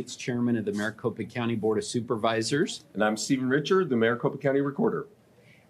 It's 0.00 0.16
Chairman 0.16 0.56
of 0.56 0.64
the 0.64 0.72
Maricopa 0.72 1.22
County 1.22 1.54
Board 1.54 1.78
of 1.78 1.84
Supervisors. 1.84 2.82
And 2.94 3.04
I'm 3.04 3.16
Stephen 3.16 3.48
Richer, 3.48 3.84
the 3.84 3.94
Maricopa 3.94 4.38
County 4.38 4.60
Recorder. 4.60 5.06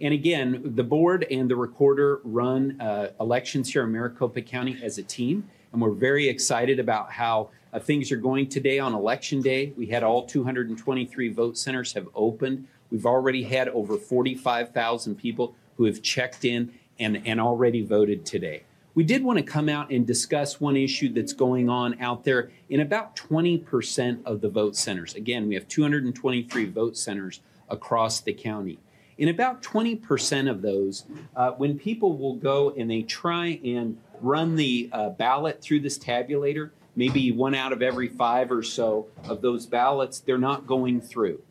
And 0.00 0.14
again, 0.14 0.62
the 0.64 0.82
board 0.82 1.26
and 1.30 1.50
the 1.50 1.56
recorder 1.56 2.22
run 2.24 2.80
uh, 2.80 3.10
elections 3.20 3.70
here 3.70 3.84
in 3.84 3.92
Maricopa 3.92 4.40
County 4.40 4.78
as 4.82 4.96
a 4.96 5.02
team. 5.02 5.50
And 5.74 5.82
we're 5.82 5.90
very 5.90 6.26
excited 6.26 6.80
about 6.80 7.12
how 7.12 7.50
uh, 7.70 7.78
things 7.80 8.10
are 8.12 8.16
going 8.16 8.48
today 8.48 8.78
on 8.78 8.94
election 8.94 9.42
day. 9.42 9.74
We 9.76 9.88
had 9.88 10.02
all 10.02 10.24
223 10.24 11.28
vote 11.28 11.58
centers 11.58 11.92
have 11.92 12.08
opened. 12.14 12.66
We've 12.90 13.04
already 13.04 13.42
had 13.42 13.68
over 13.68 13.98
45,000 13.98 15.16
people 15.16 15.54
who 15.76 15.84
have 15.84 16.00
checked 16.00 16.46
in 16.46 16.72
and, 16.98 17.20
and 17.26 17.42
already 17.42 17.84
voted 17.84 18.24
today. 18.24 18.62
We 18.94 19.02
did 19.02 19.24
want 19.24 19.38
to 19.38 19.44
come 19.44 19.68
out 19.68 19.90
and 19.90 20.06
discuss 20.06 20.60
one 20.60 20.76
issue 20.76 21.12
that's 21.12 21.32
going 21.32 21.68
on 21.68 22.00
out 22.00 22.22
there 22.22 22.50
in 22.68 22.80
about 22.80 23.16
20% 23.16 24.24
of 24.24 24.40
the 24.40 24.48
vote 24.48 24.76
centers. 24.76 25.14
Again, 25.14 25.48
we 25.48 25.54
have 25.54 25.66
223 25.66 26.66
vote 26.66 26.96
centers 26.96 27.40
across 27.68 28.20
the 28.20 28.32
county. 28.32 28.78
In 29.18 29.28
about 29.28 29.62
20% 29.62 30.50
of 30.50 30.62
those, 30.62 31.04
uh, 31.34 31.52
when 31.52 31.78
people 31.78 32.16
will 32.16 32.34
go 32.36 32.70
and 32.70 32.90
they 32.90 33.02
try 33.02 33.60
and 33.64 33.98
run 34.20 34.54
the 34.54 34.88
uh, 34.92 35.10
ballot 35.10 35.60
through 35.60 35.80
this 35.80 35.98
tabulator, 35.98 36.70
maybe 36.96 37.32
one 37.32 37.54
out 37.54 37.72
of 37.72 37.82
every 37.82 38.08
five 38.08 38.52
or 38.52 38.62
so 38.62 39.08
of 39.24 39.40
those 39.40 39.66
ballots, 39.66 40.20
they're 40.20 40.38
not 40.38 40.66
going 40.66 41.00
through. 41.00 41.42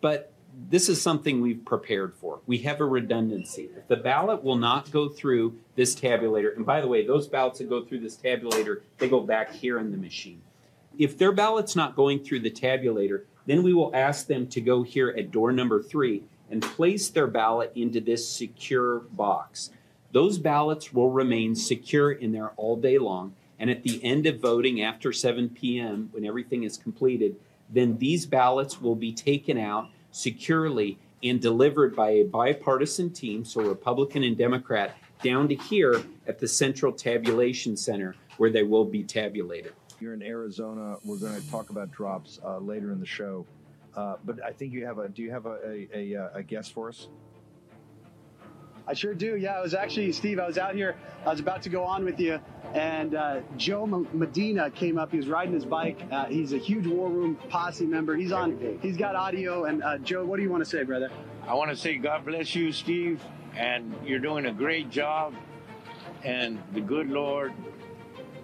But 0.00 0.31
this 0.68 0.88
is 0.88 1.00
something 1.00 1.40
we've 1.40 1.64
prepared 1.64 2.14
for. 2.14 2.40
We 2.46 2.58
have 2.58 2.80
a 2.80 2.84
redundancy. 2.84 3.70
If 3.76 3.88
the 3.88 3.96
ballot 3.96 4.42
will 4.42 4.56
not 4.56 4.90
go 4.90 5.08
through 5.08 5.58
this 5.76 5.94
tabulator, 5.94 6.54
and 6.56 6.66
by 6.66 6.80
the 6.80 6.88
way, 6.88 7.06
those 7.06 7.26
ballots 7.28 7.58
that 7.58 7.68
go 7.68 7.84
through 7.84 8.00
this 8.00 8.16
tabulator, 8.16 8.82
they 8.98 9.08
go 9.08 9.20
back 9.20 9.52
here 9.52 9.78
in 9.78 9.90
the 9.90 9.96
machine. 9.96 10.42
If 10.98 11.16
their 11.16 11.32
ballot's 11.32 11.74
not 11.74 11.96
going 11.96 12.22
through 12.22 12.40
the 12.40 12.50
tabulator, 12.50 13.22
then 13.46 13.62
we 13.62 13.72
will 13.72 13.94
ask 13.94 14.26
them 14.26 14.46
to 14.48 14.60
go 14.60 14.82
here 14.82 15.14
at 15.16 15.30
door 15.30 15.52
number 15.52 15.82
three 15.82 16.22
and 16.50 16.62
place 16.62 17.08
their 17.08 17.26
ballot 17.26 17.72
into 17.74 18.00
this 18.00 18.28
secure 18.28 19.00
box. 19.00 19.70
Those 20.12 20.38
ballots 20.38 20.92
will 20.92 21.10
remain 21.10 21.54
secure 21.54 22.12
in 22.12 22.32
there 22.32 22.50
all 22.56 22.76
day 22.76 22.98
long. 22.98 23.34
And 23.58 23.70
at 23.70 23.82
the 23.82 24.02
end 24.04 24.26
of 24.26 24.40
voting 24.40 24.82
after 24.82 25.12
7 25.12 25.48
p.m., 25.50 26.10
when 26.12 26.26
everything 26.26 26.64
is 26.64 26.76
completed, 26.76 27.36
then 27.70 27.96
these 27.98 28.26
ballots 28.26 28.80
will 28.80 28.96
be 28.96 29.12
taken 29.12 29.56
out 29.56 29.88
securely 30.12 30.98
and 31.24 31.40
delivered 31.40 31.96
by 31.96 32.10
a 32.10 32.24
bipartisan 32.24 33.10
team, 33.10 33.44
so 33.44 33.62
Republican 33.62 34.22
and 34.22 34.36
Democrat, 34.36 34.96
down 35.22 35.48
to 35.48 35.54
here 35.54 36.02
at 36.26 36.38
the 36.38 36.48
Central 36.48 36.92
Tabulation 36.92 37.76
Center 37.76 38.14
where 38.36 38.50
they 38.50 38.62
will 38.62 38.84
be 38.84 39.02
tabulated. 39.02 39.72
You're 40.00 40.14
in 40.14 40.22
Arizona. 40.22 40.96
We're 41.04 41.18
going 41.18 41.40
to 41.40 41.50
talk 41.50 41.70
about 41.70 41.90
drops 41.92 42.40
uh, 42.44 42.58
later 42.58 42.92
in 42.92 42.98
the 42.98 43.06
show. 43.06 43.46
Uh, 43.94 44.16
but 44.24 44.42
I 44.42 44.52
think 44.52 44.72
you 44.72 44.86
have 44.86 44.98
a. 44.98 45.08
Do 45.08 45.22
you 45.22 45.30
have 45.30 45.46
a, 45.46 45.58
a, 45.64 45.88
a, 45.94 46.16
uh, 46.16 46.28
a 46.34 46.42
guest 46.42 46.72
for 46.72 46.88
us? 46.88 47.08
I 48.86 48.94
sure 48.94 49.14
do. 49.14 49.36
Yeah, 49.36 49.58
I 49.58 49.60
was 49.60 49.74
actually 49.74 50.10
Steve. 50.12 50.38
I 50.38 50.46
was 50.46 50.58
out 50.58 50.74
here. 50.74 50.96
I 51.24 51.30
was 51.30 51.40
about 51.40 51.62
to 51.62 51.68
go 51.68 51.84
on 51.84 52.04
with 52.04 52.18
you, 52.18 52.40
and 52.74 53.14
uh, 53.14 53.40
Joe 53.56 53.86
Medina 53.86 54.70
came 54.70 54.98
up. 54.98 55.12
He 55.12 55.18
was 55.18 55.28
riding 55.28 55.54
his 55.54 55.64
bike. 55.64 56.00
Uh, 56.10 56.26
he's 56.26 56.52
a 56.52 56.58
huge 56.58 56.86
War 56.86 57.08
Room 57.08 57.36
posse 57.48 57.86
member. 57.86 58.16
He's 58.16 58.32
on. 58.32 58.78
He's 58.82 58.96
got 58.96 59.14
audio. 59.14 59.64
And 59.64 59.82
uh, 59.82 59.98
Joe, 59.98 60.24
what 60.24 60.36
do 60.36 60.42
you 60.42 60.50
want 60.50 60.64
to 60.64 60.68
say, 60.68 60.82
brother? 60.82 61.10
I 61.46 61.54
want 61.54 61.70
to 61.70 61.76
say 61.76 61.96
God 61.96 62.24
bless 62.24 62.54
you, 62.54 62.72
Steve, 62.72 63.22
and 63.56 63.94
you're 64.04 64.18
doing 64.18 64.46
a 64.46 64.52
great 64.52 64.90
job. 64.90 65.34
And 66.24 66.62
the 66.72 66.80
good 66.80 67.08
Lord 67.08 67.52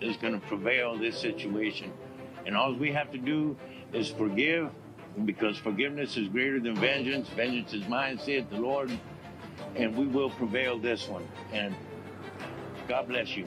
is 0.00 0.17
going 0.17 0.41
to 0.41 0.47
prevail 0.47 0.97
this 0.97 1.17
situation. 1.19 1.92
And 2.47 2.56
all 2.56 2.75
we 2.75 2.92
have 2.92 3.12
to 3.12 3.19
do 3.19 3.56
is 3.92 4.08
forgive, 4.08 4.70
because 5.25 5.58
forgiveness 5.58 6.17
is 6.17 6.28
greater 6.28 6.61
than 6.61 6.77
vengeance. 6.77 7.28
Vengeance 7.30 7.73
is 7.73 7.86
mine, 7.89 8.19
saith 8.19 8.48
the 8.50 8.58
Lord 8.58 8.91
and 9.77 9.97
we 9.97 10.06
will 10.06 10.30
prevail 10.30 10.78
this 10.78 11.08
one. 11.08 11.27
And 11.52 11.74
God 12.86 13.08
bless 13.08 13.36
you. 13.36 13.46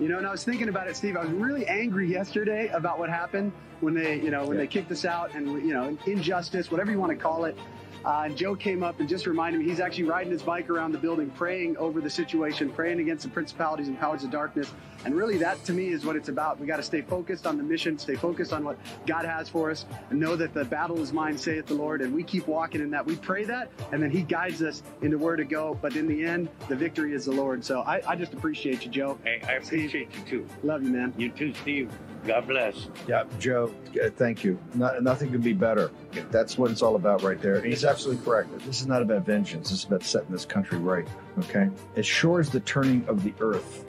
You 0.00 0.08
know, 0.08 0.18
and 0.18 0.26
I 0.26 0.30
was 0.30 0.44
thinking 0.44 0.68
about 0.68 0.88
it, 0.88 0.96
Steve. 0.96 1.16
I 1.16 1.24
was 1.24 1.30
really 1.30 1.66
angry 1.66 2.08
yesterday 2.08 2.68
about 2.68 2.98
what 2.98 3.10
happened 3.10 3.52
when 3.80 3.94
they, 3.94 4.20
you 4.20 4.30
know, 4.30 4.46
when 4.46 4.56
yeah. 4.56 4.62
they 4.62 4.66
kicked 4.68 4.92
us 4.92 5.04
out 5.04 5.34
and, 5.34 5.46
you 5.66 5.74
know, 5.74 5.96
injustice, 6.06 6.70
whatever 6.70 6.90
you 6.90 6.98
want 6.98 7.10
to 7.10 7.16
call 7.16 7.44
it. 7.44 7.56
Uh, 8.04 8.22
and 8.24 8.36
Joe 8.36 8.54
came 8.54 8.82
up 8.82 9.00
and 9.00 9.08
just 9.08 9.26
reminded 9.26 9.58
me 9.60 9.68
he's 9.68 9.80
actually 9.80 10.04
riding 10.04 10.32
his 10.32 10.42
bike 10.42 10.70
around 10.70 10.92
the 10.92 10.98
building, 10.98 11.30
praying 11.30 11.76
over 11.76 12.00
the 12.00 12.10
situation, 12.10 12.70
praying 12.70 13.00
against 13.00 13.24
the 13.24 13.30
principalities 13.30 13.88
and 13.88 13.98
powers 13.98 14.24
of 14.24 14.30
darkness. 14.30 14.72
And 15.04 15.14
really, 15.14 15.38
that 15.38 15.62
to 15.64 15.72
me 15.72 15.88
is 15.88 16.04
what 16.04 16.16
it's 16.16 16.28
about. 16.28 16.58
We 16.58 16.66
got 16.66 16.78
to 16.78 16.82
stay 16.82 17.02
focused 17.02 17.46
on 17.46 17.56
the 17.56 17.62
mission, 17.62 17.98
stay 17.98 18.16
focused 18.16 18.52
on 18.52 18.64
what 18.64 18.78
God 19.06 19.24
has 19.24 19.48
for 19.48 19.70
us, 19.70 19.84
and 20.10 20.18
know 20.18 20.34
that 20.36 20.54
the 20.54 20.64
battle 20.64 21.00
is 21.00 21.12
mine, 21.12 21.38
saith 21.38 21.66
the 21.66 21.74
Lord. 21.74 22.00
And 22.02 22.12
we 22.12 22.22
keep 22.22 22.46
walking 22.48 22.80
in 22.80 22.90
that. 22.90 23.06
We 23.06 23.16
pray 23.16 23.44
that, 23.44 23.70
and 23.92 24.02
then 24.02 24.10
He 24.10 24.22
guides 24.22 24.62
us 24.62 24.82
into 25.02 25.18
where 25.18 25.36
to 25.36 25.44
go. 25.44 25.78
But 25.80 25.94
in 25.96 26.08
the 26.08 26.24
end, 26.24 26.48
the 26.68 26.76
victory 26.76 27.14
is 27.14 27.26
the 27.26 27.32
Lord. 27.32 27.64
So 27.64 27.80
I, 27.82 28.02
I 28.06 28.16
just 28.16 28.32
appreciate 28.32 28.84
you, 28.84 28.90
Joe. 28.90 29.18
Hey, 29.22 29.40
I 29.46 29.52
appreciate 29.52 30.10
Steve. 30.10 30.18
you 30.18 30.24
too. 30.24 30.46
Love 30.62 30.82
you, 30.82 30.90
man. 30.90 31.14
You 31.16 31.30
too, 31.30 31.54
Steve. 31.54 31.92
God 32.26 32.46
bless. 32.46 32.88
Yeah, 33.06 33.24
Joe, 33.38 33.72
uh, 34.02 34.10
thank 34.10 34.44
you. 34.44 34.58
No, 34.74 34.98
nothing 35.00 35.30
could 35.30 35.42
be 35.42 35.52
better. 35.52 35.90
That's 36.30 36.58
what 36.58 36.70
it's 36.70 36.82
all 36.82 36.96
about 36.96 37.22
right 37.22 37.40
there. 37.40 37.62
he's 37.62 37.84
absolutely 37.84 38.24
correct. 38.24 38.58
This 38.66 38.80
is 38.80 38.86
not 38.86 39.02
about 39.02 39.24
vengeance. 39.24 39.70
This 39.70 39.80
is 39.80 39.84
about 39.84 40.02
setting 40.02 40.30
this 40.30 40.44
country 40.44 40.78
right. 40.78 41.06
Okay? 41.38 41.70
As 41.96 42.06
sure 42.06 42.40
as 42.40 42.50
the 42.50 42.60
turning 42.60 43.06
of 43.08 43.22
the 43.22 43.32
earth, 43.40 43.84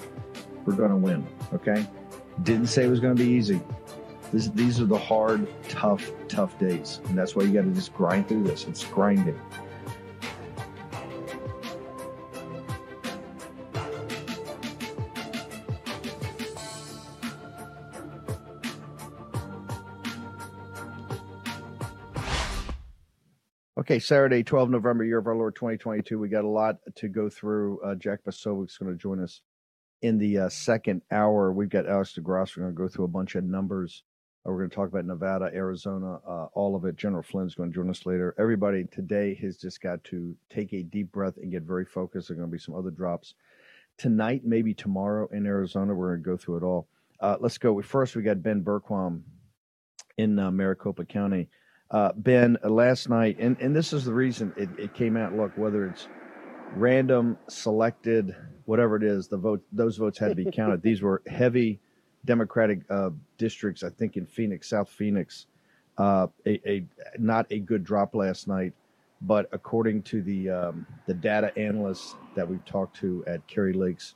we're 0.66 0.76
going 0.76 0.92
to 0.92 0.96
win. 0.96 1.26
Okay? 1.54 1.86
Didn't 2.44 2.68
say 2.68 2.86
it 2.86 2.90
was 2.90 3.00
going 3.00 3.16
to 3.16 3.24
be 3.24 3.30
easy. 3.30 3.62
This, 4.32 4.48
these 4.50 4.80
are 4.80 4.86
the 4.86 4.98
hard, 4.98 5.48
tough, 5.68 6.12
tough 6.28 6.58
days. 6.60 7.02
And 7.06 7.18
that's 7.18 7.36
why 7.36 7.44
you 7.44 7.54
got 7.54 7.64
to 7.64 7.72
just 7.72 7.94
grind 7.94 8.28
through 8.28 8.44
this. 8.44 8.66
It's 8.66 8.84
grinding. 8.86 9.40
Okay, 23.80 24.00
Saturday, 24.00 24.44
12 24.44 24.72
November, 24.72 25.06
year 25.06 25.20
of 25.20 25.28
our 25.28 25.38
Lord 25.38 25.56
2022. 25.56 26.20
We 26.20 26.28
got 26.28 26.44
a 26.44 26.50
lot 26.50 26.80
to 26.96 27.08
go 27.08 27.30
through. 27.30 27.80
Uh, 27.80 27.96
Jack 27.96 28.26
Posobiec's 28.26 28.78
going 28.78 28.92
to 28.92 28.98
join 28.98 29.24
us 29.24 29.40
in 30.02 30.18
the 30.18 30.38
uh, 30.38 30.50
second 30.50 31.02
hour. 31.12 31.54
We've 31.54 31.70
got 31.70 31.88
Alex 31.88 32.14
DeGrasse. 32.20 32.58
We're 32.58 32.64
going 32.64 32.76
to 32.76 32.78
go 32.78 32.90
through 32.90 33.06
a 33.06 33.08
bunch 33.08 33.36
of 33.36 33.46
numbers. 33.46 34.04
Uh, 34.46 34.52
we're 34.52 34.58
going 34.58 34.70
to 34.70 34.76
talk 34.76 34.90
about 34.90 35.06
Nevada, 35.06 35.50
Arizona, 35.54 36.16
uh, 36.28 36.48
all 36.52 36.76
of 36.76 36.84
it. 36.84 36.98
General 36.98 37.24
Flynn's 37.24 37.56
going 37.56 37.72
to 37.72 37.74
join 37.74 37.90
us 37.90 38.06
later. 38.06 38.36
Everybody 38.38 38.84
today 38.84 39.34
has 39.36 39.56
just 39.56 39.80
got 39.80 40.04
to 40.06 40.36
take 40.50 40.74
a 40.74 40.84
deep 40.84 41.14
breath 41.14 41.38
and 41.38 41.50
get 41.50 41.64
very 41.64 41.86
focused. 41.86 42.28
There 42.28 42.36
are 42.36 42.40
going 42.40 42.50
to 42.50 42.52
be 42.52 42.62
some 42.62 42.76
other 42.76 42.92
drops 42.92 43.34
tonight, 43.98 44.42
maybe 44.44 44.74
tomorrow 44.74 45.30
in 45.32 45.46
Arizona. 45.46 45.96
We're 45.96 46.18
going 46.18 46.24
to 46.24 46.30
go 46.32 46.36
through 46.36 46.58
it 46.58 46.64
all. 46.64 46.90
Uh, 47.22 47.38
let's 47.40 47.58
go. 47.58 47.82
First, 47.82 48.18
we 48.18 48.24
got 48.24 48.44
Ben 48.44 48.62
Bergquam 48.62 49.22
in 50.18 50.38
uh, 50.38 50.52
Maricopa 50.52 51.06
County. 51.06 51.48
Uh, 51.92 52.12
ben, 52.16 52.58
uh, 52.64 52.70
last 52.70 53.10
night, 53.10 53.38
and, 53.40 53.58
and 53.60 53.76
this 53.76 53.94
is 53.94 54.06
the 54.06 54.14
reason 54.14 54.54
it, 54.56 54.70
it 54.78 54.94
came 54.94 55.18
out. 55.18 55.36
Look, 55.36 55.52
whether 55.58 55.88
it's 55.88 56.08
random, 56.76 57.38
selected, 57.48 58.36
whatever 58.66 58.96
it 58.96 59.04
is, 59.04 59.28
the 59.28 59.38
vote 59.38 59.64
those 59.72 59.98
votes 59.98 60.20
had 60.20 60.30
to 60.30 60.36
be 60.36 60.46
counted. 60.52 60.84
These 60.84 61.02
were 61.02 61.24
heavy 61.26 61.80
Democratic 62.26 62.82
uh, 62.92 63.10
districts. 63.40 63.84
I 63.84 63.90
think 63.90 64.18
in 64.18 64.28
Phoenix, 64.28 64.70
South 64.70 64.90
Phoenix, 64.90 65.48
uh, 65.98 66.28
a, 66.46 66.70
a, 66.70 66.86
not 67.18 67.48
a 67.50 67.60
good 67.60 67.84
drop 67.84 68.14
last 68.14 68.48
night. 68.48 68.74
But 69.22 69.50
according 69.52 70.04
to 70.04 70.22
the 70.22 70.50
um, 70.50 70.88
the 71.06 71.14
data 71.14 71.52
analysts 71.58 72.16
that 72.36 72.48
we've 72.48 72.64
talked 72.66 72.98
to 72.98 73.24
at 73.28 73.46
Kari 73.48 73.74
Lake's 73.74 74.16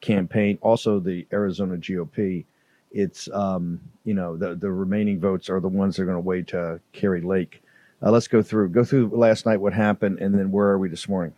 campaign, 0.00 0.58
also 0.60 0.98
the 0.98 1.26
Arizona 1.32 1.76
GOP, 1.76 2.44
it's 2.90 3.28
um, 3.32 3.80
you 4.04 4.14
know 4.14 4.36
the 4.36 4.54
the 4.54 4.70
remaining 4.70 5.20
votes 5.20 5.48
are 5.48 5.60
the 5.60 5.68
ones 5.68 5.96
that 5.96 6.02
are 6.02 6.06
going 6.06 6.16
to 6.16 6.20
weigh 6.20 6.42
to 6.42 6.80
Kari 6.92 7.22
Lake. 7.22 7.62
Uh, 8.02 8.10
let's 8.10 8.28
go 8.28 8.42
through 8.42 8.70
go 8.70 8.84
through 8.84 9.08
last 9.08 9.46
night 9.46 9.60
what 9.60 9.72
happened, 9.72 10.18
and 10.18 10.34
then 10.34 10.50
where 10.50 10.68
are 10.68 10.78
we 10.78 10.88
this 10.88 11.08
morning? 11.08 11.34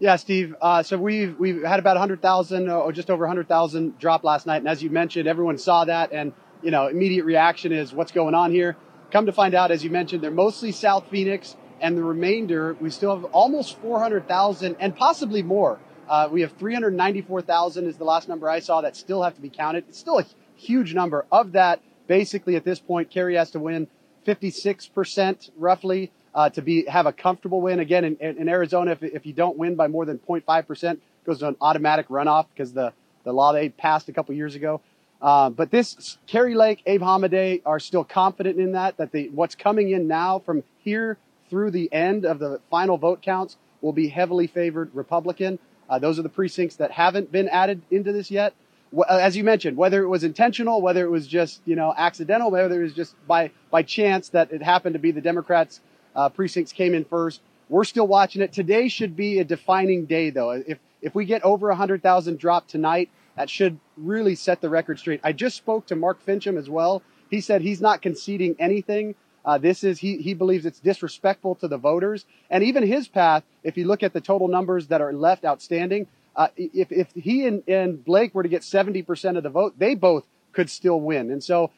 Yeah, 0.00 0.16
Steve. 0.16 0.54
Uh, 0.60 0.82
so 0.82 0.96
we've 0.96 1.38
we've 1.38 1.62
had 1.62 1.80
about 1.80 1.96
100,000 1.96 2.68
or 2.68 2.92
just 2.92 3.10
over 3.10 3.24
100,000 3.24 3.98
drop 3.98 4.22
last 4.22 4.46
night, 4.46 4.58
and 4.58 4.68
as 4.68 4.82
you 4.82 4.90
mentioned, 4.90 5.26
everyone 5.26 5.58
saw 5.58 5.84
that, 5.84 6.12
and 6.12 6.32
you 6.62 6.70
know, 6.70 6.86
immediate 6.86 7.24
reaction 7.24 7.72
is 7.72 7.92
what's 7.92 8.12
going 8.12 8.34
on 8.34 8.52
here. 8.52 8.76
Come 9.10 9.26
to 9.26 9.32
find 9.32 9.54
out, 9.54 9.70
as 9.70 9.82
you 9.82 9.90
mentioned, 9.90 10.22
they're 10.22 10.30
mostly 10.30 10.70
South 10.70 11.08
Phoenix, 11.10 11.56
and 11.80 11.96
the 11.96 12.02
remainder 12.02 12.76
we 12.80 12.90
still 12.90 13.14
have 13.14 13.24
almost 13.32 13.78
400,000 13.78 14.76
and 14.78 14.94
possibly 14.94 15.42
more 15.42 15.80
uh, 16.08 16.28
we 16.30 16.40
have 16.40 16.52
394,000 16.52 17.86
is 17.86 17.96
the 17.96 18.04
last 18.04 18.28
number 18.28 18.48
I 18.48 18.60
saw 18.60 18.80
that 18.80 18.96
still 18.96 19.22
have 19.22 19.34
to 19.34 19.40
be 19.40 19.50
counted. 19.50 19.84
It's 19.88 19.98
still 19.98 20.18
a 20.18 20.26
huge 20.56 20.94
number. 20.94 21.26
Of 21.30 21.52
that, 21.52 21.80
basically 22.06 22.56
at 22.56 22.64
this 22.64 22.78
point, 22.78 23.10
Kari 23.10 23.36
has 23.36 23.50
to 23.52 23.58
win 23.58 23.88
56% 24.26 25.50
roughly 25.56 26.10
uh, 26.34 26.50
to 26.50 26.62
be 26.62 26.84
have 26.86 27.06
a 27.06 27.12
comfortable 27.12 27.60
win. 27.60 27.80
Again, 27.80 28.04
in, 28.04 28.16
in 28.16 28.48
Arizona, 28.48 28.92
if, 28.92 29.02
if 29.02 29.26
you 29.26 29.32
don't 29.32 29.56
win 29.56 29.74
by 29.74 29.88
more 29.88 30.04
than 30.04 30.18
0.5%, 30.18 30.98
goes 31.24 31.40
to 31.40 31.48
an 31.48 31.56
automatic 31.60 32.08
runoff 32.08 32.46
because 32.54 32.72
the, 32.72 32.92
the 33.24 33.32
law 33.32 33.52
they 33.52 33.68
passed 33.68 34.08
a 34.08 34.12
couple 34.12 34.34
years 34.34 34.54
ago. 34.54 34.80
Uh, 35.20 35.50
but 35.50 35.70
this 35.70 36.18
Kari 36.26 36.54
Lake, 36.54 36.82
Abe 36.86 37.02
Hamadeh 37.02 37.62
are 37.66 37.80
still 37.80 38.04
confident 38.04 38.58
in 38.58 38.72
that. 38.72 38.96
That 38.98 39.12
the 39.12 39.28
what's 39.30 39.54
coming 39.54 39.90
in 39.90 40.06
now 40.06 40.38
from 40.38 40.62
here 40.78 41.18
through 41.50 41.72
the 41.72 41.92
end 41.92 42.24
of 42.24 42.38
the 42.38 42.60
final 42.70 42.98
vote 42.98 43.20
counts 43.20 43.56
will 43.80 43.92
be 43.92 44.08
heavily 44.08 44.46
favored 44.46 44.94
Republican. 44.94 45.58
Uh, 45.88 45.98
those 45.98 46.18
are 46.18 46.22
the 46.22 46.28
precincts 46.28 46.76
that 46.76 46.90
haven't 46.90 47.32
been 47.32 47.48
added 47.48 47.82
into 47.90 48.12
this 48.12 48.30
yet. 48.30 48.54
Uh, 48.96 49.02
as 49.08 49.36
you 49.36 49.44
mentioned, 49.44 49.76
whether 49.76 50.02
it 50.02 50.08
was 50.08 50.24
intentional, 50.24 50.80
whether 50.80 51.04
it 51.04 51.10
was 51.10 51.26
just 51.26 51.60
you 51.64 51.76
know 51.76 51.94
accidental, 51.96 52.50
whether 52.50 52.80
it 52.80 52.84
was 52.84 52.94
just 52.94 53.14
by 53.26 53.50
by 53.70 53.82
chance 53.82 54.30
that 54.30 54.52
it 54.52 54.62
happened 54.62 54.94
to 54.94 54.98
be 54.98 55.10
the 55.10 55.20
Democrats' 55.20 55.80
uh, 56.16 56.28
precincts 56.28 56.72
came 56.72 56.94
in 56.94 57.04
first, 57.04 57.40
we're 57.68 57.84
still 57.84 58.06
watching 58.06 58.42
it. 58.42 58.52
Today 58.52 58.88
should 58.88 59.16
be 59.16 59.38
a 59.38 59.44
defining 59.44 60.06
day, 60.06 60.30
though. 60.30 60.50
If 60.50 60.78
if 61.00 61.14
we 61.14 61.24
get 61.26 61.44
over 61.44 61.68
100,000 61.68 62.38
drop 62.38 62.66
tonight, 62.66 63.08
that 63.36 63.48
should 63.48 63.78
really 63.96 64.34
set 64.34 64.60
the 64.60 64.68
record 64.68 64.98
straight. 64.98 65.20
I 65.22 65.32
just 65.32 65.56
spoke 65.56 65.86
to 65.86 65.96
Mark 65.96 66.24
Finchem 66.24 66.58
as 66.58 66.68
well. 66.68 67.02
He 67.30 67.40
said 67.40 67.62
he's 67.62 67.80
not 67.80 68.02
conceding 68.02 68.56
anything. 68.58 69.14
Uh, 69.44 69.56
this 69.58 69.84
is 69.84 69.98
he 69.98 70.18
he 70.18 70.34
believes 70.34 70.66
it's 70.66 70.80
disrespectful 70.80 71.54
to 71.54 71.68
the 71.68 71.78
voters, 71.78 72.26
and 72.50 72.62
even 72.64 72.86
his 72.86 73.08
path. 73.08 73.44
If 73.62 73.76
you 73.76 73.86
look 73.86 74.02
at 74.02 74.12
the 74.12 74.20
total 74.20 74.48
numbers 74.48 74.88
that 74.88 75.00
are 75.00 75.12
left 75.12 75.44
outstanding, 75.44 76.06
uh, 76.38 76.46
if, 76.56 76.92
if 76.92 77.10
he 77.14 77.46
and, 77.46 77.64
and 77.66 78.02
Blake 78.04 78.32
were 78.32 78.44
to 78.44 78.48
get 78.48 78.62
70% 78.62 79.36
of 79.36 79.42
the 79.42 79.50
vote, 79.50 79.74
they 79.76 79.96
both 79.96 80.24
could 80.52 80.70
still 80.70 81.00
win. 81.00 81.32
And 81.32 81.42
so, 81.42 81.72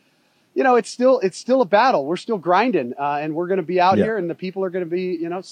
you 0.54 0.62
know, 0.62 0.76
it's 0.76 0.90
still, 0.90 1.18
it's 1.20 1.38
still 1.38 1.62
a 1.62 1.64
battle. 1.64 2.04
We're 2.04 2.18
still 2.18 2.36
grinding, 2.36 2.92
uh, 2.98 3.20
and 3.22 3.34
we're 3.34 3.46
going 3.46 3.56
to 3.56 3.66
be 3.66 3.80
out 3.80 3.96
yeah. 3.96 4.04
here 4.04 4.16
and 4.18 4.28
the 4.28 4.34
people 4.34 4.62
are 4.62 4.68
going 4.68 4.84
to 4.84 4.90
be, 4.90 5.16
you 5.18 5.30
know, 5.30 5.42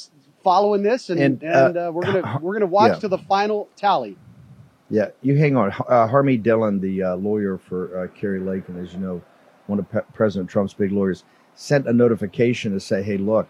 following 0.45 0.83
this 0.83 1.09
and, 1.09 1.19
and, 1.19 1.43
and 1.43 1.77
uh, 1.77 1.89
uh 1.89 1.91
we're 1.91 2.03
going 2.03 2.23
to, 2.23 2.39
we're 2.43 2.53
going 2.53 2.61
to 2.61 2.67
watch 2.67 2.93
yeah. 2.93 2.99
to 2.99 3.09
the 3.09 3.19
final 3.19 3.69
tally. 3.77 4.19
Yeah. 4.91 5.09
You 5.23 5.37
hang 5.37 5.57
on. 5.57 5.73
Uh, 5.73 6.07
Harmeet 6.07 6.43
Dillon, 6.43 6.79
the 6.79 7.03
uh, 7.03 7.17
lawyer 7.17 7.57
for 7.57 8.11
Kari 8.15 8.41
Lake, 8.41 8.69
and 8.69 8.87
as 8.87 8.93
you 8.93 9.01
know, 9.01 9.23
one 9.69 9.79
of 9.79 9.87
President 10.13 10.51
Trump's 10.51 10.75
big 10.75 10.93
lawyers, 10.93 11.25
sent 11.59 11.89
a 11.89 11.93
notification 11.93 12.73
to 12.73 12.81
say, 12.81 13.03
Hey, 13.03 13.19
look, 13.19 13.49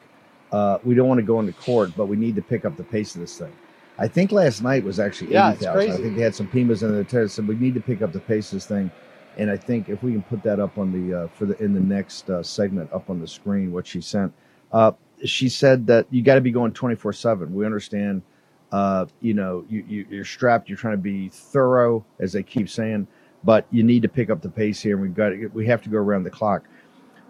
we 0.82 0.94
don't 0.94 1.08
want 1.08 1.18
to 1.18 1.26
go 1.26 1.40
into 1.40 1.52
court, 1.52 1.92
but 1.96 2.06
we 2.06 2.16
need 2.16 2.34
to 2.36 2.42
pick 2.42 2.64
up 2.64 2.76
the 2.76 2.84
pace 2.84 3.14
of 3.14 3.20
this 3.20 3.36
thing. 3.38 3.52
I 3.98 4.08
think 4.08 4.32
last 4.32 4.62
night 4.62 4.84
was 4.84 4.98
actually 5.00 5.32
yeah. 5.32 5.48
I 5.48 5.54
think 5.96 6.16
they 6.16 6.22
had 6.22 6.34
some 6.34 6.48
Pimas 6.48 6.82
in 6.82 6.94
the 6.94 7.04
test. 7.04 7.34
So 7.34 7.42
we 7.42 7.56
need 7.56 7.74
to 7.74 7.80
pick 7.80 8.00
up 8.00 8.12
the 8.12 8.20
pace 8.20 8.52
of 8.52 8.56
this 8.56 8.66
thing, 8.66 8.90
and 9.36 9.50
I 9.50 9.56
think 9.56 9.88
if 9.88 10.02
we 10.02 10.12
can 10.12 10.22
put 10.22 10.42
that 10.44 10.60
up 10.60 10.78
on 10.78 10.92
the 10.92 11.24
uh, 11.24 11.28
for 11.28 11.46
the 11.46 11.62
in 11.62 11.74
the 11.74 11.80
next 11.80 12.30
uh, 12.30 12.42
segment 12.42 12.92
up 12.92 13.10
on 13.10 13.20
the 13.20 13.26
screen, 13.26 13.72
what 13.72 13.86
she 13.86 14.00
sent. 14.00 14.32
Uh, 14.72 14.92
she 15.24 15.48
said 15.48 15.86
that 15.88 16.06
you 16.10 16.22
got 16.22 16.36
to 16.36 16.40
be 16.40 16.52
going 16.52 16.72
twenty 16.72 16.94
four 16.94 17.12
seven. 17.12 17.52
We 17.54 17.66
understand. 17.66 18.22
Uh, 18.70 19.06
you 19.20 19.32
know, 19.32 19.64
you, 19.68 19.82
you 19.88 20.06
you're 20.10 20.24
strapped. 20.24 20.68
You're 20.68 20.78
trying 20.78 20.94
to 20.94 20.98
be 21.02 21.28
thorough, 21.30 22.04
as 22.20 22.32
they 22.32 22.42
keep 22.42 22.68
saying, 22.68 23.08
but 23.42 23.66
you 23.70 23.82
need 23.82 24.02
to 24.02 24.08
pick 24.08 24.30
up 24.30 24.42
the 24.42 24.50
pace 24.50 24.80
here. 24.80 24.94
And 24.94 25.02
we've 25.02 25.14
got 25.14 25.30
to, 25.30 25.46
we 25.48 25.66
have 25.66 25.82
to 25.82 25.88
go 25.88 25.98
around 25.98 26.24
the 26.24 26.30
clock. 26.30 26.64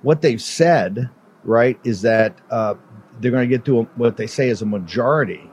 What 0.02 0.22
they've 0.22 0.40
said, 0.40 1.10
right, 1.44 1.78
is 1.84 2.02
that 2.02 2.38
uh, 2.50 2.74
they're 3.20 3.30
going 3.30 3.48
to 3.48 3.54
get 3.54 3.64
to 3.66 3.80
a, 3.80 3.82
what 3.96 4.16
they 4.16 4.26
say 4.26 4.48
is 4.48 4.62
a 4.62 4.66
majority 4.66 5.50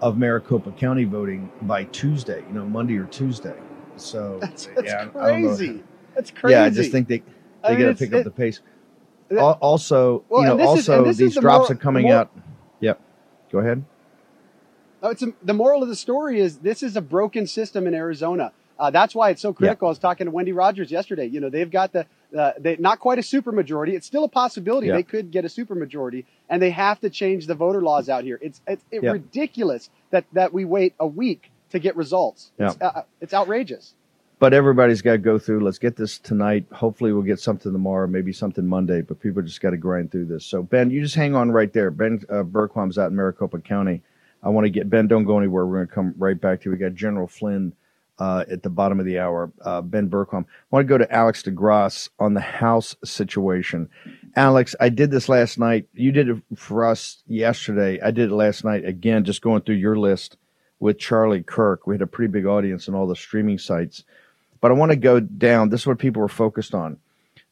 of 0.00 0.16
Maricopa 0.16 0.72
County 0.72 1.04
voting 1.04 1.50
by 1.62 1.84
Tuesday, 1.84 2.44
you 2.46 2.52
know, 2.52 2.64
Monday 2.66 2.96
or 2.96 3.04
Tuesday. 3.04 3.58
So 3.96 4.38
that's, 4.42 4.66
that's 4.66 4.86
yeah, 4.86 5.06
crazy. 5.06 5.82
That's 6.14 6.30
crazy. 6.30 6.52
Yeah, 6.54 6.64
I 6.64 6.70
just 6.70 6.92
think 6.92 7.08
they 7.08 7.22
they 7.66 7.76
got 7.76 7.86
to 7.86 7.94
pick 7.94 8.12
up 8.12 8.24
the 8.24 8.30
pace. 8.30 8.60
It, 9.30 9.38
also, 9.38 10.24
well, 10.28 10.42
you 10.42 10.48
know, 10.48 10.66
also 10.66 11.06
is, 11.06 11.16
these 11.16 11.34
the 11.34 11.40
drops 11.40 11.70
are 11.70 11.74
coming 11.74 12.10
out. 12.10 12.30
Yep. 12.80 13.00
Go 13.50 13.58
ahead. 13.58 13.84
Oh, 15.02 15.10
it's 15.10 15.22
a, 15.22 15.32
the 15.42 15.54
moral 15.54 15.82
of 15.82 15.88
the 15.88 15.96
story 15.96 16.40
is 16.40 16.58
this 16.58 16.82
is 16.82 16.96
a 16.96 17.00
broken 17.00 17.46
system 17.46 17.86
in 17.86 17.94
Arizona. 17.94 18.52
Uh, 18.78 18.90
that's 18.90 19.14
why 19.14 19.30
it's 19.30 19.42
so 19.42 19.52
critical. 19.52 19.86
Yeah. 19.86 19.88
I 19.88 19.92
was 19.92 19.98
talking 19.98 20.26
to 20.26 20.30
Wendy 20.30 20.52
Rogers 20.52 20.90
yesterday. 20.90 21.26
You 21.26 21.40
know, 21.40 21.48
they've 21.48 21.70
got 21.70 21.92
the, 21.92 22.06
uh, 22.36 22.52
they, 22.58 22.76
not 22.76 23.00
quite 23.00 23.18
a 23.18 23.22
supermajority. 23.22 23.94
It's 23.94 24.06
still 24.06 24.24
a 24.24 24.28
possibility 24.28 24.88
yeah. 24.88 24.94
they 24.94 25.02
could 25.02 25.30
get 25.30 25.44
a 25.44 25.48
supermajority, 25.48 26.24
and 26.48 26.60
they 26.60 26.70
have 26.70 27.00
to 27.00 27.10
change 27.10 27.46
the 27.46 27.54
voter 27.54 27.82
laws 27.82 28.08
out 28.08 28.24
here. 28.24 28.38
It's 28.42 28.60
it's 28.66 28.84
it 28.90 29.02
yeah. 29.02 29.12
ridiculous 29.12 29.90
that 30.10 30.24
that 30.32 30.52
we 30.52 30.64
wait 30.64 30.94
a 30.98 31.06
week 31.06 31.50
to 31.70 31.78
get 31.78 31.96
results. 31.96 32.52
It's, 32.58 32.80
uh, 32.80 33.02
it's 33.20 33.34
outrageous. 33.34 33.94
But 34.38 34.52
everybody's 34.52 35.00
got 35.00 35.12
to 35.12 35.18
go 35.18 35.38
through. 35.38 35.60
Let's 35.60 35.78
get 35.78 35.96
this 35.96 36.18
tonight. 36.18 36.66
Hopefully, 36.72 37.12
we'll 37.12 37.22
get 37.22 37.40
something 37.40 37.72
tomorrow, 37.72 38.06
maybe 38.06 38.32
something 38.32 38.66
Monday. 38.66 39.00
But 39.00 39.20
people 39.20 39.42
just 39.42 39.60
got 39.60 39.70
to 39.70 39.76
grind 39.76 40.10
through 40.10 40.26
this. 40.26 40.44
So, 40.44 40.62
Ben, 40.62 40.90
you 40.90 41.00
just 41.00 41.14
hang 41.14 41.34
on 41.34 41.50
right 41.50 41.72
there. 41.72 41.90
Ben 41.90 42.20
uh, 42.28 42.42
Bergquam's 42.42 42.98
out 42.98 43.10
in 43.10 43.16
Maricopa 43.16 43.60
County. 43.60 44.02
I 44.42 44.48
want 44.50 44.66
to 44.66 44.70
get 44.70 44.90
Ben. 44.90 45.06
Don't 45.06 45.24
go 45.24 45.38
anywhere. 45.38 45.64
We're 45.64 45.76
going 45.76 45.88
to 45.88 45.94
come 45.94 46.14
right 46.18 46.38
back 46.38 46.60
to 46.60 46.64
you. 46.64 46.72
We 46.72 46.78
got 46.78 46.94
General 46.94 47.26
Flynn 47.26 47.72
uh, 48.18 48.44
at 48.50 48.62
the 48.62 48.70
bottom 48.70 49.00
of 49.00 49.06
the 49.06 49.18
hour, 49.18 49.52
uh, 49.62 49.80
Ben 49.80 50.08
Bergquam. 50.08 50.44
I 50.44 50.66
want 50.70 50.84
to 50.86 50.88
go 50.88 50.98
to 50.98 51.12
Alex 51.12 51.42
DeGrasse 51.42 52.10
on 52.18 52.34
the 52.34 52.40
House 52.40 52.94
situation. 53.04 53.88
Alex, 54.36 54.74
I 54.80 54.88
did 54.88 55.10
this 55.10 55.28
last 55.28 55.58
night. 55.58 55.88
You 55.94 56.12
did 56.12 56.28
it 56.28 56.42
for 56.56 56.84
us 56.84 57.22
yesterday. 57.26 58.00
I 58.00 58.10
did 58.10 58.30
it 58.30 58.34
last 58.34 58.64
night 58.64 58.84
again, 58.84 59.24
just 59.24 59.42
going 59.42 59.62
through 59.62 59.76
your 59.76 59.96
list 59.96 60.36
with 60.78 60.98
Charlie 60.98 61.42
Kirk. 61.42 61.86
We 61.86 61.94
had 61.94 62.02
a 62.02 62.06
pretty 62.06 62.30
big 62.30 62.46
audience 62.46 62.88
on 62.88 62.94
all 62.94 63.06
the 63.06 63.16
streaming 63.16 63.58
sites. 63.58 64.04
But 64.60 64.70
I 64.70 64.74
want 64.74 64.92
to 64.92 64.96
go 64.96 65.20
down. 65.20 65.68
This 65.68 65.82
is 65.82 65.86
what 65.86 65.98
people 65.98 66.22
were 66.22 66.28
focused 66.28 66.74
on. 66.74 66.98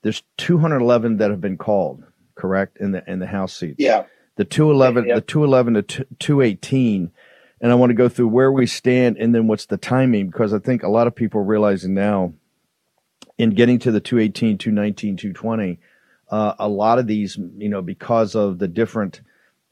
There's 0.02 0.22
211 0.38 1.18
that 1.18 1.30
have 1.30 1.40
been 1.40 1.58
called, 1.58 2.04
correct, 2.34 2.78
in 2.78 2.92
the 2.92 3.08
in 3.10 3.18
the 3.18 3.26
House 3.26 3.54
seats. 3.54 3.76
Yeah. 3.78 4.04
The 4.36 4.44
211, 4.44 5.08
yeah. 5.08 5.16
the 5.16 5.20
211 5.20 5.74
to 5.74 6.06
218 6.18 7.10
and 7.62 7.70
I 7.70 7.76
want 7.76 7.90
to 7.90 7.94
go 7.94 8.08
through 8.08 8.28
where 8.28 8.50
we 8.50 8.66
stand 8.66 9.16
and 9.16 9.32
then 9.32 9.46
what's 9.46 9.66
the 9.66 9.76
timing 9.76 10.26
because 10.26 10.52
I 10.52 10.58
think 10.58 10.82
a 10.82 10.88
lot 10.88 11.06
of 11.06 11.14
people 11.14 11.40
are 11.40 11.44
realizing 11.44 11.94
now 11.94 12.34
in 13.38 13.50
getting 13.50 13.78
to 13.78 13.92
the 13.92 14.00
218, 14.00 14.58
219, 14.58 15.16
220, 15.16 15.78
uh, 16.30 16.54
a 16.58 16.68
lot 16.68 16.98
of 16.98 17.06
these, 17.06 17.38
you 17.56 17.68
know, 17.68 17.80
because 17.80 18.34
of 18.34 18.58
the 18.58 18.68
different 18.68 19.22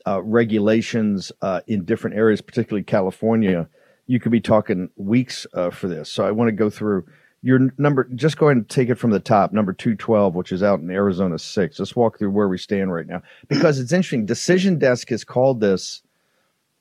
uh, 0.07 0.23
regulations 0.23 1.33
uh, 1.43 1.61
in 1.67 1.85
different 1.85 2.17
areas, 2.17 2.41
particularly 2.41 2.85
California, 2.85 3.69
you 4.07 4.21
could 4.21 4.33
be 4.33 4.41
talking 4.41 4.89
weeks 4.97 5.47
uh, 5.53 5.71
for 5.71 5.89
this. 5.89 6.11
So 6.11 6.25
I 6.25 6.31
want 6.31 6.49
to 6.49 6.53
go 6.53 6.71
through 6.71 7.07
your 7.43 7.73
number. 7.77 8.09
Just 8.15 8.39
go 8.39 8.47
ahead 8.47 8.57
and 8.57 8.69
take 8.69 8.89
it 8.89 8.97
from 8.97 9.11
the 9.11 9.21
top, 9.21 9.53
number 9.53 9.73
212, 9.73 10.35
which 10.35 10.53
is 10.53 10.63
out 10.63 10.81
in 10.81 10.91
Arizona 10.91 11.39
6. 11.39 11.79
Let's 11.79 11.97
walk 11.97 12.19
through 12.19 12.31
where 12.31 12.49
we 12.49 12.59
stand 12.59 12.93
right 12.93 13.07
now 13.07 13.23
because 13.49 13.79
it's 13.79 13.93
interesting. 13.93 14.27
Decision 14.27 14.79
Desk 14.79 15.09
has 15.11 15.25
called 15.25 15.61
this 15.61 16.03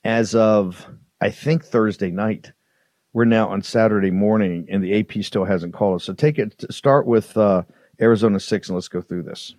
as 0.03 0.35
of 0.35 0.87
I 1.21 1.29
think 1.31 1.65
Thursday 1.65 2.11
night. 2.11 2.51
We're 3.11 3.25
now 3.25 3.49
on 3.49 3.63
Saturday 3.63 4.11
morning, 4.11 4.67
and 4.69 4.83
the 4.83 4.99
AP 4.99 5.23
still 5.23 5.43
hasn't 5.43 5.73
called 5.73 5.95
us. 5.95 6.05
So 6.05 6.13
take 6.13 6.37
it. 6.37 6.63
Start 6.69 7.07
with 7.07 7.35
uh, 7.35 7.63
Arizona 7.99 8.39
six, 8.39 8.69
and 8.69 8.75
let's 8.75 8.87
go 8.87 9.01
through 9.01 9.23
this. 9.23 9.55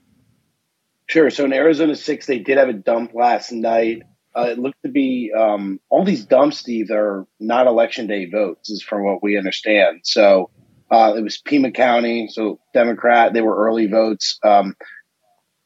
Sure. 1.06 1.28
So 1.30 1.44
in 1.44 1.52
Arizona 1.52 1.96
six, 1.96 2.26
they 2.26 2.38
did 2.38 2.58
have 2.58 2.68
a 2.68 2.72
dump 2.72 3.12
last 3.12 3.50
night. 3.50 4.02
Uh, 4.36 4.50
it 4.50 4.58
looked 4.60 4.80
to 4.84 4.88
be 4.88 5.32
um, 5.36 5.80
all 5.88 6.04
these 6.04 6.24
dumps, 6.24 6.58
Steve, 6.58 6.90
are 6.92 7.26
not 7.40 7.66
election 7.66 8.06
day 8.06 8.30
votes, 8.30 8.70
is 8.70 8.82
from 8.82 9.04
what 9.04 9.20
we 9.20 9.36
understand. 9.36 10.02
So 10.04 10.50
uh, 10.88 11.14
it 11.16 11.22
was 11.22 11.38
Pima 11.38 11.72
County, 11.72 12.28
so 12.30 12.60
Democrat. 12.72 13.32
They 13.32 13.40
were 13.40 13.66
early 13.66 13.88
votes. 13.88 14.38
Um, 14.44 14.76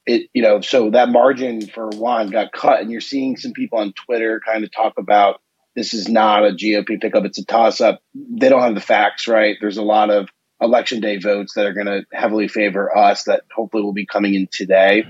it 0.06 0.28
you 0.32 0.42
know 0.42 0.60
so 0.60 0.90
that 0.90 1.08
margin 1.08 1.66
for 1.66 1.88
Juan 1.88 2.30
got 2.30 2.52
cut, 2.52 2.80
and 2.80 2.90
you're 2.90 3.00
seeing 3.00 3.36
some 3.36 3.52
people 3.52 3.78
on 3.78 3.92
Twitter 3.92 4.40
kind 4.44 4.64
of 4.64 4.72
talk 4.72 4.94
about 4.98 5.40
this 5.74 5.94
is 5.94 6.08
not 6.08 6.44
a 6.44 6.52
GOP 6.52 7.00
pickup; 7.00 7.24
it's 7.24 7.38
a 7.38 7.44
toss 7.44 7.80
up. 7.80 8.00
They 8.14 8.48
don't 8.48 8.62
have 8.62 8.74
the 8.74 8.80
facts 8.80 9.26
right. 9.26 9.56
There's 9.60 9.76
a 9.76 9.82
lot 9.82 10.10
of 10.10 10.28
election 10.60 11.00
day 11.00 11.18
votes 11.18 11.54
that 11.54 11.66
are 11.66 11.72
going 11.72 11.86
to 11.86 12.04
heavily 12.12 12.48
favor 12.48 12.96
us 12.96 13.24
that 13.24 13.42
hopefully 13.54 13.82
will 13.82 13.92
be 13.92 14.06
coming 14.06 14.34
in 14.34 14.48
today. 14.50 15.04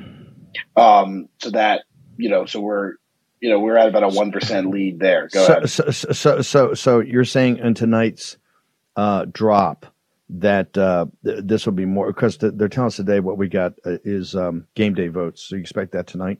Um, 0.76 1.28
so 1.40 1.50
that 1.50 1.84
you 2.16 2.30
know, 2.30 2.46
so 2.46 2.60
we're 2.60 2.94
you 3.40 3.50
know 3.50 3.58
we're 3.58 3.76
at 3.76 3.88
about 3.88 4.04
a 4.04 4.08
one 4.08 4.32
percent 4.32 4.70
lead 4.70 5.00
there. 5.00 5.28
Go 5.32 5.46
so, 5.46 5.52
ahead. 5.52 5.70
So, 5.70 6.12
so 6.12 6.42
so 6.42 6.74
so 6.74 7.00
you're 7.00 7.24
saying 7.24 7.58
in 7.58 7.74
tonight's 7.74 8.38
uh, 8.96 9.26
drop 9.30 9.93
that 10.28 10.76
uh, 10.76 11.06
th- 11.24 11.40
this 11.44 11.66
will 11.66 11.72
be 11.72 11.84
more 11.84 12.06
because 12.06 12.36
th- 12.36 12.54
they're 12.56 12.68
telling 12.68 12.88
us 12.88 12.96
today 12.96 13.20
what 13.20 13.38
we 13.38 13.48
got 13.48 13.74
uh, 13.84 13.98
is 14.04 14.34
um, 14.34 14.66
game 14.74 14.94
day 14.94 15.08
votes. 15.08 15.42
So 15.42 15.56
you 15.56 15.60
expect 15.60 15.92
that 15.92 16.06
tonight? 16.06 16.38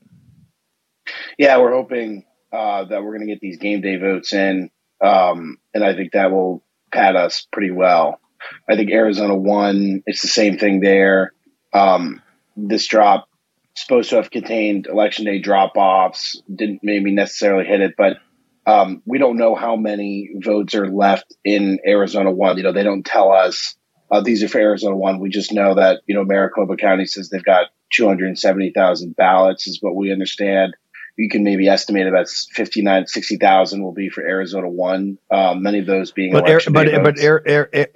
Yeah, 1.38 1.58
we're 1.58 1.74
hoping 1.74 2.24
uh, 2.52 2.84
that 2.84 3.02
we're 3.02 3.16
going 3.16 3.26
to 3.26 3.32
get 3.32 3.40
these 3.40 3.58
game 3.58 3.80
day 3.80 3.96
votes 3.96 4.32
in, 4.32 4.70
um, 5.02 5.58
and 5.74 5.84
I 5.84 5.94
think 5.94 6.12
that 6.12 6.30
will 6.30 6.62
pad 6.92 7.16
us 7.16 7.46
pretty 7.52 7.70
well. 7.70 8.20
I 8.68 8.76
think 8.76 8.90
Arizona 8.90 9.34
won. 9.34 10.02
It's 10.06 10.22
the 10.22 10.28
same 10.28 10.58
thing 10.58 10.80
there. 10.80 11.32
Um, 11.72 12.22
this 12.56 12.86
drop 12.86 13.28
supposed 13.74 14.10
to 14.10 14.16
have 14.16 14.30
contained 14.30 14.86
election 14.86 15.24
day 15.24 15.40
drop 15.40 15.76
offs. 15.76 16.40
Didn't 16.54 16.80
maybe 16.82 17.12
necessarily 17.12 17.64
hit 17.64 17.80
it, 17.80 17.94
but 17.96 18.18
um, 18.66 19.02
we 19.04 19.18
don't 19.18 19.36
know 19.36 19.54
how 19.54 19.76
many 19.76 20.30
votes 20.42 20.74
are 20.74 20.88
left 20.88 21.34
in 21.44 21.78
Arizona 21.86 22.30
one. 22.30 22.56
You 22.56 22.62
know, 22.62 22.72
they 22.72 22.82
don't 22.82 23.04
tell 23.04 23.32
us 23.32 23.76
uh, 24.10 24.20
these 24.20 24.42
are 24.42 24.48
for 24.48 24.58
Arizona 24.58 24.96
one. 24.96 25.18
We 25.20 25.28
just 25.30 25.52
know 25.52 25.74
that 25.74 26.00
you 26.06 26.14
know 26.14 26.24
Maricopa 26.24 26.76
County 26.76 27.06
says 27.06 27.28
they've 27.28 27.44
got 27.44 27.66
270,000 27.92 29.16
ballots, 29.16 29.66
is 29.66 29.78
what 29.80 29.94
we 29.94 30.12
understand. 30.12 30.74
you 31.16 31.28
can 31.28 31.44
maybe 31.44 31.68
estimate 31.68 32.08
about 32.08 32.28
59, 32.28 33.06
60,000 33.06 33.82
will 33.82 33.92
be 33.92 34.08
for 34.08 34.22
Arizona 34.22 34.68
one. 34.68 35.16
Um, 35.30 35.62
many 35.62 35.78
of 35.78 35.86
those 35.86 36.10
being 36.10 36.32
But 36.32 36.48
election 36.48 36.72
but 36.72 36.88
but 37.02 37.18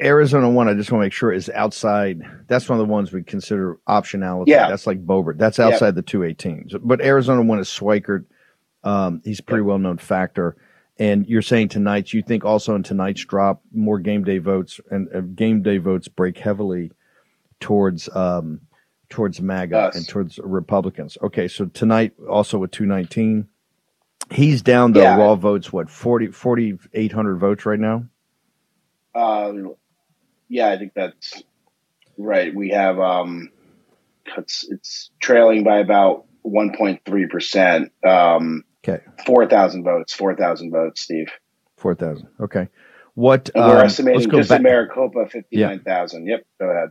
Arizona 0.01 0.49
one, 0.51 0.69
I 0.69 0.75
just 0.75 0.93
want 0.93 1.03
to 1.03 1.07
make 1.07 1.13
sure 1.13 1.33
is 1.33 1.51
outside. 1.51 2.21
That's 2.47 2.69
one 2.69 2.79
of 2.79 2.87
the 2.87 2.93
ones 2.93 3.13
we 3.13 3.23
consider 3.25 3.79
optionality. 3.89 4.45
Yeah. 4.49 4.69
that's 4.69 4.87
like 4.87 5.05
Boebert. 5.05 5.39
That's 5.39 5.59
Yeah. 5.59 5.67
outside 5.67 5.95
the 5.97 6.03
two 6.03 6.23
eighteen. 6.23 6.69
But 6.81 7.01
Arizona 7.01 7.43
one 7.43 7.59
is 7.59 7.69
Schweikert. 7.69 8.25
Um, 8.89 9.21
he's 9.25 9.41
a 9.41 9.43
pretty 9.43 9.63
well 9.63 9.79
known 9.79 9.99
factor. 9.99 10.57
And 10.99 11.27
you're 11.29 11.43
saying 11.43 11.69
tonight's. 11.69 12.13
You 12.13 12.23
think 12.23 12.45
also 12.45 12.75
in 12.75 12.83
tonight's 12.83 13.25
drop 13.25 13.63
more 13.73 13.99
game 13.99 14.25
day 14.25 14.39
votes 14.39 14.81
and 14.91 15.09
uh, 15.15 15.21
game 15.21 15.63
day 15.63 15.79
votes 15.79 16.09
break 16.09 16.39
heavily 16.39 16.91
towards 17.61 18.09
um, 18.17 18.63
towards 19.09 19.41
MAGA 19.41 19.79
Us. 19.79 19.97
and 19.97 20.09
towards 20.09 20.39
Republicans. 20.43 21.17
Okay, 21.23 21.47
so 21.49 21.67
tonight 21.67 22.15
also 22.29 22.59
with 22.59 22.71
two 22.73 22.87
nineteen. 22.87 23.47
He's 24.31 24.61
down 24.61 24.93
the 24.93 25.01
Yeah. 25.01 25.17
raw 25.17 25.37
votes. 25.37 25.73
What 25.73 25.89
40 25.89 26.33
4,800 26.33 27.37
votes 27.39 27.65
right 27.65 27.79
now? 27.79 28.05
Uh, 29.15 29.53
yeah, 30.49 30.69
I 30.71 30.79
think 30.79 30.93
that's 30.95 31.43
right. 32.19 32.55
We 32.55 32.71
have 32.71 32.99
um, 32.99 33.51
it's 34.37 34.67
it's 34.69 35.11
trailing 35.21 35.63
by 35.65 35.79
about 35.79 36.27
one 36.43 36.75
point 36.77 37.03
three 37.07 37.27
percent. 37.27 37.93
Um, 38.07 38.65
Okay. 38.87 39.03
four 39.27 39.47
thousand 39.47 39.85
votes. 39.85 40.13
Four 40.13 40.35
thousand 40.37 40.71
votes, 40.71 41.01
Steve. 41.01 41.29
Four 41.77 41.95
thousand. 41.95 42.29
Okay. 42.41 42.69
What 43.15 43.51
And 43.55 43.65
um, 43.65 43.71
we're 43.71 43.77
let's 43.79 43.93
estimating 43.95 44.29
go 44.29 44.39
just 44.39 44.49
back. 44.51 44.59
in 44.59 44.63
Maricopa 44.63 45.27
fifty 45.29 45.57
nine 45.59 45.81
thousand. 45.81 46.27
Yep. 46.27 46.47
Go 46.61 46.67
ahead. 46.71 46.91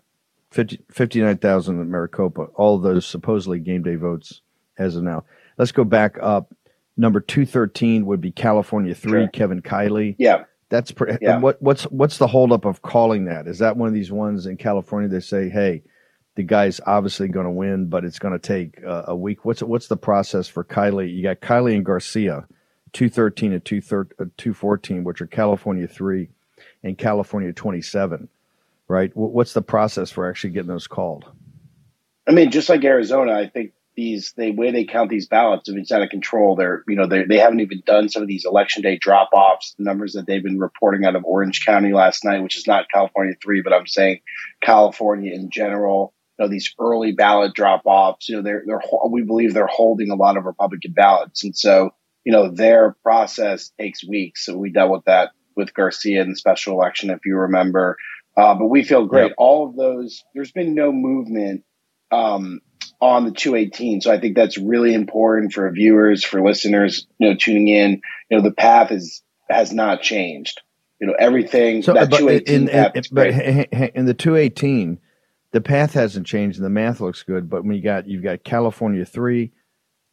50 0.51 0.79
59,000 0.91 1.81
in 1.81 1.91
Maricopa. 1.91 2.43
All 2.55 2.77
those 2.79 3.05
supposedly 3.05 3.59
game 3.59 3.83
day 3.83 3.95
votes 3.95 4.41
as 4.77 4.95
of 4.95 5.03
now. 5.03 5.25
Let's 5.57 5.73
go 5.73 5.83
back 5.83 6.17
up. 6.21 6.53
Number 6.95 7.19
two 7.19 7.45
thirteen 7.45 8.05
would 8.05 8.21
be 8.21 8.31
California 8.31 8.95
three. 8.95 9.21
Sure. 9.23 9.27
Kevin 9.29 9.61
Kiley. 9.61 10.15
Yeah. 10.17 10.45
That's 10.69 10.91
pretty. 10.91 11.17
Yeah. 11.21 11.39
What 11.39 11.61
what's 11.61 11.83
what's 11.83 12.17
the 12.17 12.27
holdup 12.27 12.65
of 12.65 12.81
calling 12.81 13.25
that? 13.25 13.47
Is 13.47 13.59
that 13.59 13.77
one 13.77 13.87
of 13.87 13.93
these 13.93 14.11
ones 14.11 14.45
in 14.45 14.57
California? 14.57 15.07
They 15.09 15.19
say, 15.21 15.47
hey, 15.49 15.83
the 16.37 16.43
guy's 16.43 16.79
obviously 16.85 17.27
going 17.27 17.47
to 17.47 17.51
win, 17.51 17.87
but 17.87 18.05
it's 18.05 18.19
going 18.19 18.33
to 18.33 18.39
take 18.39 18.81
uh, 18.85 19.05
a 19.07 19.15
week. 19.15 19.43
What's 19.43 19.63
what's 19.63 19.87
the 19.87 19.97
process 19.97 20.47
for 20.47 20.63
Kiley? 20.63 21.11
You 21.11 21.23
got 21.23 21.41
Kiley 21.41 21.73
and 21.75 21.83
Garcia, 21.83 22.47
two 22.93 23.09
thirteen 23.09 23.53
and 23.53 23.65
two 23.65 23.81
uh, 23.91 24.25
two 24.37 24.53
fourteen, 24.53 25.03
which 25.03 25.19
are 25.19 25.25
California 25.25 25.87
three 25.87 26.29
and 26.83 26.95
California 26.95 27.51
twenty 27.53 27.81
seven. 27.81 28.29
Right. 28.87 29.11
Wh- 29.13 29.33
What's 29.33 29.53
the 29.53 29.63
process 29.63 30.11
for 30.11 30.29
actually 30.29 30.51
getting 30.51 30.69
those 30.69 30.85
called? 30.85 31.25
I 32.27 32.33
mean, 32.33 32.51
just 32.51 32.69
like 32.69 32.85
Arizona, 32.85 33.33
I 33.33 33.49
think 33.49 33.71
these 33.95 34.33
the 34.37 34.51
way 34.51 34.69
they 34.69 34.85
count 34.85 35.09
these 35.09 35.27
ballots, 35.27 35.67
if 35.67 35.75
it's 35.75 35.91
out 35.91 36.03
of 36.03 36.09
control, 36.09 36.55
they're 36.55 36.83
you 36.87 36.95
know 36.95 37.07
they 37.07 37.23
they 37.23 37.39
haven't 37.39 37.61
even 37.61 37.81
done 37.83 38.09
some 38.09 38.21
of 38.21 38.27
these 38.27 38.45
election 38.45 38.83
day 38.83 38.95
drop 38.95 39.31
offs. 39.33 39.73
The 39.79 39.85
numbers 39.85 40.13
that 40.13 40.27
they've 40.27 40.43
been 40.43 40.59
reporting 40.59 41.03
out 41.03 41.15
of 41.15 41.25
Orange 41.25 41.65
County 41.65 41.93
last 41.93 42.23
night, 42.23 42.43
which 42.43 42.57
is 42.57 42.67
not 42.67 42.91
California 42.93 43.33
three, 43.41 43.63
but 43.63 43.73
I'm 43.73 43.87
saying 43.87 44.19
California 44.61 45.33
in 45.33 45.49
general. 45.49 46.13
You 46.37 46.45
know 46.45 46.49
these 46.49 46.73
early 46.79 47.11
ballot 47.13 47.53
drop 47.53 47.81
offs. 47.85 48.29
You 48.29 48.37
know 48.37 48.41
they're 48.41 48.63
they're 48.65 48.81
we 49.09 49.23
believe 49.23 49.53
they're 49.53 49.67
holding 49.67 50.11
a 50.11 50.15
lot 50.15 50.37
of 50.37 50.45
Republican 50.45 50.93
ballots, 50.93 51.43
and 51.43 51.55
so 51.55 51.91
you 52.23 52.31
know 52.31 52.49
their 52.51 52.95
process 53.03 53.71
takes 53.79 54.07
weeks. 54.07 54.45
So 54.45 54.57
we 54.57 54.71
dealt 54.71 54.91
with 54.91 55.05
that 55.05 55.31
with 55.55 55.73
Garcia 55.73 56.21
in 56.21 56.29
the 56.29 56.35
special 56.35 56.73
election, 56.73 57.09
if 57.09 57.19
you 57.25 57.35
remember. 57.37 57.97
Uh, 58.35 58.53
but 58.53 58.67
we 58.67 58.83
feel 58.83 59.05
great. 59.07 59.29
Yep. 59.29 59.35
All 59.39 59.67
of 59.67 59.75
those. 59.75 60.23
There's 60.35 60.51
been 60.51 60.75
no 60.75 60.91
movement 60.91 61.63
um, 62.11 62.61
on 63.01 63.25
the 63.25 63.31
218. 63.31 64.01
So 64.01 64.11
I 64.11 64.19
think 64.19 64.35
that's 64.35 64.59
really 64.59 64.93
important 64.93 65.53
for 65.53 65.67
viewers, 65.71 66.23
for 66.23 66.43
listeners, 66.43 67.07
you 67.17 67.29
know, 67.29 67.35
tuning 67.35 67.67
in. 67.67 68.01
You 68.29 68.37
know, 68.37 68.43
the 68.43 68.51
path 68.53 68.91
is 68.91 69.23
has 69.49 69.73
not 69.73 70.03
changed. 70.03 70.61
You 70.99 71.07
know, 71.07 71.13
everything 71.17 71.81
So, 71.81 71.93
that 71.93 72.09
but 72.11 72.17
218 72.19 72.55
in, 72.55 72.69
in, 72.69 72.75
in, 72.75 72.91
is 72.95 73.07
but 73.07 73.31
great. 73.31 73.33
ha- 73.33 73.77
ha- 73.77 73.91
in 73.95 74.05
the 74.05 74.13
two 74.13 74.35
eighteen, 74.35 74.99
the 75.57 75.61
path 75.61 75.93
hasn't 75.93 76.27
changed 76.27 76.59
and 76.59 76.65
the 76.65 76.69
math 76.69 77.01
looks 77.01 77.23
good. 77.23 77.49
But 77.49 77.63
when 77.65 77.75
you 77.75 77.81
got 77.81 78.05
you've 78.07 78.21
got 78.21 78.43
California 78.43 79.03
three, 79.05 79.51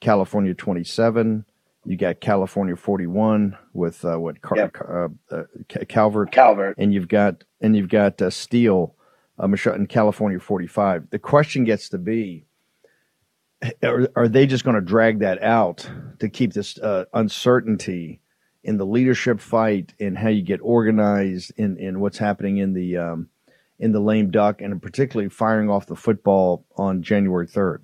California 0.00 0.54
twenty 0.54 0.84
seven, 0.84 1.44
you 1.84 1.98
got 1.98 2.18
California 2.22 2.76
forty 2.76 3.06
one 3.06 3.54
with 3.74 4.02
uh, 4.06 4.16
what 4.16 4.40
Car- 4.40 4.56
Yep. 4.56 4.76
Uh, 4.88 5.08
uh, 5.30 5.84
Calvert, 5.86 6.32
Calvert. 6.32 6.76
and 6.78 6.94
you've 6.94 7.08
got 7.08 7.44
and 7.60 7.76
you've 7.76 7.90
got 7.90 8.22
uh, 8.22 8.30
Steele, 8.30 8.94
uh, 9.38 9.46
Michelle 9.46 9.74
in 9.74 9.86
California 9.86 10.40
forty 10.40 10.66
five. 10.66 11.10
The 11.10 11.18
question 11.18 11.64
gets 11.64 11.90
to 11.90 11.98
be. 11.98 12.46
Are, 13.82 14.08
are 14.16 14.28
they 14.28 14.46
just 14.46 14.64
going 14.64 14.76
to 14.76 14.80
drag 14.80 15.18
that 15.18 15.42
out 15.42 15.86
to 16.20 16.30
keep 16.30 16.54
this 16.54 16.78
uh, 16.78 17.04
uncertainty 17.12 18.20
in 18.62 18.78
the 18.78 18.86
leadership 18.86 19.40
fight 19.40 19.92
and 20.00 20.16
how 20.16 20.28
you 20.30 20.40
get 20.40 20.60
organized 20.62 21.52
in, 21.58 21.76
in 21.76 22.00
what's 22.00 22.16
happening 22.16 22.56
in 22.56 22.72
the 22.72 22.96
um, 22.96 23.28
in 23.78 23.92
the 23.92 24.00
lame 24.00 24.30
duck 24.30 24.60
and 24.60 24.80
particularly 24.80 25.28
firing 25.28 25.70
off 25.70 25.86
the 25.86 25.96
football 25.96 26.64
on 26.76 27.02
January 27.02 27.46
third. 27.46 27.82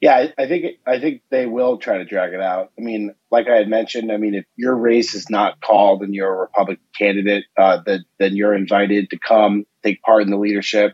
Yeah, 0.00 0.28
I, 0.38 0.46
think 0.46 0.76
I 0.86 1.00
think 1.00 1.22
they 1.30 1.46
will 1.46 1.78
try 1.78 1.98
to 1.98 2.04
drag 2.04 2.32
it 2.32 2.40
out. 2.40 2.70
I 2.78 2.82
mean, 2.82 3.14
like 3.30 3.48
I 3.48 3.56
had 3.56 3.68
mentioned, 3.68 4.12
I 4.12 4.18
mean, 4.18 4.34
if 4.34 4.44
your 4.56 4.76
race 4.76 5.14
is 5.14 5.28
not 5.28 5.60
called 5.60 6.02
and 6.02 6.14
you're 6.14 6.32
a 6.32 6.38
Republican 6.38 6.84
candidate, 6.96 7.44
uh, 7.56 7.78
then 7.84 8.04
then 8.18 8.36
you're 8.36 8.54
invited 8.54 9.10
to 9.10 9.18
come 9.18 9.64
take 9.82 10.00
part 10.02 10.22
in 10.22 10.30
the 10.30 10.36
leadership. 10.36 10.92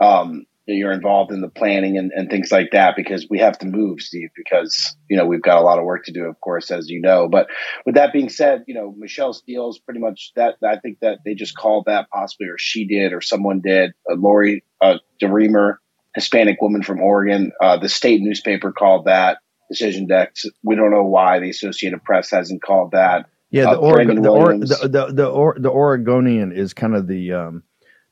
Um, 0.00 0.46
you're 0.74 0.92
involved 0.92 1.32
in 1.32 1.40
the 1.40 1.48
planning 1.48 1.96
and, 1.96 2.10
and 2.12 2.28
things 2.28 2.50
like 2.50 2.70
that 2.72 2.96
because 2.96 3.26
we 3.30 3.38
have 3.38 3.58
to 3.58 3.66
move, 3.66 4.00
Steve, 4.00 4.30
because 4.36 4.96
you 5.08 5.16
know 5.16 5.24
we've 5.24 5.42
got 5.42 5.58
a 5.58 5.62
lot 5.62 5.78
of 5.78 5.84
work 5.84 6.04
to 6.06 6.12
do, 6.12 6.24
of 6.24 6.40
course, 6.40 6.70
as 6.70 6.88
you 6.88 7.00
know. 7.00 7.28
But 7.28 7.48
with 7.84 7.94
that 7.94 8.12
being 8.12 8.28
said, 8.28 8.64
you 8.66 8.74
know 8.74 8.94
Michelle 8.96 9.32
Steele's 9.32 9.78
pretty 9.78 10.00
much 10.00 10.32
that. 10.36 10.56
I 10.64 10.78
think 10.78 11.00
that 11.00 11.20
they 11.24 11.34
just 11.34 11.56
called 11.56 11.84
that 11.86 12.10
possibly, 12.10 12.48
or 12.48 12.58
she 12.58 12.86
did, 12.86 13.12
or 13.12 13.20
someone 13.20 13.60
did. 13.60 13.92
Uh, 14.10 14.14
Lori 14.14 14.64
uh, 14.80 14.94
DeRemer, 15.22 15.76
Hispanic 16.14 16.60
woman 16.60 16.82
from 16.82 17.00
Oregon, 17.00 17.52
uh, 17.60 17.76
the 17.76 17.88
state 17.88 18.20
newspaper 18.20 18.72
called 18.72 19.04
that 19.04 19.38
Decision 19.70 20.06
Desk. 20.06 20.46
We 20.62 20.74
don't 20.74 20.90
know 20.90 21.04
why 21.04 21.40
the 21.40 21.50
Associated 21.50 22.02
Press 22.02 22.30
hasn't 22.30 22.62
called 22.62 22.92
that. 22.92 23.26
Yeah, 23.50 23.64
the 23.64 23.70
Uh, 23.70 23.76
Oregon, 23.76 24.22
the, 24.22 24.30
or, 24.30 24.58
the 24.58 24.88
the 24.88 25.12
the, 25.12 25.26
or, 25.26 25.56
the 25.58 25.70
Oregonian 25.70 26.52
is 26.52 26.74
kind 26.74 26.96
of 26.96 27.06
the 27.06 27.32
um, 27.32 27.62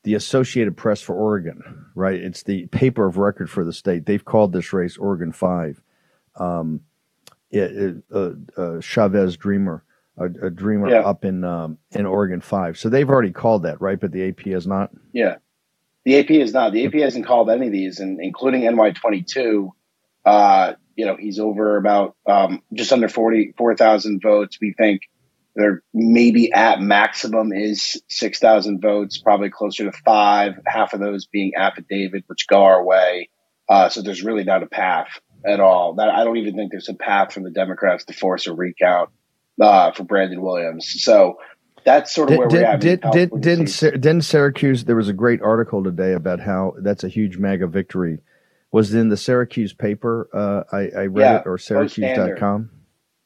the 0.04 0.14
Associated 0.14 0.76
Press 0.76 1.00
for 1.00 1.14
Oregon, 1.14 1.86
right? 1.94 2.20
It's 2.20 2.42
the 2.42 2.66
paper 2.66 3.06
of 3.06 3.16
record 3.16 3.50
for 3.50 3.64
the 3.64 3.72
state. 3.72 4.06
They've 4.06 4.24
called 4.24 4.52
this 4.52 4.72
race 4.72 4.96
Oregon 4.96 5.32
Five. 5.32 5.80
Um, 6.36 6.80
it, 7.50 7.72
it, 7.72 7.96
uh, 8.12 8.30
uh, 8.60 8.80
Chavez-DeRemer, 8.80 9.80
a, 10.18 10.24
a 10.24 10.50
dreamer 10.50 10.90
Yeah. 10.90 11.00
up 11.00 11.24
in 11.24 11.42
um, 11.44 11.78
in 11.92 12.06
Oregon 12.06 12.40
Five. 12.40 12.78
So 12.78 12.88
they've 12.88 13.08
already 13.08 13.32
called 13.32 13.62
that, 13.64 13.80
right? 13.80 13.98
But 13.98 14.12
the 14.12 14.28
AP 14.28 14.40
has 14.46 14.66
not. 14.66 14.90
Yeah. 15.12 15.36
The 16.04 16.18
AP 16.18 16.30
is 16.32 16.52
not. 16.52 16.72
The 16.72 16.84
AP 16.86 16.94
hasn't 16.94 17.26
called 17.26 17.48
any 17.48 17.66
of 17.66 17.72
these, 17.72 17.98
and 18.00 18.20
including 18.20 18.62
NY22. 18.62 19.70
Uh, 20.24 20.72
you 20.96 21.06
know, 21.06 21.16
he's 21.16 21.38
over 21.38 21.76
about 21.76 22.14
um, 22.26 22.62
just 22.72 22.92
under 22.92 23.08
44,000 23.08 24.20
votes. 24.22 24.58
We 24.60 24.72
think 24.74 25.02
they're 25.54 25.82
maybe 25.92 26.52
at 26.52 26.80
maximum 26.80 27.52
is 27.52 28.02
6,000 28.08 28.80
votes, 28.80 29.18
probably 29.18 29.50
closer 29.50 29.84
to 29.84 29.92
five, 30.04 30.54
half 30.66 30.94
of 30.94 31.00
those 31.00 31.26
being 31.26 31.52
affidavit, 31.56 32.24
which 32.26 32.46
go 32.48 32.64
our 32.64 32.84
way. 32.84 33.28
Uh, 33.68 33.88
so 33.88 34.02
there's 34.02 34.22
really 34.22 34.44
not 34.44 34.62
a 34.62 34.66
path 34.66 35.20
at 35.46 35.60
all. 35.60 35.94
That 35.94 36.08
I 36.08 36.24
don't 36.24 36.36
even 36.38 36.56
think 36.56 36.72
there's 36.72 36.88
a 36.88 36.94
path 36.94 37.32
for 37.32 37.40
the 37.40 37.50
Democrats 37.50 38.04
to 38.06 38.12
force 38.12 38.46
a 38.46 38.52
recount 38.52 39.10
uh, 39.60 39.92
for 39.92 40.04
Brandon 40.04 40.42
Williams. 40.42 41.02
So 41.02 41.38
that's 41.84 42.12
sort 42.12 42.30
of 42.30 42.38
where 42.38 42.48
did, 42.48 42.60
we're 42.60 42.66
at. 42.66 42.80
Did, 42.80 43.00
did, 43.12 43.40
didn't. 43.40 43.66
Sy- 43.68 43.90
didn't 43.90 44.22
Syracuse? 44.22 44.84
There 44.84 44.96
was 44.96 45.08
a 45.08 45.14
great 45.14 45.40
article 45.40 45.84
today 45.84 46.12
about 46.12 46.40
how 46.40 46.74
that's 46.78 47.04
a 47.04 47.08
huge 47.08 47.38
MAGA 47.38 47.68
victory. 47.68 48.18
Was 48.72 48.92
in 48.92 49.08
the 49.08 49.16
Syracuse 49.16 49.72
paper? 49.72 50.28
Uh, 50.32 50.64
I, 50.74 51.02
I 51.02 51.06
read 51.06 51.22
Yeah, 51.22 51.40
it 51.40 51.46
or. 51.46 51.58
Syracuse.com. 51.58 52.70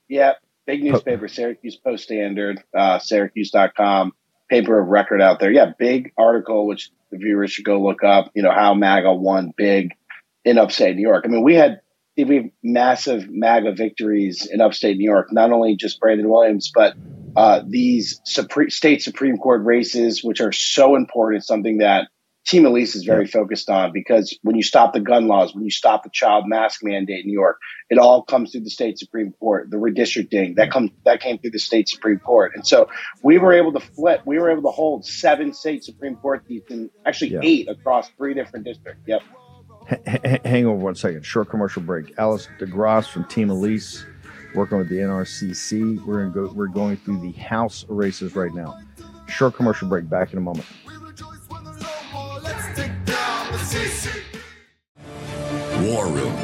Yeah, 0.09 0.35
big 0.69 0.85
newspaper, 0.85 1.27
Syracuse 1.29 1.77
Post 1.77 2.05
Standard, 2.05 2.63
uh, 2.77 2.99
Syracuse.com, 2.99 4.13
paper 4.51 4.79
of 4.79 4.89
record 4.89 5.23
out 5.23 5.41
there. 5.41 5.51
Yeah, 5.51 5.73
big 5.79 6.13
article, 6.19 6.67
which 6.67 6.91
the 7.11 7.17
viewers 7.17 7.51
should 7.51 7.65
go 7.65 7.83
look 7.83 8.05
up. 8.05 8.31
You 8.35 8.43
know 8.43 8.53
how 8.53 8.75
MAGA 8.75 9.15
won 9.15 9.53
big 9.57 9.95
in 10.45 10.59
upstate 10.59 10.95
New 10.95 11.03
York. 11.03 11.25
I 11.25 11.29
mean, 11.29 11.43
we 11.43 11.55
had 11.55 11.81
we 12.17 12.37
have 12.37 12.45
massive 12.63 13.29
MAGA 13.31 13.73
victories 13.73 14.47
in 14.47 14.61
upstate 14.61 14.99
New 14.99 15.11
York. 15.11 15.33
Not 15.33 15.53
only 15.53 15.75
just 15.75 16.01
Brandon 16.01 16.29
Williams, 16.29 16.71
but 16.75 16.95
uh, 17.35 17.63
these 17.67 18.21
Supre- 18.29 18.71
state 18.71 19.03
Supreme 19.03 19.39
Court 19.39 19.65
races, 19.65 20.23
which 20.23 20.43
are 20.43 20.53
so 20.53 20.97
important. 20.97 21.47
Something 21.47 21.79
that 21.79 22.09
Team 22.49 22.65
Elise 22.65 22.97
is 22.97 23.05
very 23.05 23.27
focused 23.27 23.69
on 23.69 23.93
because 23.93 24.39
when 24.43 24.57
you 24.57 24.63
stop 24.63 24.95
the 24.95 25.01
gun 25.01 25.27
laws, 25.29 25.55
when 25.55 25.65
you 25.65 25.71
stop 25.71 26.03
the 26.03 26.09
child 26.11 26.45
mask 26.47 26.81
mandate 26.83 27.21
in 27.25 27.27
New 27.27 27.35
York, 27.39 27.59
it 27.91 27.99
all 27.99 28.23
comes 28.23 28.53
through 28.53 28.63
the 28.63 28.71
state 28.71 28.99
Supreme 28.99 29.33
Court. 29.39 29.71
The 29.71 29.77
redistricting 29.77 30.57
that 30.57 30.71
comes 30.71 30.91
that 31.05 31.21
came 31.21 31.39
through 31.39 31.51
the 31.51 31.59
state 31.59 31.91
Supreme 31.91 32.19
Court, 32.19 32.53
and 32.55 32.67
so 32.67 32.89
we 33.23 33.37
were 33.37 33.53
able 33.53 33.73
to 33.75 33.81
flip. 33.81 34.23
We 34.25 34.39
were 34.39 34.51
able 34.51 34.63
to 34.63 34.71
hold 34.75 35.05
seven 35.05 35.53
state 35.53 35.85
Supreme 35.85 36.17
Court 36.17 36.43
seats 36.49 36.71
and 36.71 36.89
actually 37.05 37.33
Yeah. 37.33 37.41
eight 37.43 37.69
across 37.69 38.09
three 38.17 38.33
different 38.33 38.65
districts. 38.65 39.03
Yep. 39.07 39.21
H- 40.07 40.41
hang 40.45 40.65
over 40.65 40.77
one 40.83 40.95
second. 40.95 41.27
Short 41.27 41.51
commercial 41.51 41.83
break. 41.83 42.15
Alex 42.17 42.49
DeGrasse 42.59 43.09
from 43.11 43.25
Team 43.25 43.51
Elise, 43.51 44.07
working 44.55 44.79
with 44.79 44.89
the 44.89 45.01
NRCC. 45.01 45.99
We're 46.07 46.23
gonna 46.25 46.35
go. 46.49 46.53
We're 46.55 46.67
going 46.69 46.97
through 46.97 47.21
the 47.21 47.33
House 47.33 47.85
races 47.91 48.35
right 48.35 48.55
now. 48.55 48.79
Short 49.27 49.53
commercial 49.55 49.87
break. 49.87 50.09
Back 50.09 50.33
in 50.33 50.39
a 50.39 50.43
moment. 50.43 50.65
War 55.83 56.07
Room 56.07 56.35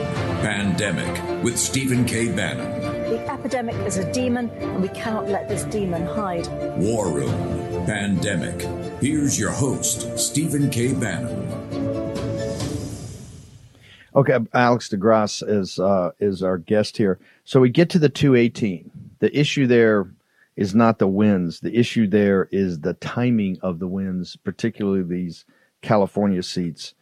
Pandemic 0.43 1.43
with 1.43 1.59
Stephen 1.59 2.05
K. 2.05 2.31
Bannon. 2.31 2.83
The 3.09 3.33
epidemic 3.33 3.75
is 3.87 3.97
a 3.97 4.13
demon, 4.13 4.51
and 4.51 4.83
we 4.83 4.89
cannot 4.89 5.31
let 5.31 5.49
this 5.49 5.65
demon 5.65 6.05
hide. 6.05 6.47
War 6.77 7.09
Room 7.11 7.87
Pandemic. 7.87 8.61
Here's 9.01 9.39
your 9.39 9.53
host, 9.53 10.19
Stephen 10.19 10.69
K. 10.69 10.93
Bannon. 10.93 11.51
Okay, 14.15 14.39
Alex 14.53 14.91
DeGrasse 14.91 15.49
is 15.49 15.79
uh, 15.79 16.11
is 16.21 16.43
our 16.43 16.59
guest 16.59 16.99
here. 16.99 17.19
So 17.45 17.59
we 17.59 17.71
get 17.71 17.89
to 17.91 17.99
the 17.99 18.11
218. 18.11 18.91
The 19.21 19.35
issue 19.35 19.67
there 19.67 20.11
is 20.57 20.75
not 20.75 20.99
the 20.99 21.09
wins. 21.09 21.61
The 21.61 21.75
issue 21.75 22.07
there 22.07 22.51
is 22.53 22.81
the 22.81 22.93
timing 22.93 23.59
of 23.63 23.79
the 23.79 23.89
wins, 23.89 24.37
particularly 24.37 25.03
these 25.03 25.47
California 25.81 26.43
seats, 26.43 26.93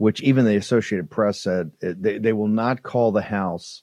which 0.00 0.22
even 0.22 0.46
the 0.46 0.56
Associated 0.56 1.10
Press 1.10 1.38
said 1.42 1.72
they, 1.82 2.16
they 2.16 2.32
will 2.32 2.48
not 2.48 2.82
call 2.82 3.12
the 3.12 3.20
House 3.20 3.82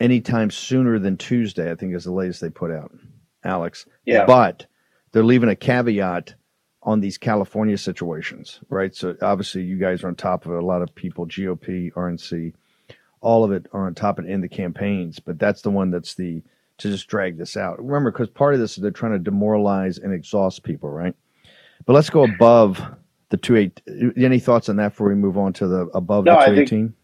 anytime 0.00 0.50
sooner 0.50 0.98
than 0.98 1.16
Tuesday. 1.16 1.70
I 1.70 1.76
think 1.76 1.94
is 1.94 2.02
the 2.02 2.10
latest 2.10 2.40
they 2.40 2.50
put 2.50 2.72
out. 2.72 2.90
Alex, 3.44 3.86
Yeah. 4.06 4.26
but 4.26 4.66
they're 5.12 5.22
leaving 5.22 5.48
a 5.48 5.54
caveat 5.54 6.34
on 6.82 6.98
these 6.98 7.16
California 7.16 7.78
situations, 7.78 8.58
right? 8.70 8.92
So 8.92 9.14
obviously, 9.22 9.62
you 9.62 9.76
guys 9.78 10.02
are 10.02 10.08
on 10.08 10.16
top 10.16 10.46
of 10.46 10.52
it. 10.52 10.58
A 10.58 10.66
lot 10.66 10.82
of 10.82 10.92
people, 10.96 11.26
GOP, 11.28 11.92
RNC, 11.92 12.52
all 13.20 13.44
of 13.44 13.52
it 13.52 13.66
are 13.72 13.86
on 13.86 13.94
top 13.94 14.18
of 14.18 14.24
it 14.24 14.32
in 14.32 14.40
the 14.40 14.48
campaigns. 14.48 15.20
But 15.20 15.38
that's 15.38 15.62
the 15.62 15.70
one 15.70 15.92
that's 15.92 16.16
the 16.16 16.42
to 16.78 16.90
just 16.90 17.06
drag 17.06 17.38
this 17.38 17.56
out. 17.56 17.78
Remember, 17.78 18.10
because 18.10 18.30
part 18.30 18.54
of 18.54 18.58
this 18.60 18.76
is 18.76 18.82
they're 18.82 18.90
trying 18.90 19.12
to 19.12 19.20
demoralize 19.20 19.98
and 19.98 20.12
exhaust 20.12 20.64
people, 20.64 20.90
right? 20.90 21.14
But 21.86 21.92
let's 21.92 22.10
go 22.10 22.24
above 22.24 22.80
the 23.32 23.38
two 23.38 23.56
eight. 23.56 23.80
Any 24.16 24.38
thoughts 24.38 24.68
on 24.68 24.76
that 24.76 24.90
before 24.90 25.08
we 25.08 25.14
move 25.16 25.36
on 25.36 25.54
to 25.54 25.66
the 25.66 25.80
above 25.94 26.26
No, 26.26 26.38
the 26.38 26.54
two 26.54 26.60
eighteen? 26.60 26.94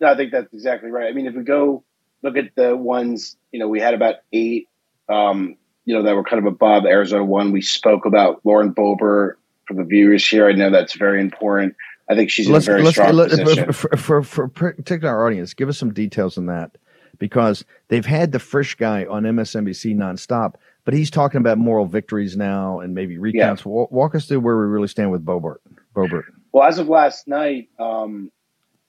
No, 0.00 0.08
I 0.08 0.16
think 0.16 0.32
that's 0.32 0.52
exactly 0.52 0.90
right. 0.90 1.08
I 1.08 1.12
mean, 1.12 1.26
if 1.26 1.34
we 1.34 1.44
go 1.44 1.84
look 2.22 2.36
at 2.36 2.54
the 2.56 2.76
ones, 2.76 3.36
you 3.52 3.60
know, 3.60 3.68
we 3.68 3.80
had 3.80 3.94
about 3.94 4.16
eight, 4.32 4.68
um, 5.08 5.56
you 5.84 5.94
know, 5.94 6.02
that 6.02 6.14
were 6.14 6.24
kind 6.24 6.44
of 6.44 6.52
above 6.52 6.84
Arizona 6.84 7.24
one. 7.24 7.52
We 7.52 7.62
spoke 7.62 8.04
about 8.04 8.40
Lauren 8.44 8.74
Boebert 8.74 9.34
for 9.66 9.74
the 9.74 9.84
viewers 9.84 10.26
here. 10.28 10.48
I 10.48 10.52
know 10.52 10.70
that's 10.70 10.94
very 10.94 11.20
important. 11.20 11.76
I 12.10 12.16
think 12.16 12.30
she's 12.30 12.48
in 12.48 12.54
a 12.54 12.60
very 12.60 12.84
strong 12.86 13.14
let- 13.14 13.30
position. 13.30 13.72
for, 13.72 13.96
for, 13.96 14.22
for 14.24 14.48
particular 14.48 15.14
our 15.14 15.26
audience, 15.26 15.54
give 15.54 15.68
us 15.68 15.78
some 15.78 15.94
details 15.94 16.36
on 16.36 16.46
that 16.46 16.76
because 17.18 17.64
they've 17.86 18.04
had 18.04 18.32
the 18.32 18.40
Frisch 18.40 18.74
guy 18.74 19.04
on 19.04 19.22
MSNBC 19.22 19.94
nonstop, 19.94 20.54
but 20.84 20.94
he's 20.94 21.10
talking 21.10 21.38
about 21.38 21.58
moral 21.58 21.86
victories 21.86 22.36
now 22.36 22.80
and 22.80 22.94
maybe 22.94 23.18
recounts. 23.18 23.64
Wa- 23.64 23.86
Walk 23.90 24.14
us 24.14 24.26
through 24.26 24.40
where 24.40 24.56
we 24.56 24.64
really 24.64 24.88
stand 24.88 25.10
with 25.10 25.24
Boebert. 25.24 25.58
Boebert. 25.94 26.24
Well, 26.52 26.68
as 26.68 26.78
of 26.78 26.88
last 26.88 27.28
night, 27.28 27.68
um, 27.78 28.30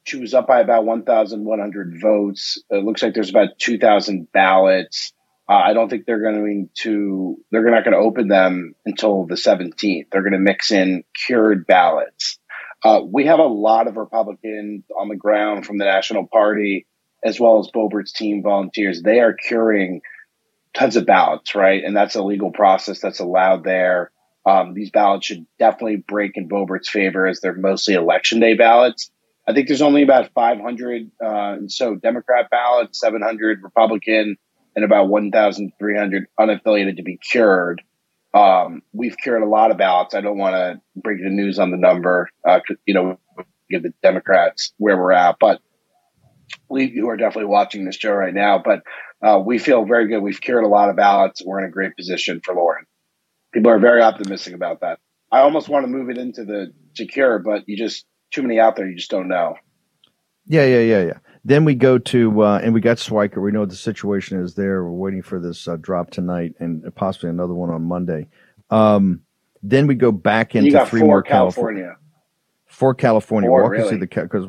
she 0.03 0.17
was 0.17 0.33
up 0.33 0.47
by 0.47 0.59
about 0.59 0.85
1,100 0.85 2.01
votes. 2.01 2.61
It 2.69 2.83
looks 2.83 3.01
like 3.01 3.13
there's 3.13 3.29
about 3.29 3.57
2,000 3.59 4.31
ballots. 4.31 5.13
Uh, 5.47 5.53
I 5.53 5.73
don't 5.73 5.89
think 5.89 6.05
they're 6.05 6.21
going 6.21 6.69
to, 6.79 7.37
they're 7.51 7.69
not 7.69 7.83
going 7.83 7.93
to 7.93 7.99
open 7.99 8.27
them 8.27 8.75
until 8.85 9.25
the 9.25 9.35
17th. 9.35 10.07
They're 10.11 10.21
going 10.21 10.33
to 10.33 10.39
mix 10.39 10.71
in 10.71 11.03
cured 11.25 11.67
ballots. 11.67 12.39
Uh, 12.83 13.01
we 13.05 13.25
have 13.27 13.39
a 13.39 13.43
lot 13.43 13.87
of 13.87 13.95
Republicans 13.95 14.83
on 14.97 15.07
the 15.07 15.15
ground 15.15 15.65
from 15.65 15.77
the 15.77 15.85
National 15.85 16.27
Party, 16.27 16.85
as 17.23 17.39
well 17.39 17.59
as 17.59 17.69
Boebert's 17.73 18.11
team 18.11 18.43
volunteers. 18.43 19.01
They 19.01 19.19
are 19.19 19.33
curing 19.33 20.01
tons 20.73 20.95
of 20.95 21.05
ballots, 21.05 21.55
right? 21.55 21.83
And 21.83 21.95
that's 21.95 22.15
a 22.15 22.23
legal 22.23 22.51
process 22.51 22.99
that's 22.99 23.19
allowed 23.19 23.63
there. 23.63 24.11
Um, 24.45 24.73
these 24.73 24.91
ballots 24.91 25.27
should 25.27 25.45
definitely 25.57 25.97
break 25.97 26.31
in 26.35 26.49
Boebert's 26.49 26.89
favor 26.89 27.27
as 27.27 27.39
they're 27.39 27.55
mostly 27.55 27.93
election 27.93 28.39
day 28.39 28.55
ballots. 28.55 29.09
I 29.47 29.53
think 29.53 29.67
there's 29.67 29.81
only 29.81 30.03
about 30.03 30.31
500 30.33 31.11
uh, 31.21 31.27
and 31.27 31.71
so 31.71 31.95
Democrat 31.95 32.49
ballots, 32.49 32.99
700 32.99 33.61
Republican, 33.61 34.37
and 34.75 34.85
about 34.85 35.09
1,300 35.09 36.27
unaffiliated 36.39 36.97
to 36.97 37.03
be 37.03 37.17
cured. 37.17 37.81
Um, 38.33 38.81
we've 38.93 39.17
cured 39.17 39.43
a 39.43 39.47
lot 39.47 39.71
of 39.71 39.77
ballots. 39.77 40.15
I 40.15 40.21
don't 40.21 40.37
want 40.37 40.55
to 40.55 40.81
break 40.99 41.21
the 41.21 41.29
news 41.29 41.59
on 41.59 41.71
the 41.71 41.77
number, 41.77 42.29
uh, 42.47 42.61
you 42.85 42.93
know, 42.93 43.19
give 43.69 43.83
the 43.83 43.93
Democrats 44.01 44.73
where 44.77 44.97
we're 44.97 45.11
at, 45.11 45.37
but 45.39 45.61
we 46.69 46.87
who 46.89 47.09
are 47.09 47.17
definitely 47.17 47.49
watching 47.49 47.85
this 47.85 47.95
show 47.95 48.11
right 48.11 48.33
now. 48.33 48.61
But 48.63 48.81
uh, 49.23 49.39
we 49.43 49.57
feel 49.57 49.85
very 49.85 50.07
good. 50.07 50.19
We've 50.19 50.39
cured 50.39 50.65
a 50.65 50.67
lot 50.67 50.89
of 50.89 50.97
ballots. 50.97 51.41
We're 51.43 51.59
in 51.59 51.65
a 51.65 51.71
great 51.71 51.95
position 51.95 52.41
for 52.43 52.53
Lauren. 52.53 52.85
People 53.53 53.71
are 53.71 53.79
very 53.79 54.01
optimistic 54.01 54.53
about 54.53 54.81
that. 54.81 54.99
I 55.31 55.39
almost 55.39 55.69
want 55.69 55.85
to 55.85 55.87
move 55.87 56.09
it 56.09 56.17
into 56.17 56.43
the 56.43 56.73
secure, 56.93 57.39
but 57.39 57.63
you 57.67 57.77
just 57.77 58.05
too 58.31 58.41
many 58.41 58.59
out 58.59 58.75
there. 58.75 58.87
You 58.87 58.95
just 58.95 59.09
don't 59.09 59.29
know. 59.29 59.55
Yeah, 60.45 60.65
yeah, 60.65 60.79
yeah, 60.79 61.03
yeah. 61.03 61.17
Then 61.45 61.63
we 61.63 61.73
go 61.73 61.97
to 61.97 62.43
uh, 62.43 62.59
and 62.61 62.73
we 62.73 62.81
got 62.81 62.97
Schweikert. 62.97 63.41
We 63.41 63.51
know 63.51 63.61
what 63.61 63.69
the 63.69 63.75
situation 63.75 64.41
is 64.41 64.55
there. 64.55 64.83
We're 64.83 64.91
waiting 64.91 65.21
for 65.21 65.39
this 65.39 65.67
uh, 65.67 65.77
drop 65.77 66.11
tonight 66.11 66.53
and 66.59 66.93
possibly 66.95 67.29
another 67.29 67.53
one 67.53 67.69
on 67.69 67.83
Monday. 67.83 68.27
Um, 68.69 69.21
then 69.61 69.87
we 69.87 69.95
go 69.95 70.11
back 70.11 70.55
into 70.55 70.85
three 70.85 71.01
more 71.01 71.23
California. 71.23 71.83
California. 71.83 71.97
Four 72.67 72.93
California. 72.95 73.49
Four, 73.49 73.63
walk 73.63 73.73
us 73.73 73.89
through 73.89 73.99
really? 73.99 74.07
the 74.07 74.21
because 74.21 74.47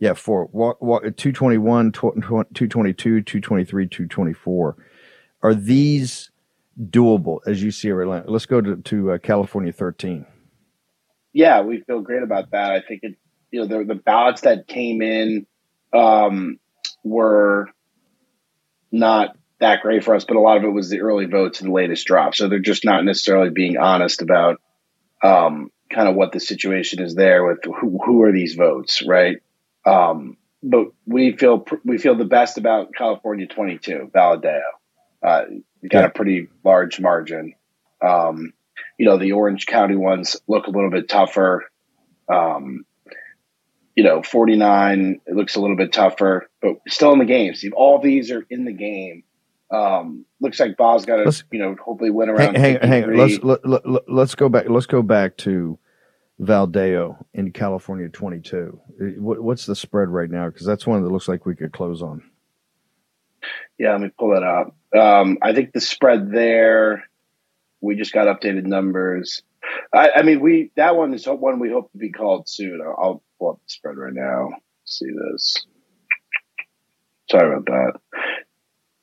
yeah, 0.00 0.14
walk, 0.26 0.78
221, 0.80 1.92
222, 1.92 3.20
223, 3.20 3.86
224. 3.86 4.76
Are 5.42 5.54
these 5.54 6.30
doable 6.80 7.40
as 7.46 7.62
you 7.62 7.70
see 7.70 7.88
it? 7.88 7.94
Let's 7.94 8.46
go 8.46 8.62
to, 8.62 8.76
to 8.76 9.12
uh, 9.12 9.18
California 9.18 9.72
13. 9.72 10.24
Yeah, 11.34 11.60
we 11.60 11.82
feel 11.82 12.00
great 12.00 12.22
about 12.22 12.50
that. 12.52 12.72
I 12.72 12.80
think 12.80 13.00
it, 13.02 13.16
you 13.50 13.60
know, 13.60 13.66
the, 13.66 13.84
the 13.84 13.94
ballots 13.94 14.40
that 14.40 14.66
came 14.66 15.02
in 15.02 15.46
um, 15.92 16.58
were 17.04 17.68
not 18.90 19.36
that 19.60 19.82
great 19.82 20.02
for 20.02 20.14
us, 20.14 20.24
but 20.24 20.36
a 20.36 20.40
lot 20.40 20.56
of 20.56 20.64
it 20.64 20.70
was 20.70 20.88
the 20.88 21.02
early 21.02 21.26
votes 21.26 21.60
and 21.60 21.68
the 21.68 21.74
latest 21.74 22.06
drop. 22.06 22.34
So 22.34 22.48
they're 22.48 22.58
just 22.58 22.86
not 22.86 23.04
necessarily 23.04 23.50
being 23.50 23.76
honest 23.76 24.22
about 24.22 24.62
um, 25.22 25.70
kind 25.90 26.08
of 26.08 26.14
what 26.14 26.32
the 26.32 26.40
situation 26.40 27.02
is 27.02 27.14
there 27.14 27.44
with 27.44 27.58
who, 27.64 27.98
who 28.02 28.22
are 28.22 28.32
these 28.32 28.54
votes, 28.54 29.02
right? 29.06 29.42
Um, 29.86 30.36
but 30.62 30.88
we 31.06 31.36
feel 31.36 31.64
we 31.84 31.98
feel 31.98 32.14
the 32.16 32.24
best 32.24 32.58
about 32.58 32.92
California 32.94 33.46
22, 33.46 34.10
Valadao. 34.14 34.60
Uh, 35.22 35.44
got 35.88 36.00
Yeah. 36.00 36.04
a 36.06 36.10
pretty 36.10 36.48
large 36.64 37.00
margin. 37.00 37.54
Um, 38.02 38.52
you 38.98 39.06
know, 39.06 39.16
the 39.18 39.32
Orange 39.32 39.66
County 39.66 39.96
ones 39.96 40.36
look 40.46 40.66
a 40.66 40.70
little 40.70 40.90
bit 40.90 41.08
tougher. 41.08 41.70
Um, 42.28 42.84
you 43.96 44.04
know, 44.04 44.22
49, 44.22 45.20
it 45.26 45.34
looks 45.34 45.56
a 45.56 45.60
little 45.60 45.76
bit 45.76 45.92
tougher, 45.92 46.48
but 46.62 46.76
still 46.88 47.12
in 47.12 47.18
the 47.18 47.24
game. 47.24 47.54
Steve, 47.54 47.72
all 47.74 47.98
these 47.98 48.30
are 48.30 48.46
in 48.48 48.64
the 48.64 48.72
game. 48.72 49.24
Um, 49.70 50.24
looks 50.40 50.58
like 50.60 50.76
Bob's 50.76 51.04
got 51.06 51.16
to, 51.16 51.24
Let's- 51.24 51.44
you 51.50 51.58
know, 51.58 51.76
hopefully 51.82 52.10
win 52.10 52.28
around. 52.28 52.56
hang, 52.56 52.78
hang 52.80 53.02
53. 53.04 53.16
let's 53.18 53.42
let, 53.44 53.66
let, 53.66 53.88
let- 53.88 54.08
let's 54.08 54.34
go 54.34 54.48
back. 54.48 54.68
Let's 54.68 54.86
go 54.86 55.02
back 55.02 55.36
to 55.38 55.78
Valadao 56.40 57.22
in 57.34 57.52
California 57.52 58.08
22. 58.08 58.80
Uh, 59.00 59.04
what's 59.20 59.66
the 59.66 59.76
spread 59.76 60.08
right 60.08 60.30
now? 60.30 60.48
Because 60.48 60.66
that's 60.66 60.86
one 60.86 61.02
that 61.02 61.10
looks 61.10 61.28
like 61.28 61.44
we 61.46 61.54
could 61.54 61.72
close 61.72 62.02
on. 62.02 62.22
Yeah, 63.78 63.92
let 63.92 64.00
me 64.00 64.10
pull 64.18 64.30
that 64.30 64.42
up. 64.42 64.74
Um, 64.98 65.38
I 65.42 65.54
think 65.54 65.72
the 65.72 65.80
spread 65.80 66.30
there, 66.32 67.04
we 67.80 67.94
just 67.96 68.12
got 68.12 68.26
updated 68.26 68.64
numbers. 68.64 69.42
I, 69.94 70.10
I 70.16 70.22
mean, 70.22 70.40
we 70.40 70.72
that 70.76 70.96
one 70.96 71.14
is 71.14 71.26
one 71.26 71.58
we 71.60 71.70
hope 71.70 71.92
to 71.92 71.98
be 71.98 72.10
called 72.10 72.48
soon. 72.48 72.80
I'll, 72.82 72.96
I'll 73.02 73.22
pull 73.38 73.50
up 73.50 73.56
the 73.58 73.70
spread 73.70 73.96
right 73.96 74.12
now. 74.12 74.50
See 74.84 75.06
this. 75.06 75.66
Sorry 77.30 77.54
about 77.54 77.66
that. 77.66 77.92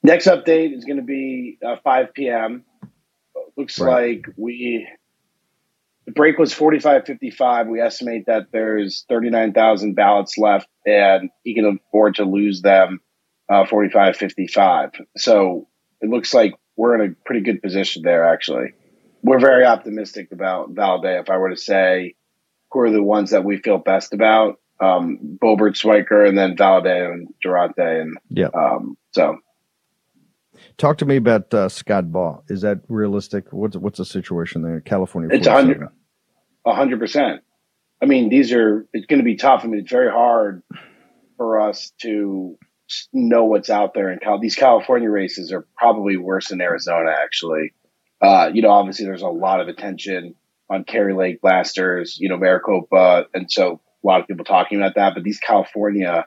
Next 0.04 0.28
update 0.28 0.76
is 0.76 0.86
going 0.86 0.98
to 0.98 1.04
be 1.04 1.58
uh, 1.66 1.78
5 1.84 2.14
p.m. 2.14 2.64
Looks 3.56 3.80
Right. 3.80 4.18
like 4.18 4.28
we 4.38 4.88
the 6.08 6.14
break 6.14 6.40
was 6.40 6.54
45.55. 6.54 7.68
We 7.68 7.82
estimate 7.82 8.26
that 8.28 8.48
there's 8.54 9.06
39,000 9.10 9.94
ballots 9.94 10.38
left, 10.38 10.68
and 10.86 11.30
he 11.44 11.54
can 11.54 11.78
afford 11.90 12.16
to 12.16 12.24
lose 12.24 12.62
them 12.62 13.02
uh, 13.50 13.66
45.55. 13.66 15.02
So 15.18 15.68
it 16.02 16.10
looks 16.10 16.34
like 16.34 16.54
we're 16.78 16.96
in 16.96 17.12
a 17.12 17.16
pretty 17.26 17.42
good 17.42 17.62
position 17.62 18.04
there, 18.04 18.26
actually. 18.26 18.74
We're 19.22 19.40
very 19.40 19.66
optimistic 19.66 20.30
about 20.32 20.74
Valadao. 20.74 21.22
If 21.22 21.30
I 21.30 21.38
were 21.38 21.50
to 21.50 21.58
say 21.58 22.16
who 22.72 22.80
are 22.82 22.92
the 22.92 23.04
ones 23.04 23.32
that 23.32 23.44
we 23.44 23.58
feel 23.58 23.78
best 23.78 24.14
about, 24.14 24.56
um, 24.80 25.38
Boebert, 25.44 25.74
Schweikert, 25.76 26.30
and 26.30 26.38
then 26.38 26.56
Valadao 26.56 27.12
and 27.14 27.28
Duarte. 27.44 28.00
And 28.00 28.18
Yeah. 28.30 28.50
um, 28.54 28.98
so 29.12 29.40
Talk 30.78 30.98
to 31.00 31.06
me 31.06 31.18
about 31.18 31.54
uh, 31.54 31.70
Scott 31.70 32.12
Baugh. 32.12 32.42
Is 32.48 32.62
that 32.62 32.80
realistic? 32.88 33.52
What's 33.52 33.76
what's 33.76 33.98
the 33.98 34.06
situation 34.06 34.62
there? 34.62 34.80
California. 34.82 35.30
It's 35.36 35.48
47. 35.48 35.90
100. 36.68 37.00
100%. 37.00 37.40
I 38.02 38.06
mean, 38.06 38.30
these 38.30 38.54
are, 38.54 38.88
it's 38.94 39.08
going 39.08 39.20
to 39.20 39.26
be 39.26 39.36
tough. 39.36 39.62
I 39.64 39.68
mean, 39.68 39.82
it's 39.82 39.92
very 39.92 40.12
hard 40.12 40.62
for 41.36 41.60
us 41.62 41.92
to 42.02 42.58
know 43.12 43.46
what's 43.46 43.70
out 43.70 43.94
there 43.94 44.12
in 44.12 44.20
Cal. 44.20 44.40
These 44.40 44.56
California 44.56 45.10
races 45.10 45.52
are 45.52 45.68
probably 45.76 46.18
worse 46.18 46.50
than 46.50 46.62
Arizona, 46.62 47.12
actually. 47.24 47.74
Uh, 48.22 48.50
you 48.54 48.62
know, 48.62 48.72
obviously 48.72 49.06
there's 49.06 49.22
a 49.24 49.28
lot 49.28 49.62
of 49.62 49.68
attention 49.68 50.36
on 50.70 50.84
Kari 50.84 51.14
Lake 51.14 51.42
blasters, 51.42 52.18
you 52.20 52.30
know, 52.30 52.38
Maricopa. 52.38 53.26
And 53.34 53.52
so 53.52 53.82
a 54.04 54.08
lot 54.08 54.22
of 54.22 54.28
people 54.28 54.46
talking 54.46 54.78
about 54.78 54.96
that, 54.96 55.14
but 55.16 55.24
these 55.24 55.40
California 55.40 56.26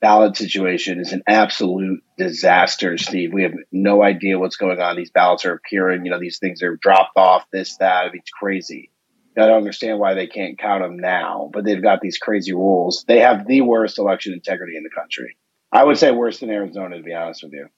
ballot 0.00 0.36
situation 0.36 1.00
is 1.00 1.12
an 1.12 1.22
absolute 1.26 2.02
disaster, 2.16 2.96
Steve. 2.98 3.32
We 3.32 3.42
have 3.42 3.52
no 3.70 4.02
idea 4.02 4.38
what's 4.38 4.56
going 4.56 4.80
on. 4.80 4.96
These 4.96 5.10
ballots 5.10 5.44
are 5.44 5.52
appearing, 5.52 6.04
you 6.04 6.10
know, 6.10 6.20
these 6.20 6.38
things 6.38 6.62
are 6.62 6.76
dropped 6.76 7.16
off, 7.16 7.44
this, 7.52 7.76
that. 7.78 8.04
I 8.04 8.06
mean, 8.06 8.16
it's 8.16 8.30
crazy. 8.30 8.90
I 9.36 9.46
don't 9.46 9.56
understand 9.56 9.98
why 9.98 10.14
they 10.14 10.26
can't 10.26 10.58
count 10.58 10.82
them 10.82 10.98
now, 10.98 11.50
but 11.52 11.64
they've 11.64 11.82
got 11.82 12.00
these 12.00 12.18
crazy 12.18 12.52
rules. 12.52 13.04
They 13.06 13.20
have 13.20 13.46
the 13.46 13.60
worst 13.60 13.98
election 13.98 14.32
integrity 14.32 14.76
in 14.76 14.82
the 14.82 14.90
country. 14.90 15.36
I 15.72 15.84
would 15.84 15.98
say 15.98 16.10
worse 16.10 16.40
than 16.40 16.50
Arizona, 16.50 16.96
to 16.96 17.02
be 17.02 17.14
honest 17.14 17.42
with 17.44 17.52
you. 17.52 17.68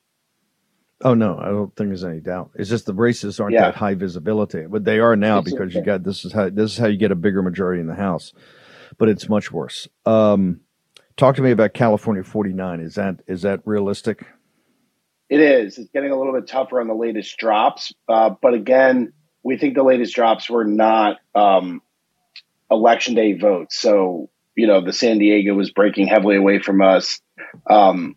Oh 1.04 1.14
no, 1.14 1.36
I 1.38 1.46
don't 1.46 1.74
think 1.76 1.90
there's 1.90 2.04
any 2.04 2.20
doubt. 2.20 2.52
It's 2.54 2.70
just 2.70 2.86
the 2.86 2.94
races 2.94 3.40
aren't 3.40 3.54
Yeah. 3.54 3.62
that 3.66 3.74
high 3.74 3.94
visibility, 3.94 4.66
but 4.68 4.84
they 4.84 4.98
are 5.00 5.16
now 5.16 5.38
It's 5.40 5.50
because 5.50 5.74
you 5.74 5.82
got 5.82 6.04
this 6.04 6.24
is 6.24 6.32
how 6.32 6.48
this 6.48 6.72
is 6.72 6.78
how 6.78 6.86
you 6.86 6.96
get 6.96 7.10
a 7.10 7.16
bigger 7.16 7.42
majority 7.42 7.80
in 7.80 7.86
the 7.88 7.94
House, 7.94 8.32
but 8.98 9.08
it's 9.08 9.28
much 9.28 9.50
worse. 9.50 9.88
Um, 10.06 10.60
talk 11.16 11.36
to 11.36 11.42
me 11.42 11.50
about 11.50 11.74
California 11.74 12.22
49. 12.22 12.80
Is 12.80 12.94
that 12.94 13.20
is 13.26 13.42
that 13.42 13.60
realistic? 13.64 14.24
It 15.28 15.40
is. 15.40 15.76
It's 15.78 15.90
getting 15.90 16.12
a 16.12 16.16
little 16.16 16.32
bit 16.32 16.46
tougher 16.46 16.80
on 16.80 16.86
the 16.88 16.94
latest 16.94 17.36
drops. 17.36 17.92
Uh, 18.08 18.30
but 18.40 18.54
again, 18.54 19.12
we 19.42 19.56
think 19.58 19.74
the 19.74 19.82
latest 19.82 20.14
drops 20.14 20.48
were 20.48 20.64
not 20.64 21.18
um, 21.34 21.82
election 22.70 23.14
day 23.14 23.34
votes. 23.34 23.78
So, 23.78 24.30
you 24.56 24.66
know, 24.66 24.84
the 24.84 24.92
San 24.92 25.18
Diego 25.18 25.54
was 25.54 25.70
breaking 25.70 26.08
heavily 26.08 26.36
away 26.36 26.60
from 26.60 26.82
us. 26.82 27.20
Um, 27.68 28.16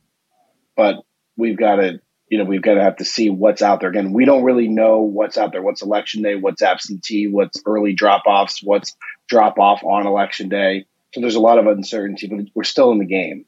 but 0.75 0.97
we've 1.37 1.57
got 1.57 1.77
to, 1.77 1.99
you 2.29 2.37
know, 2.37 2.43
we've 2.45 2.61
got 2.61 2.75
to 2.75 2.83
have 2.83 2.97
to 2.97 3.05
see 3.05 3.29
what's 3.29 3.61
out 3.61 3.79
there. 3.79 3.89
Again, 3.89 4.13
we 4.13 4.25
don't 4.25 4.43
really 4.43 4.67
know 4.67 5.01
what's 5.01 5.37
out 5.37 5.51
there. 5.51 5.61
What's 5.61 5.81
election 5.81 6.21
day? 6.21 6.35
What's 6.35 6.61
absentee? 6.61 7.27
What's 7.27 7.61
early 7.65 7.93
drop 7.93 8.23
offs? 8.25 8.61
What's 8.63 8.95
drop 9.27 9.57
off 9.59 9.83
on 9.83 10.05
election 10.07 10.49
day? 10.49 10.85
So 11.13 11.21
there's 11.21 11.35
a 11.35 11.39
lot 11.39 11.59
of 11.59 11.67
uncertainty, 11.67 12.27
but 12.27 12.45
we're 12.53 12.63
still 12.63 12.91
in 12.91 12.99
the 12.99 13.05
game. 13.05 13.45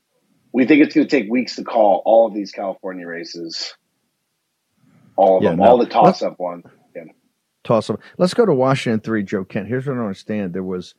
We 0.54 0.66
think 0.66 0.82
it's 0.84 0.96
going 0.96 1.08
to 1.08 1.12
take 1.12 1.30
weeks 1.30 1.58
to 1.58 1.64
call 1.64 2.02
all 2.06 2.28
of 2.28 2.34
these 2.34 2.52
California 2.52 3.06
races. 3.06 3.76
All 5.18 5.38
of 5.38 5.44
Yeah, 5.44 5.50
them, 5.50 5.60
no. 5.60 5.66
all 5.66 5.78
the 5.78 5.86
toss 5.86 6.22
up 6.22 6.40
ones. 6.40 6.64
Toss 7.68 7.90
up. 7.90 8.00
Let's 8.18 8.34
go 8.34 8.46
to 8.46 8.54
Washington 8.54 9.02
three. 9.02 9.24
Joe 9.24 9.44
Kent. 9.44 9.68
Here's 9.68 9.86
what 9.86 9.92
I 9.94 9.96
don't 9.98 10.06
understand. 10.06 10.54
There 10.54 10.64
was 10.64 10.96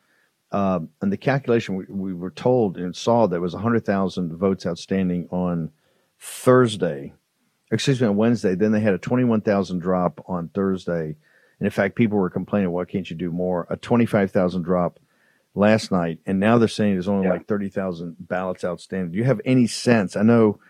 um, 0.52 0.90
in 1.02 1.08
the 1.08 1.16
calculation 1.16 1.76
we, 1.76 1.86
we 1.88 2.12
were 2.12 2.30
told 2.30 2.76
and 2.76 2.94
saw 2.94 3.26
there 3.26 3.40
was 3.40 3.54
100,000 3.54 4.36
votes 4.36 4.66
outstanding 4.66 5.28
on 5.30 5.70
Thursday. 6.18 7.14
Excuse 7.72 8.00
me, 8.02 8.06
on 8.06 8.16
Wednesday. 8.16 8.54
Then 8.54 8.72
they 8.72 8.80
had 8.80 8.92
a 8.92 8.98
21,000 8.98 9.78
drop 9.78 10.22
on 10.28 10.48
Thursday. 10.48 11.16
And 11.58 11.66
in 11.66 11.70
fact, 11.70 11.96
people 11.96 12.18
were 12.18 12.28
complaining, 12.30 12.70
why 12.70 12.84
can't 12.84 13.08
you 13.08 13.16
do 13.16 13.30
more? 13.30 13.66
A 13.70 13.76
25,000 13.78 14.60
drop 14.62 14.98
last 15.54 15.90
night. 15.90 16.18
And 16.26 16.38
now 16.38 16.58
they're 16.58 16.68
saying 16.68 16.94
there's 16.94 17.08
only 17.08 17.26
Yeah. 17.26 17.32
like 17.32 17.46
30,000 17.46 18.16
ballots 18.20 18.62
outstanding. 18.62 19.12
Do 19.12 19.18
you 19.18 19.24
have 19.24 19.40
any 19.46 19.66
sense? 19.66 20.16
I 20.16 20.22
know 20.22 20.60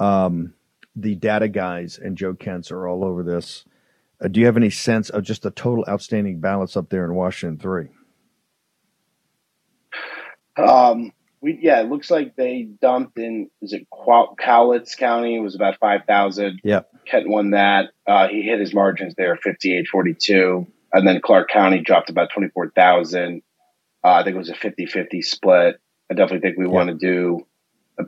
um, 0.00 0.54
the 0.96 1.14
data 1.14 1.46
guys 1.48 1.96
and 1.96 2.16
Joe 2.16 2.34
Kent's 2.34 2.72
are 2.72 2.88
all 2.88 3.04
over 3.04 3.22
this. 3.22 3.64
Uh, 4.24 4.28
do 4.28 4.40
you 4.40 4.46
have 4.46 4.56
any 4.56 4.70
sense 4.70 5.10
of 5.10 5.22
just 5.22 5.42
the 5.42 5.50
total 5.50 5.84
outstanding 5.88 6.40
ballots 6.40 6.76
up 6.76 6.88
there 6.88 7.04
in 7.04 7.14
Washington 7.14 7.58
3? 7.58 7.88
Um, 10.56 11.12
we 11.40 11.58
yeah, 11.60 11.80
it 11.80 11.88
looks 11.90 12.10
like 12.10 12.36
they 12.36 12.62
dumped 12.80 13.18
in. 13.18 13.50
Is 13.60 13.72
it 13.72 13.86
Cow- 13.92 14.34
Cowlitz 14.40 14.96
County? 14.96 15.36
It 15.36 15.40
was 15.40 15.54
about 15.54 15.78
five 15.78 16.02
thousand. 16.06 16.60
Yep. 16.64 16.88
Kent 17.06 17.28
won 17.28 17.50
that. 17.50 17.90
Uh, 18.06 18.28
he 18.28 18.42
hit 18.42 18.60
his 18.60 18.72
margins 18.72 19.14
there, 19.16 19.36
58-42. 19.36 20.66
and 20.92 21.06
then 21.06 21.20
Clark 21.20 21.50
County 21.50 21.80
dropped 21.80 22.08
about 22.08 22.30
twenty 22.32 22.48
four 22.50 22.70
thousand. 22.70 23.42
Uh, 24.02 24.12
I 24.12 24.22
think 24.24 24.36
it 24.36 24.38
was 24.38 24.50
a 24.50 24.54
50-50 24.54 25.24
split. 25.24 25.80
I 26.10 26.14
definitely 26.14 26.40
think 26.46 26.58
we 26.58 26.66
Yeah. 26.66 26.70
want 26.72 26.88
to 26.90 26.94
do 26.94 27.46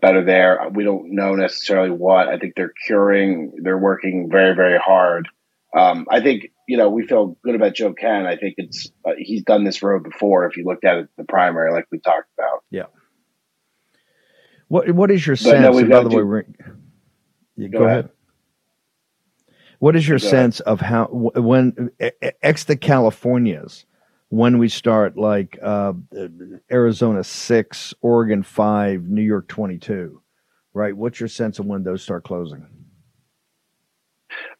better 0.00 0.22
there. 0.24 0.68
We 0.72 0.84
don't 0.84 1.12
know 1.14 1.34
necessarily 1.34 1.90
what. 1.90 2.28
I 2.28 2.38
think 2.38 2.54
they're 2.54 2.72
curing. 2.86 3.52
They're 3.62 3.78
working 3.78 4.28
very 4.30 4.54
very 4.54 4.78
hard. 4.78 5.28
Um, 5.76 6.06
I 6.10 6.20
think 6.20 6.52
you 6.68 6.78
know 6.78 6.90
we 6.90 7.06
feel 7.06 7.36
good 7.44 7.54
about 7.54 7.74
Joe 7.74 7.92
Kent. 7.94 8.26
I 8.26 8.36
think 8.36 8.54
it's 8.58 8.90
uh, 9.06 9.12
he's 9.18 9.42
done 9.44 9.64
this 9.64 9.82
road 9.82 10.04
before. 10.04 10.46
If 10.46 10.56
you 10.56 10.64
looked 10.64 10.84
at 10.84 10.98
it, 10.98 11.08
the 11.18 11.24
primary, 11.24 11.72
like 11.72 11.86
we 11.92 11.98
talked 12.00 12.28
about. 12.38 12.64
Yeah. 12.70 12.86
What 14.68 14.90
What 14.92 15.10
is 15.10 15.26
your 15.26 15.36
But 15.36 15.60
no, 15.60 15.72
sense? 15.72 15.76
we've 15.76 15.88
by 15.88 16.02
the 16.02 16.08
way, 16.08 16.22
go, 17.70 17.78
Go 17.78 17.84
ahead. 17.84 17.98
ahead. 18.00 18.10
What 19.78 19.96
is 19.96 20.08
your 20.08 20.18
Go 20.18 20.26
ahead. 20.28 20.30
sense 20.30 20.60
of 20.60 20.80
how 20.80 21.06
when 21.08 21.90
ex 22.42 22.64
the 22.64 22.76
Californias 22.76 23.84
when 24.30 24.58
we 24.58 24.68
start 24.68 25.16
like 25.16 25.58
uh, 25.62 25.92
Arizona 26.72 27.22
six, 27.24 27.94
Oregon 28.00 28.42
five, 28.42 29.04
New 29.04 29.22
York 29.22 29.48
twenty 29.48 29.78
two, 29.78 30.22
right? 30.74 30.96
What's 30.96 31.20
your 31.20 31.28
sense 31.28 31.58
of 31.58 31.66
when 31.66 31.84
those 31.84 32.02
start 32.02 32.24
closing? 32.24 32.66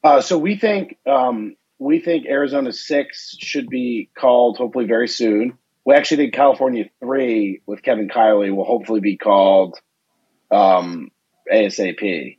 Uh, 0.06 0.20
so 0.20 0.38
we 0.38 0.56
think 0.56 0.98
um, 1.04 1.56
we 1.80 1.98
think 1.98 2.26
Arizona 2.26 2.72
six 2.72 3.36
should 3.40 3.68
be 3.68 4.08
called 4.16 4.56
hopefully 4.56 4.86
very 4.86 5.08
soon. 5.08 5.58
We 5.84 5.94
actually 5.94 6.18
think 6.18 6.34
California 6.34 6.84
three 7.00 7.60
with 7.66 7.82
Kevin 7.82 8.08
Kiley 8.08 8.54
will 8.54 8.64
hopefully 8.64 9.00
be 9.00 9.16
called 9.16 9.76
um, 10.52 11.10
ASAP. 11.52 12.36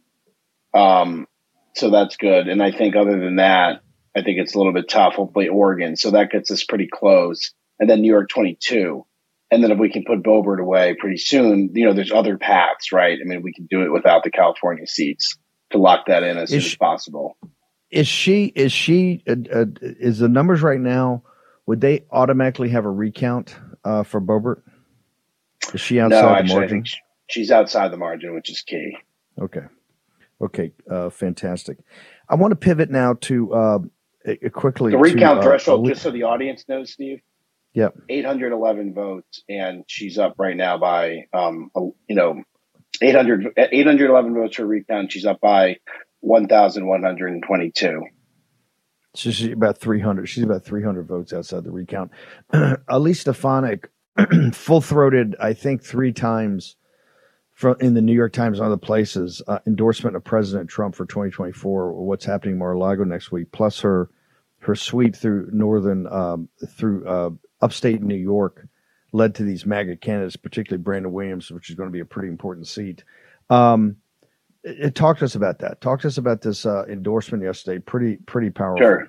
Um, 0.74 1.28
so 1.76 1.90
that's 1.90 2.16
good. 2.16 2.48
And 2.48 2.64
I 2.64 2.72
think 2.72 2.96
other 2.96 3.20
than 3.20 3.36
that, 3.36 3.82
I 4.16 4.22
think 4.22 4.40
it's 4.40 4.56
a 4.56 4.58
little 4.58 4.72
bit 4.72 4.88
tough. 4.88 5.16
Hopefully 5.16 5.50
Oregon. 5.50 5.98
So 5.98 6.12
that 6.12 6.32
gets 6.32 6.50
us 6.52 6.64
pretty 6.64 6.88
close. 6.88 7.52
And 7.82 7.90
then 7.90 8.00
New 8.00 8.14
York 8.14 8.30
twenty 8.30 8.58
two. 8.58 9.06
And 9.52 9.62
then 9.62 9.72
if 9.72 9.78
we 9.78 9.92
can 9.92 10.06
put 10.06 10.24
Boebert 10.24 10.62
away 10.62 10.96
pretty 10.98 11.18
soon, 11.18 11.72
you 11.74 11.86
know, 11.86 11.94
there's 11.94 12.14
other 12.14 12.38
paths, 12.38 12.94
right? 12.94 13.18
I 13.22 13.26
mean, 13.28 13.42
we 13.42 13.52
can 13.52 13.68
do 13.70 13.82
it 13.82 13.92
without 13.92 14.24
the 14.24 14.32
California 14.32 14.88
seats 14.88 15.36
to 15.72 15.78
lock 15.78 16.06
that 16.08 16.24
in 16.24 16.38
as 16.38 16.50
soon 16.50 16.60
as 16.60 16.76
possible. 16.76 17.36
Is 17.90 18.08
she 18.08 18.46
is 18.46 18.72
she 18.72 19.24
uh, 19.28 19.36
uh, 19.54 19.66
is 19.82 20.20
the 20.20 20.28
numbers 20.28 20.62
right 20.62 20.80
now? 20.80 21.24
Would 21.66 21.82
they 21.82 22.06
automatically 22.12 22.70
have 22.70 22.86
a 22.86 22.92
recount 22.92 23.56
uh, 23.84 24.04
for 24.04 24.22
Boebert? 24.22 24.62
Is 25.74 25.82
she 25.82 26.00
outside 26.00 26.22
no, 26.22 26.28
the 26.30 26.36
actually, 26.36 26.56
I 26.56 26.60
margin? 26.60 26.84
she's 27.28 27.52
outside 27.52 27.92
the 27.92 27.98
margin, 27.98 28.34
which 28.34 28.50
is 28.50 28.62
key. 28.62 28.98
Okay. 29.40 29.66
Okay. 30.42 30.72
Uh, 30.90 31.10
fantastic. 31.10 31.78
I 32.30 32.36
want 32.36 32.52
to 32.52 32.56
pivot 32.56 32.90
now 32.90 33.16
to 33.22 33.54
uh, 33.54 33.80
uh, 34.28 34.50
quickly 34.52 34.92
The 34.92 34.98
recount 34.98 35.42
to, 35.42 35.48
threshold, 35.48 35.88
just 35.88 36.02
so 36.02 36.12
the 36.12 36.24
audience 36.24 36.66
knows, 36.68 36.92
Steve. 36.92 37.22
Yep. 37.74 37.96
811 38.10 38.94
votes, 38.94 39.44
and 39.48 39.84
she's 39.88 40.18
up 40.18 40.36
right 40.40 40.58
now 40.58 40.78
by, 40.78 41.28
um, 41.32 41.70
you 42.08 42.16
know, 42.16 42.42
800, 43.02 43.54
811 43.56 44.34
votes 44.34 44.56
for 44.56 44.66
recount. 44.66 45.12
She's 45.12 45.26
up 45.26 45.40
by 45.40 45.78
1,122. 46.22 48.02
So 49.16 49.32
she's 49.32 49.52
about 49.52 49.78
300. 49.78 50.28
She's 50.28 50.44
about 50.44 50.64
300 50.64 51.08
votes 51.08 51.34
outside 51.34 51.64
the 51.64 51.72
recount. 51.72 52.12
Ali 52.90 53.14
Stefanik, 53.14 53.90
full 54.54 54.82
throated, 54.82 55.36
I 55.40 55.54
think, 55.54 55.84
three 55.84 56.12
times 56.12 56.76
from 57.54 57.76
in 57.80 57.96
the 57.96 58.02
New 58.02 58.14
York 58.14 58.34
Times 58.34 58.60
and 58.60 58.68
other 58.68 58.78
places, 58.78 59.42
uh, 59.48 59.58
endorsement 59.66 60.16
of 60.16 60.24
President 60.24 60.70
Trump 60.70 60.94
for 60.94 61.06
2024. 61.08 61.94
What's 61.94 62.26
happening 62.26 62.54
in 62.54 62.60
Mar-a-Lago 62.60 63.04
next 63.04 63.32
week, 63.32 63.52
plus 63.52 63.80
her 63.80 64.10
her 64.60 64.76
sweep 64.76 65.16
through 65.16 65.50
northern 65.52 66.06
um, 66.08 66.50
through 66.68 67.08
uh, 67.08 67.30
upstate 67.62 68.04
New 68.04 68.16
York 68.16 68.68
led 69.14 69.34
to 69.36 69.44
these 69.44 69.66
MAGA 69.66 69.98
candidates, 69.98 70.36
particularly 70.36 70.84
Brandon 70.84 71.12
Williams, 71.12 71.50
which 71.50 71.70
is 71.70 71.76
going 71.76 71.88
to 71.88 71.94
be 71.94 72.00
a 72.00 72.06
pretty 72.06 72.28
important 72.28 72.68
seat. 72.68 73.04
Um, 73.50 73.98
it, 74.68 74.96
talk 74.96 75.20
to 75.20 75.26
us 75.26 75.36
about 75.36 75.60
that. 75.60 75.82
Talk 75.82 76.02
to 76.02 76.08
us 76.08 76.18
about 76.18 76.42
this 76.42 76.66
uh, 76.66 76.86
endorsement 76.90 77.44
yesterday. 77.44 77.80
Pretty 77.80 78.18
pretty 78.18 78.50
powerful. 78.50 78.86
Sure. 78.86 79.08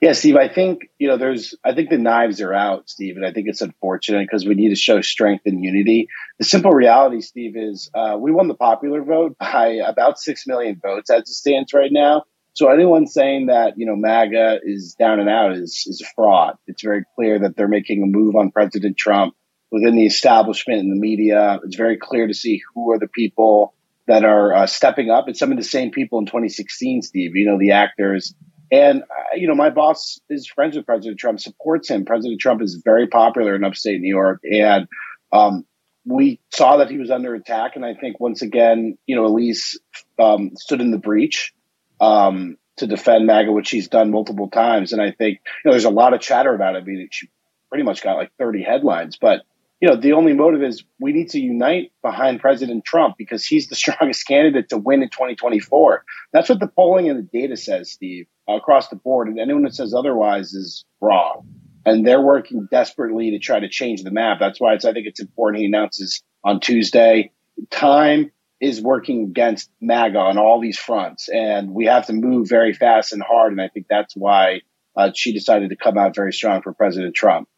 Yeah, 0.00 0.12
Steve, 0.12 0.36
I 0.36 0.48
think, 0.48 0.90
you 0.98 1.08
know, 1.08 1.16
there's, 1.16 1.54
I 1.64 1.74
think 1.74 1.90
the 1.90 1.98
knives 1.98 2.40
are 2.40 2.52
out, 2.52 2.88
Steve, 2.88 3.16
and 3.16 3.26
I 3.26 3.32
think 3.32 3.48
it's 3.48 3.62
unfortunate 3.62 4.28
because 4.28 4.46
we 4.46 4.54
need 4.54 4.68
to 4.68 4.76
show 4.76 5.00
strength 5.00 5.42
and 5.46 5.64
unity. 5.64 6.08
The 6.38 6.44
simple 6.44 6.70
reality, 6.70 7.20
Steve, 7.20 7.56
is 7.56 7.90
uh, 7.94 8.16
we 8.18 8.30
won 8.30 8.48
the 8.48 8.54
popular 8.54 9.02
vote 9.02 9.36
by 9.40 9.80
about 9.86 10.18
6 10.18 10.46
million 10.46 10.80
votes 10.80 11.10
as 11.10 11.22
it 11.22 11.28
stands 11.28 11.72
right 11.72 11.90
now. 11.90 12.24
So 12.52 12.70
anyone 12.70 13.06
saying 13.06 13.46
that, 13.46 13.74
you 13.76 13.86
know, 13.86 13.96
MAGA 13.96 14.60
is 14.62 14.94
down 14.98 15.20
and 15.20 15.28
out 15.28 15.52
is, 15.52 15.84
is 15.86 16.00
a 16.00 16.08
fraud. 16.14 16.56
It's 16.66 16.82
very 16.82 17.04
clear 17.14 17.40
that 17.40 17.56
they're 17.56 17.68
making 17.68 18.02
a 18.02 18.06
move 18.06 18.34
on 18.34 18.50
President 18.50 18.96
Trump 18.96 19.34
within 19.70 19.94
the 19.94 20.06
establishment 20.06 20.80
and 20.80 20.90
the 20.90 21.00
media. 21.00 21.60
It's 21.64 21.76
very 21.76 21.98
clear 21.98 22.26
to 22.26 22.34
see 22.34 22.62
who 22.74 22.92
are 22.92 22.98
the 22.98 23.08
people 23.08 23.74
that 24.06 24.24
are 24.24 24.54
uh, 24.54 24.66
stepping 24.66 25.10
up. 25.10 25.28
It's 25.28 25.38
some 25.38 25.50
of 25.50 25.58
the 25.58 25.64
same 25.64 25.90
people 25.90 26.18
in 26.18 26.26
2016, 26.26 27.02
Steve, 27.02 27.34
you 27.34 27.46
know, 27.46 27.58
the 27.58 27.72
actors 27.72 28.34
And 28.70 29.02
uh, 29.02 29.36
you 29.36 29.46
know, 29.46 29.54
my 29.54 29.70
boss 29.70 30.20
is 30.28 30.46
friends 30.46 30.76
with 30.76 30.86
President 30.86 31.18
Trump, 31.18 31.40
supports 31.40 31.88
him. 31.88 32.04
President 32.04 32.40
Trump 32.40 32.62
is 32.62 32.80
very 32.84 33.06
popular 33.06 33.54
in 33.54 33.64
upstate 33.64 34.00
New 34.00 34.14
York, 34.14 34.40
and 34.44 34.88
um, 35.32 35.64
we 36.04 36.40
saw 36.52 36.78
that 36.78 36.90
he 36.90 36.98
was 36.98 37.10
under 37.10 37.34
attack. 37.34 37.76
And 37.76 37.84
I 37.84 37.94
think 37.94 38.20
once 38.20 38.42
again, 38.42 38.96
you 39.06 39.16
know, 39.16 39.26
Elise 39.26 39.78
um, 40.18 40.52
stood 40.56 40.80
in 40.80 40.90
the 40.90 40.98
breach 40.98 41.52
um, 42.00 42.56
to 42.76 42.86
defend 42.86 43.26
MAGA, 43.26 43.52
which 43.52 43.68
she's 43.68 43.88
done 43.88 44.10
multiple 44.10 44.48
times. 44.50 44.92
And 44.92 45.02
I 45.02 45.10
think 45.10 45.40
you 45.44 45.68
know, 45.68 45.72
there's 45.72 45.84
a 45.84 45.90
lot 45.90 46.14
of 46.14 46.20
chatter 46.20 46.54
about 46.54 46.76
it. 46.76 46.82
I 46.82 46.84
mean, 46.84 47.08
she 47.10 47.28
pretty 47.68 47.84
much 47.84 48.02
got 48.02 48.16
like 48.16 48.30
30 48.38 48.62
headlines, 48.62 49.18
but 49.20 49.42
you 49.80 49.88
know, 49.88 49.96
the 49.96 50.12
only 50.12 50.32
motive 50.32 50.62
is 50.62 50.84
we 50.98 51.12
need 51.12 51.30
to 51.30 51.40
unite 51.40 51.92
behind 52.02 52.40
President 52.40 52.84
Trump 52.84 53.16
because 53.18 53.44
he's 53.44 53.68
the 53.68 53.74
strongest 53.76 54.26
candidate 54.26 54.70
to 54.70 54.78
win 54.78 55.02
in 55.02 55.10
2024. 55.10 56.04
That's 56.32 56.48
what 56.48 56.60
the 56.60 56.68
polling 56.68 57.08
and 57.10 57.18
the 57.18 57.40
data 57.40 57.56
says, 57.56 57.92
Steve, 57.92 58.26
across 58.48 58.88
the 58.88 58.96
board. 58.96 59.28
And 59.28 59.38
anyone 59.38 59.64
that 59.64 59.74
says 59.74 59.94
otherwise 59.94 60.54
is 60.54 60.84
wrong. 61.00 61.46
And 61.84 62.06
they're 62.06 62.22
working 62.22 62.66
desperately 62.70 63.30
to 63.30 63.38
try 63.38 63.60
to 63.60 63.68
change 63.68 64.02
the 64.02 64.10
map. 64.10 64.38
That's 64.40 64.60
why 64.60 64.74
I 64.74 64.78
think 64.78 65.06
it's 65.06 65.20
important 65.20 65.60
he 65.60 65.66
announces 65.66 66.22
on 66.42 66.58
Tuesday. 66.58 67.30
Time 67.70 68.32
is 68.60 68.80
working 68.80 69.24
against 69.24 69.70
MAGA 69.80 70.18
on 70.18 70.38
all 70.38 70.60
these 70.60 70.78
fronts, 70.78 71.28
and 71.28 71.70
we 71.70 71.86
have 71.86 72.06
to 72.06 72.12
move 72.12 72.48
very 72.48 72.72
fast 72.72 73.12
and 73.12 73.22
hard. 73.22 73.52
And 73.52 73.60
I 73.60 73.68
think 73.68 73.86
that's 73.88 74.16
why 74.16 74.62
uh, 74.96 75.10
she 75.14 75.32
decided 75.32 75.70
to 75.70 75.76
come 75.76 75.98
out 75.98 76.16
very 76.16 76.32
strong 76.32 76.62
for 76.62 76.72
President 76.72 77.14
Trump. 77.14 77.48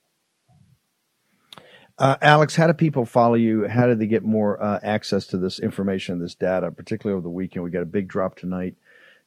Uh, 1.98 2.16
Alex, 2.22 2.54
how 2.54 2.68
do 2.68 2.72
people 2.72 3.04
follow 3.04 3.34
you? 3.34 3.66
How 3.66 3.86
do 3.86 3.96
they 3.96 4.06
get 4.06 4.22
more 4.22 4.62
uh, 4.62 4.78
access 4.84 5.26
to 5.28 5.36
this 5.36 5.58
information, 5.58 6.20
this 6.20 6.36
data, 6.36 6.70
particularly 6.70 7.16
over 7.16 7.24
the 7.24 7.28
weekend? 7.28 7.64
We 7.64 7.70
got 7.70 7.82
a 7.82 7.86
big 7.86 8.06
drop 8.06 8.36
tonight. 8.36 8.76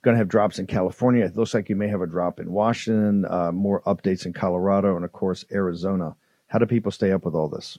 Going 0.04 0.16
to 0.16 0.20
have 0.20 0.30
drops 0.30 0.58
in 0.58 0.68
California. 0.68 1.26
It 1.26 1.36
looks 1.36 1.54
like 1.54 1.68
you 1.68 1.76
may 1.76 1.90
have 1.90 2.02
a 2.02 2.08
drop 2.08 2.40
in 2.40 2.50
Washington, 2.52 3.26
uh, 3.30 3.52
more 3.52 3.82
updates 3.82 4.26
in 4.26 4.32
Colorado, 4.32 4.96
and 4.96 5.04
of 5.04 5.12
course, 5.12 5.44
Arizona. 5.52 6.16
How 6.48 6.60
do 6.60 6.66
people 6.66 6.92
stay 6.92 7.12
up 7.12 7.26
with 7.26 7.36
all 7.36 7.50
this? 7.50 7.78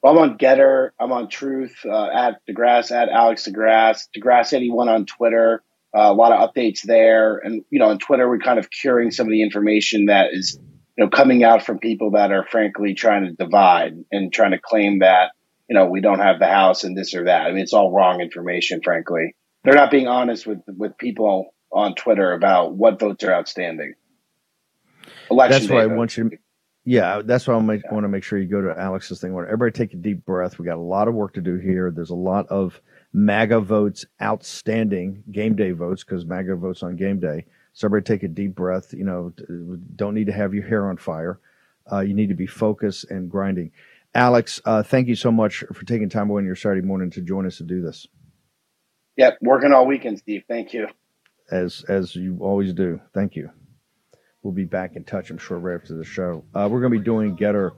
Well, 0.00 0.12
I'm 0.12 0.30
on 0.30 0.38
Gettr. 0.38 0.90
I'm 1.00 1.12
on 1.12 1.28
Truth 1.28 1.74
uh, 1.84 2.06
at 2.06 2.40
DeGrasse, 2.48 2.92
at 2.92 3.08
Alex 3.08 3.48
DeGrasse, 3.48 4.08
DeGrasse81 4.16 4.86
on 4.88 5.06
Twitter. 5.06 5.62
Uh, 5.96 6.02
a 6.02 6.14
lot 6.14 6.32
of 6.32 6.48
updates 6.48 6.82
there. 6.82 7.38
And, 7.38 7.64
you 7.68 7.78
know, 7.78 7.88
on 7.88 7.98
Twitter, 7.98 8.28
we're 8.28 8.38
kind 8.38 8.58
of 8.58 8.70
curing 8.70 9.10
some 9.10 9.26
of 9.26 9.30
the 9.30 9.42
information 9.42 10.06
that 10.06 10.28
is 10.32 10.58
you 10.96 11.04
know, 11.04 11.10
coming 11.10 11.42
out 11.42 11.64
from 11.64 11.78
people 11.78 12.12
that 12.12 12.30
are 12.30 12.46
frankly 12.48 12.94
trying 12.94 13.24
to 13.24 13.32
divide 13.32 13.94
and 14.12 14.32
trying 14.32 14.52
to 14.52 14.58
claim 14.58 15.00
that, 15.00 15.32
you 15.68 15.74
know, 15.74 15.86
we 15.86 16.00
don't 16.00 16.20
have 16.20 16.38
the 16.38 16.46
house 16.46 16.84
and 16.84 16.96
this 16.96 17.14
or 17.14 17.24
that. 17.24 17.46
I 17.46 17.50
mean, 17.50 17.62
it's 17.62 17.72
all 17.72 17.92
wrong 17.92 18.20
information, 18.20 18.80
frankly. 18.82 19.34
They're 19.64 19.74
not 19.74 19.90
being 19.90 20.06
honest 20.06 20.46
with, 20.46 20.60
with 20.68 20.96
people 20.98 21.54
on 21.72 21.94
Twitter 21.94 22.32
about 22.32 22.74
what 22.74 23.00
votes 23.00 23.24
are 23.24 23.32
outstanding. 23.32 23.94
Election 25.30 25.60
that's 25.60 25.70
why 25.70 25.82
I 25.82 25.86
want 25.86 26.16
you 26.16 26.30
to, 26.30 26.36
yeah, 26.84 27.22
that's 27.24 27.48
why 27.48 27.54
I 27.54 27.56
yeah. 27.56 27.80
want 27.90 28.04
to 28.04 28.08
make 28.08 28.22
sure 28.22 28.38
you 28.38 28.46
go 28.46 28.60
to 28.60 28.78
Alex's 28.78 29.20
thing. 29.20 29.32
Everybody 29.32 29.72
take 29.72 29.94
a 29.94 29.96
deep 29.96 30.24
breath. 30.24 30.58
We 30.58 30.66
got 30.66 30.76
a 30.76 30.80
lot 30.80 31.08
of 31.08 31.14
work 31.14 31.34
to 31.34 31.40
do 31.40 31.56
here. 31.56 31.90
There's 31.90 32.10
a 32.10 32.14
lot 32.14 32.46
of 32.48 32.80
MAGA 33.12 33.60
votes 33.60 34.04
outstanding, 34.22 35.24
game 35.32 35.56
day 35.56 35.72
votes, 35.72 36.04
because 36.04 36.26
MAGA 36.26 36.56
votes 36.56 36.82
on 36.82 36.96
game 36.96 37.20
day 37.20 37.46
so 37.74 37.86
everybody 37.86 38.14
take 38.14 38.22
a 38.22 38.28
deep 38.28 38.54
breath. 38.54 38.94
You 38.94 39.04
know, 39.04 39.32
don't 39.96 40.14
need 40.14 40.26
to 40.26 40.32
have 40.32 40.54
your 40.54 40.66
hair 40.66 40.88
on 40.88 40.96
fire. 40.96 41.38
Uh, 41.90 42.00
you 42.00 42.14
need 42.14 42.28
to 42.28 42.34
be 42.34 42.46
focused 42.46 43.10
and 43.10 43.30
grinding. 43.30 43.72
Alex, 44.14 44.60
uh, 44.64 44.82
thank 44.82 45.08
you 45.08 45.16
so 45.16 45.30
much 45.30 45.64
for 45.72 45.84
taking 45.84 46.08
time 46.08 46.30
away 46.30 46.40
on 46.40 46.46
your 46.46 46.54
Saturday 46.54 46.86
morning 46.86 47.10
to 47.10 47.20
join 47.20 47.46
us 47.46 47.58
to 47.58 47.64
do 47.64 47.82
this. 47.82 48.06
Yep, 49.16 49.38
working 49.42 49.72
all 49.72 49.86
weekend, 49.86 50.18
Steve. 50.18 50.44
Thank 50.48 50.72
you. 50.72 50.88
As 51.50 51.84
as 51.88 52.16
you 52.16 52.38
always 52.40 52.72
do. 52.72 53.00
Thank 53.12 53.36
you. 53.36 53.50
We'll 54.42 54.54
be 54.54 54.64
back 54.64 54.96
in 54.96 55.04
touch, 55.04 55.30
I'm 55.30 55.38
sure, 55.38 55.58
right 55.58 55.80
after 55.80 55.94
the 55.94 56.04
show. 56.04 56.44
Uh, 56.54 56.68
we're 56.70 56.80
going 56.80 56.92
to 56.92 56.98
be 56.98 57.04
doing 57.04 57.36
Gettr 57.36 57.72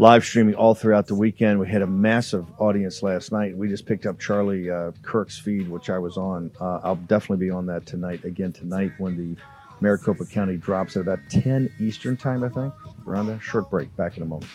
live 0.00 0.24
streaming 0.24 0.54
all 0.54 0.74
throughout 0.74 1.06
the 1.06 1.14
weekend. 1.14 1.60
We 1.60 1.68
had 1.68 1.82
a 1.82 1.86
massive 1.86 2.46
audience 2.58 3.02
last 3.02 3.32
night. 3.32 3.54
We 3.54 3.68
just 3.68 3.84
picked 3.84 4.06
up 4.06 4.18
Charlie 4.18 4.70
uh, 4.70 4.92
Kirk's 5.02 5.38
feed, 5.38 5.68
which 5.68 5.90
I 5.90 5.98
was 5.98 6.16
on. 6.16 6.50
Uh, 6.58 6.80
I'll 6.82 6.96
definitely 6.96 7.46
be 7.46 7.50
on 7.50 7.66
that 7.66 7.84
tonight. 7.84 8.24
Again 8.24 8.50
tonight 8.50 8.92
when 8.96 9.18
the 9.18 9.38
Maricopa 9.82 10.24
County 10.24 10.56
drops 10.56 10.96
at 10.96 11.02
about 11.02 11.18
10 11.28 11.70
Eastern 11.78 12.16
time, 12.16 12.42
I 12.42 12.48
think. 12.48 12.72
Around 13.06 13.28
a 13.28 13.40
short 13.40 13.68
break. 13.68 13.94
Back 13.94 14.16
in 14.16 14.22
a 14.22 14.26
moment. 14.26 14.50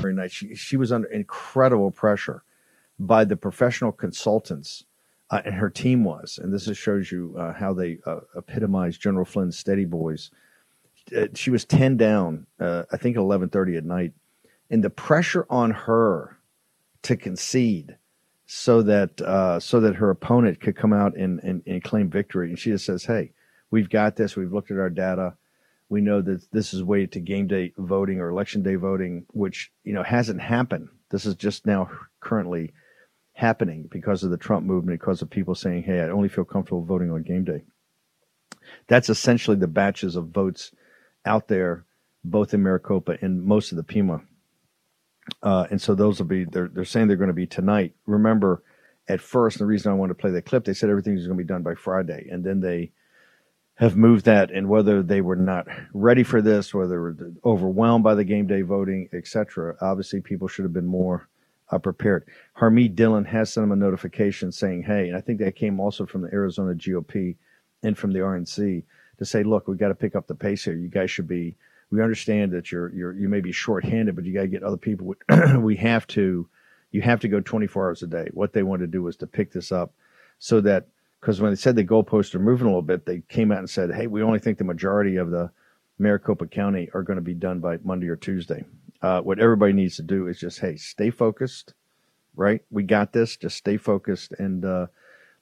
Very 0.00 0.14
nice. 0.14 0.30
She, 0.30 0.54
she 0.54 0.76
was 0.76 0.92
under 0.92 1.08
incredible 1.08 1.90
pressure 1.90 2.44
by 3.00 3.24
the 3.24 3.36
professional 3.36 3.90
consultants. 3.90 4.84
Uh, 5.30 5.42
and 5.44 5.56
her 5.56 5.68
team 5.68 6.04
was, 6.04 6.38
and 6.40 6.54
this 6.54 6.66
just 6.66 6.80
shows 6.80 7.10
you 7.10 7.34
uh, 7.36 7.52
how 7.52 7.74
they 7.74 7.98
uh, 8.06 8.20
epitomize 8.36 8.96
General 8.96 9.24
Flynn's 9.24 9.58
steady 9.58 9.84
boys 9.84 10.30
she 11.34 11.50
was 11.50 11.64
10 11.64 11.96
down, 11.96 12.46
uh, 12.60 12.84
I 12.92 12.96
think 12.96 13.16
11:30 13.16 13.76
at 13.76 13.84
night, 13.84 14.12
and 14.70 14.82
the 14.82 14.90
pressure 14.90 15.46
on 15.48 15.70
her 15.70 16.38
to 17.02 17.16
concede 17.16 17.96
so 18.46 18.82
that 18.82 19.20
uh, 19.20 19.60
so 19.60 19.80
that 19.80 19.96
her 19.96 20.10
opponent 20.10 20.60
could 20.60 20.76
come 20.76 20.92
out 20.92 21.16
and, 21.16 21.38
and, 21.40 21.62
and 21.66 21.84
claim 21.84 22.08
victory. 22.10 22.48
And 22.48 22.58
she 22.58 22.70
just 22.70 22.86
says, 22.86 23.04
"Hey, 23.04 23.32
we've 23.70 23.90
got 23.90 24.16
this. 24.16 24.36
We've 24.36 24.52
looked 24.52 24.70
at 24.70 24.78
our 24.78 24.90
data. 24.90 25.34
We 25.90 26.00
know 26.00 26.20
that 26.22 26.50
this 26.50 26.74
is 26.74 26.82
way 26.82 27.06
to 27.06 27.20
game 27.20 27.46
day 27.46 27.72
voting 27.76 28.20
or 28.20 28.28
election 28.28 28.62
day 28.62 28.74
voting, 28.74 29.26
which 29.28 29.70
you 29.84 29.92
know 29.92 30.02
hasn't 30.02 30.40
happened. 30.40 30.88
This 31.10 31.26
is 31.26 31.34
just 31.34 31.66
now 31.66 31.90
currently 32.20 32.72
happening 33.32 33.88
because 33.90 34.24
of 34.24 34.30
the 34.30 34.36
Trump 34.36 34.66
movement, 34.66 34.98
because 35.00 35.22
of 35.22 35.30
people 35.30 35.54
saying, 35.54 35.82
"Hey, 35.82 36.00
I 36.00 36.08
only 36.08 36.28
feel 36.28 36.44
comfortable 36.44 36.84
voting 36.84 37.10
on 37.10 37.22
game 37.22 37.44
day." 37.44 37.64
That's 38.86 39.10
essentially 39.10 39.56
the 39.56 39.68
batches 39.68 40.16
of 40.16 40.28
votes 40.28 40.72
out 41.28 41.48
there, 41.48 41.84
both 42.24 42.54
in 42.54 42.62
Maricopa 42.62 43.18
and 43.20 43.44
most 43.44 43.70
of 43.70 43.76
the 43.76 43.84
Pima. 43.84 44.22
Uh, 45.42 45.66
and 45.70 45.80
so 45.80 45.94
those 45.94 46.18
will 46.18 46.26
be 46.26 46.44
they're 46.44 46.68
they're 46.68 46.84
saying 46.84 47.06
they're 47.06 47.16
going 47.16 47.28
to 47.28 47.34
be 47.34 47.46
tonight. 47.46 47.94
Remember, 48.06 48.62
at 49.08 49.20
first, 49.20 49.58
the 49.58 49.66
reason 49.66 49.92
I 49.92 49.94
wanted 49.94 50.14
to 50.14 50.20
play 50.20 50.30
that 50.30 50.46
clip, 50.46 50.64
they 50.64 50.74
said 50.74 50.90
everything 50.90 51.14
was 51.14 51.26
going 51.26 51.38
to 51.38 51.44
be 51.44 51.48
done 51.48 51.62
by 51.62 51.74
Friday, 51.74 52.28
and 52.30 52.42
then 52.42 52.60
they 52.60 52.92
have 53.74 53.94
moved 53.94 54.24
that. 54.24 54.50
And 54.50 54.68
whether 54.68 55.02
they 55.02 55.20
were 55.20 55.36
not 55.36 55.66
ready 55.92 56.22
for 56.22 56.40
this, 56.40 56.72
whether 56.72 56.88
they 56.88 56.96
were 56.96 57.32
overwhelmed 57.44 58.04
by 58.04 58.14
the 58.14 58.24
game 58.24 58.46
day 58.46 58.62
voting, 58.62 59.08
etc., 59.12 59.76
obviously 59.80 60.20
people 60.20 60.48
should 60.48 60.64
have 60.64 60.72
been 60.72 60.86
more 60.86 61.28
uh, 61.70 61.78
prepared. 61.78 62.26
Harmeet 62.58 62.94
Dillon 62.94 63.26
has 63.26 63.52
sent 63.52 63.64
them 63.64 63.72
a 63.72 63.76
notification 63.76 64.50
saying, 64.50 64.84
"Hey," 64.84 65.08
and 65.08 65.16
I 65.16 65.20
think 65.20 65.40
that 65.40 65.56
came 65.56 65.78
also 65.78 66.06
from 66.06 66.22
the 66.22 66.32
Arizona 66.32 66.74
GOP 66.74 67.36
and 67.82 67.96
from 67.96 68.12
the 68.12 68.20
RNC 68.20 68.84
to 69.18 69.24
say, 69.24 69.42
look, 69.42 69.68
we 69.68 69.76
got 69.76 69.88
to 69.88 69.94
pick 69.94 70.16
up 70.16 70.26
the 70.26 70.34
pace 70.34 70.64
here. 70.64 70.74
You 70.74 70.88
guys 70.88 71.10
should 71.10 71.28
be. 71.28 71.56
We 71.90 72.02
understand 72.02 72.52
that 72.52 72.70
you're 72.70 72.90
you're 72.94 73.12
you 73.14 73.28
may 73.28 73.40
be 73.40 73.52
shorthanded, 73.52 74.14
but 74.14 74.24
you 74.24 74.34
got 74.34 74.42
to 74.42 74.48
get 74.48 74.62
other 74.62 74.76
people. 74.76 75.14
we 75.58 75.76
have 75.76 76.06
to. 76.08 76.48
You 76.90 77.02
have 77.02 77.20
to 77.20 77.28
go 77.28 77.40
24 77.40 77.86
hours 77.86 78.02
a 78.02 78.06
day. 78.06 78.28
What 78.32 78.54
they 78.54 78.62
wanted 78.62 78.86
to 78.86 78.92
do 78.92 79.02
was 79.02 79.16
to 79.18 79.26
pick 79.26 79.52
this 79.52 79.72
up, 79.72 79.92
so 80.38 80.60
that 80.62 80.88
because 81.20 81.40
when 81.40 81.50
they 81.50 81.56
said 81.56 81.76
the 81.76 81.84
goalposts 81.84 82.34
are 82.34 82.40
moving 82.40 82.66
a 82.66 82.70
little 82.70 82.82
bit, 82.82 83.04
they 83.04 83.22
came 83.28 83.50
out 83.50 83.58
and 83.58 83.70
said, 83.70 83.92
hey, 83.92 84.06
we 84.06 84.22
only 84.22 84.38
think 84.38 84.58
the 84.58 84.64
majority 84.64 85.16
of 85.16 85.30
the 85.30 85.50
Maricopa 85.98 86.46
County 86.46 86.88
are 86.94 87.02
going 87.02 87.16
to 87.16 87.22
be 87.22 87.34
done 87.34 87.60
by 87.60 87.78
Monday 87.82 88.08
or 88.08 88.16
Tuesday. 88.16 88.64
Uh, 89.02 89.20
what 89.20 89.38
everybody 89.38 89.72
needs 89.72 89.96
to 89.96 90.02
do 90.02 90.28
is 90.28 90.38
just, 90.38 90.60
hey, 90.60 90.76
stay 90.76 91.10
focused, 91.10 91.74
right? 92.36 92.62
We 92.70 92.84
got 92.84 93.12
this. 93.12 93.36
Just 93.36 93.56
stay 93.56 93.76
focused 93.76 94.32
and 94.38 94.64
uh, 94.64 94.86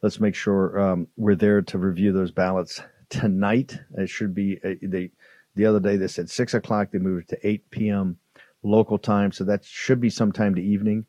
let's 0.03 0.21
make 0.21 0.35
sure 0.35 0.81
um, 0.81 1.09
we're 1.17 1.35
there 1.35 1.63
to 1.63 1.79
review 1.79 2.13
those 2.13 2.31
ballots 2.31 2.81
tonight. 3.09 3.79
It 3.97 4.09
should 4.09 4.35
be 4.35 4.59
uh, 4.65 4.75
they. 4.83 5.11
The 5.55 5.67
other 5.67 5.81
day 5.81 5.97
they 5.97 6.09
said 6.09 6.29
six 6.29 6.55
o'clock. 6.55 6.91
They 6.91 6.99
moved 6.99 7.33
it 7.33 7.37
to 7.37 7.49
eight 7.49 7.71
p.m. 7.71 8.19
local 8.63 8.99
time, 8.99 9.33
so 9.33 9.45
that 9.45 9.65
should 9.65 10.01
be 10.01 10.11
sometime 10.11 10.55
to 10.55 10.63
evening, 10.63 11.07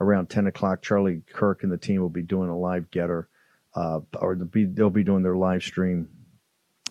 around 0.00 0.30
ten 0.30 0.46
o'clock. 0.46 0.80
Charlie 0.80 1.22
Kirk 1.32 1.62
and 1.62 1.72
the 1.72 1.76
team 1.76 2.00
will 2.00 2.08
be 2.08 2.22
doing 2.22 2.48
a 2.48 2.56
live 2.56 2.90
Gettr, 2.90 3.26
uh, 3.74 4.00
or 4.14 4.36
they'll 4.36 4.46
be, 4.46 4.64
they'll 4.64 4.90
be 4.90 5.04
doing 5.04 5.22
their 5.22 5.36
live 5.36 5.62
stream, 5.62 6.08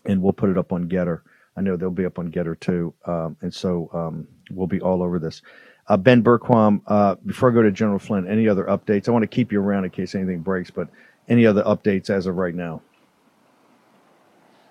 and 0.05 0.21
we'll 0.21 0.33
put 0.33 0.49
it 0.49 0.57
up 0.57 0.71
on 0.71 0.87
Gettr. 0.87 1.21
I 1.57 1.61
know 1.61 1.75
they'll 1.75 1.89
be 1.89 2.05
up 2.05 2.19
on 2.19 2.31
Gettr 2.31 2.59
too, 2.59 2.93
um, 3.05 3.35
and 3.41 3.53
so 3.53 3.89
um, 3.93 4.27
we'll 4.51 4.67
be 4.67 4.81
all 4.81 5.01
over 5.01 5.19
this. 5.19 5.41
Uh, 5.87 5.97
ben 5.97 6.21
Bergquam, 6.21 6.81
uh, 6.85 7.15
before 7.25 7.49
I 7.49 7.53
go 7.53 7.63
to 7.63 7.71
General 7.71 7.97
Flynn, 7.97 8.27
any 8.27 8.47
other 8.47 8.65
updates? 8.65 9.09
I 9.09 9.11
want 9.11 9.23
to 9.23 9.27
keep 9.27 9.51
you 9.51 9.59
around 9.59 9.85
in 9.85 9.89
case 9.89 10.13
anything 10.13 10.41
breaks, 10.41 10.69
but 10.69 10.87
any 11.27 11.47
other 11.47 11.63
updates 11.63 12.11
as 12.11 12.27
of 12.27 12.35
right 12.35 12.53
now? 12.53 12.83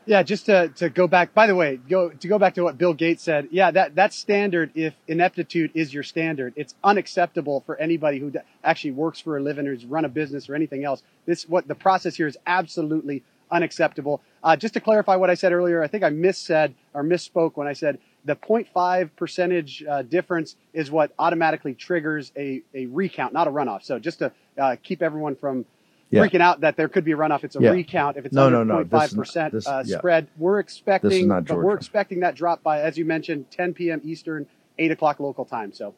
Yeah, 0.08 0.22
just 0.22 0.46
to, 0.46 0.68
to 0.76 0.88
go 0.88 1.06
back. 1.06 1.34
By 1.34 1.46
the 1.46 1.54
way, 1.54 1.76
go 1.76 2.08
to 2.08 2.28
go 2.28 2.38
back 2.38 2.54
to 2.54 2.62
what 2.62 2.78
Bill 2.78 2.94
Gates 2.94 3.22
said. 3.22 3.48
Yeah, 3.50 3.70
that 3.72 3.94
that's 3.94 4.16
standard. 4.16 4.70
If 4.74 4.94
ineptitude 5.06 5.72
is 5.74 5.92
your 5.92 6.02
standard, 6.02 6.54
it's 6.56 6.74
unacceptable 6.82 7.62
for 7.66 7.76
anybody 7.76 8.18
who 8.18 8.32
actually 8.64 8.92
works 8.92 9.20
for 9.20 9.36
a 9.36 9.42
living 9.42 9.68
or 9.68 9.74
has 9.74 9.84
run 9.84 10.06
a 10.06 10.08
business 10.08 10.48
or 10.48 10.54
anything 10.54 10.82
else. 10.82 11.02
This 11.26 11.46
what 11.46 11.68
the 11.68 11.74
process 11.74 12.16
here 12.16 12.26
is 12.26 12.38
absolutely 12.46 13.22
unacceptable. 13.50 14.22
Uh, 14.42 14.56
just 14.56 14.72
to 14.74 14.80
clarify 14.80 15.16
what 15.16 15.28
I 15.28 15.34
said 15.34 15.52
earlier, 15.52 15.82
I 15.82 15.88
think 15.88 16.02
I 16.02 16.08
missaid 16.08 16.72
or 16.94 17.04
misspoke 17.04 17.56
when 17.56 17.68
I 17.68 17.74
said 17.74 17.98
the 18.24 18.34
0.5 18.34 19.10
percentage 19.14 19.84
uh, 19.84 20.00
difference 20.00 20.56
is 20.72 20.90
what 20.90 21.12
automatically 21.18 21.74
triggers 21.74 22.32
a, 22.34 22.62
a 22.72 22.86
recount, 22.86 23.34
not 23.34 23.46
a 23.46 23.50
runoff. 23.50 23.82
So 23.82 23.98
just 23.98 24.20
to 24.20 24.32
uh, 24.56 24.76
keep 24.82 25.02
everyone 25.02 25.36
from 25.36 25.66
Yeah. 26.10 26.24
freaking 26.26 26.40
out 26.40 26.60
that 26.62 26.76
there 26.76 26.88
could 26.88 27.04
be 27.04 27.12
a 27.12 27.16
runoff. 27.16 27.44
It's 27.44 27.54
a 27.56 27.60
Yeah. 27.60 27.70
recount 27.70 28.16
if 28.16 28.24
it's 28.26 28.34
No, 28.34 28.46
under 28.46 28.64
no, 28.64 28.78
no. 28.78 28.84
0.5 28.84 28.90
This 28.90 29.10
is 29.10 29.14
not- 29.16 29.20
percent 29.22 29.52
this- 29.52 29.66
uh, 29.68 29.82
yeah. 29.86 29.98
spread. 29.98 30.26
We're 30.38 30.58
expecting, 30.58 31.28
we're 31.28 31.74
expecting 31.74 32.20
that 32.20 32.34
drop 32.34 32.62
by, 32.62 32.80
as 32.80 32.96
you 32.96 33.04
mentioned, 33.04 33.50
10 33.50 33.74
p.m. 33.74 34.00
Eastern, 34.04 34.46
8 34.78 34.90
o'clock 34.90 35.20
local 35.20 35.44
time. 35.44 35.72
So 35.72 35.94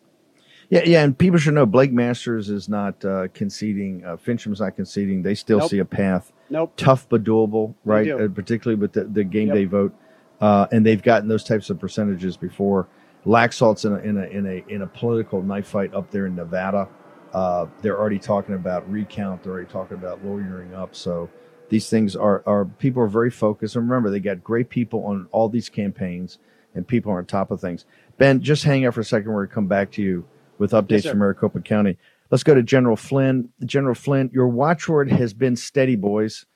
Yeah, 0.68 0.82
yeah, 0.84 1.02
and 1.04 1.16
people 1.18 1.38
should 1.38 1.54
know 1.54 1.66
Blake 1.66 1.92
Masters 1.92 2.48
is 2.48 2.68
not 2.68 3.04
uh, 3.04 3.26
conceding. 3.34 4.04
Uh, 4.04 4.16
Fincham's 4.16 4.60
not 4.60 4.76
conceding. 4.76 5.22
They 5.22 5.34
still 5.34 5.58
Nope. 5.58 5.70
see 5.70 5.78
a 5.80 5.84
path. 5.84 6.32
nope. 6.48 6.72
Tough 6.76 7.06
but 7.08 7.22
doable, 7.24 7.74
right? 7.84 8.04
do. 8.06 8.24
Uh, 8.24 8.28
particularly 8.28 8.80
with 8.80 8.92
the, 8.92 9.04
the 9.04 9.22
game 9.24 9.48
Yep. 9.48 9.54
day 9.56 9.64
vote, 9.64 9.92
uh, 10.40 10.66
and 10.72 10.84
they've 10.86 11.02
gotten 11.02 11.28
those 11.28 11.42
types 11.44 11.70
of 11.70 11.78
percentages 11.80 12.36
before. 12.36 12.86
Laxalt's 13.26 13.84
in 13.84 13.92
a 13.92 13.98
in 13.98 14.16
a 14.16 14.22
in 14.26 14.46
a 14.46 14.64
in 14.72 14.82
a 14.82 14.86
political 14.86 15.42
knife 15.42 15.66
fight 15.66 15.92
up 15.92 16.10
there 16.10 16.26
in 16.26 16.34
Nevada. 16.36 16.88
Uh, 17.32 17.66
they're 17.82 17.98
already 17.98 18.18
talking 18.18 18.54
about 18.54 18.90
recount. 18.90 19.42
They're 19.42 19.52
already 19.52 19.70
talking 19.70 19.96
about 19.96 20.24
lawyering 20.24 20.74
up. 20.74 20.94
So 20.94 21.30
these 21.68 21.88
things 21.88 22.16
are 22.16 22.42
are 22.46 22.64
people 22.64 23.02
are 23.02 23.08
very 23.08 23.30
focused. 23.30 23.76
And 23.76 23.88
remember, 23.88 24.10
they 24.10 24.20
got 24.20 24.42
great 24.42 24.68
people 24.68 25.04
on 25.04 25.28
all 25.32 25.48
these 25.48 25.68
campaigns, 25.68 26.38
and 26.74 26.86
people 26.86 27.12
are 27.12 27.18
on 27.18 27.26
top 27.26 27.50
of 27.50 27.60
things. 27.60 27.84
Ben, 28.18 28.42
just 28.42 28.64
hang 28.64 28.84
out 28.84 28.94
for 28.94 29.00
a 29.00 29.04
second. 29.04 29.32
We're 29.32 29.46
gonna 29.46 29.54
come 29.54 29.68
back 29.68 29.92
to 29.92 30.02
you 30.02 30.26
with 30.58 30.72
updates 30.72 31.04
sir. 31.04 31.10
from 31.10 31.20
Maricopa 31.20 31.60
County. 31.60 31.96
Let's 32.30 32.44
go 32.44 32.54
to 32.54 32.62
General 32.62 32.96
Flynn. 32.96 33.48
General 33.64 33.94
Flynn, 33.94 34.30
your 34.32 34.48
watchword 34.48 35.10
has 35.10 35.32
been 35.32 35.56
steady, 35.56 35.96
boys. 35.96 36.46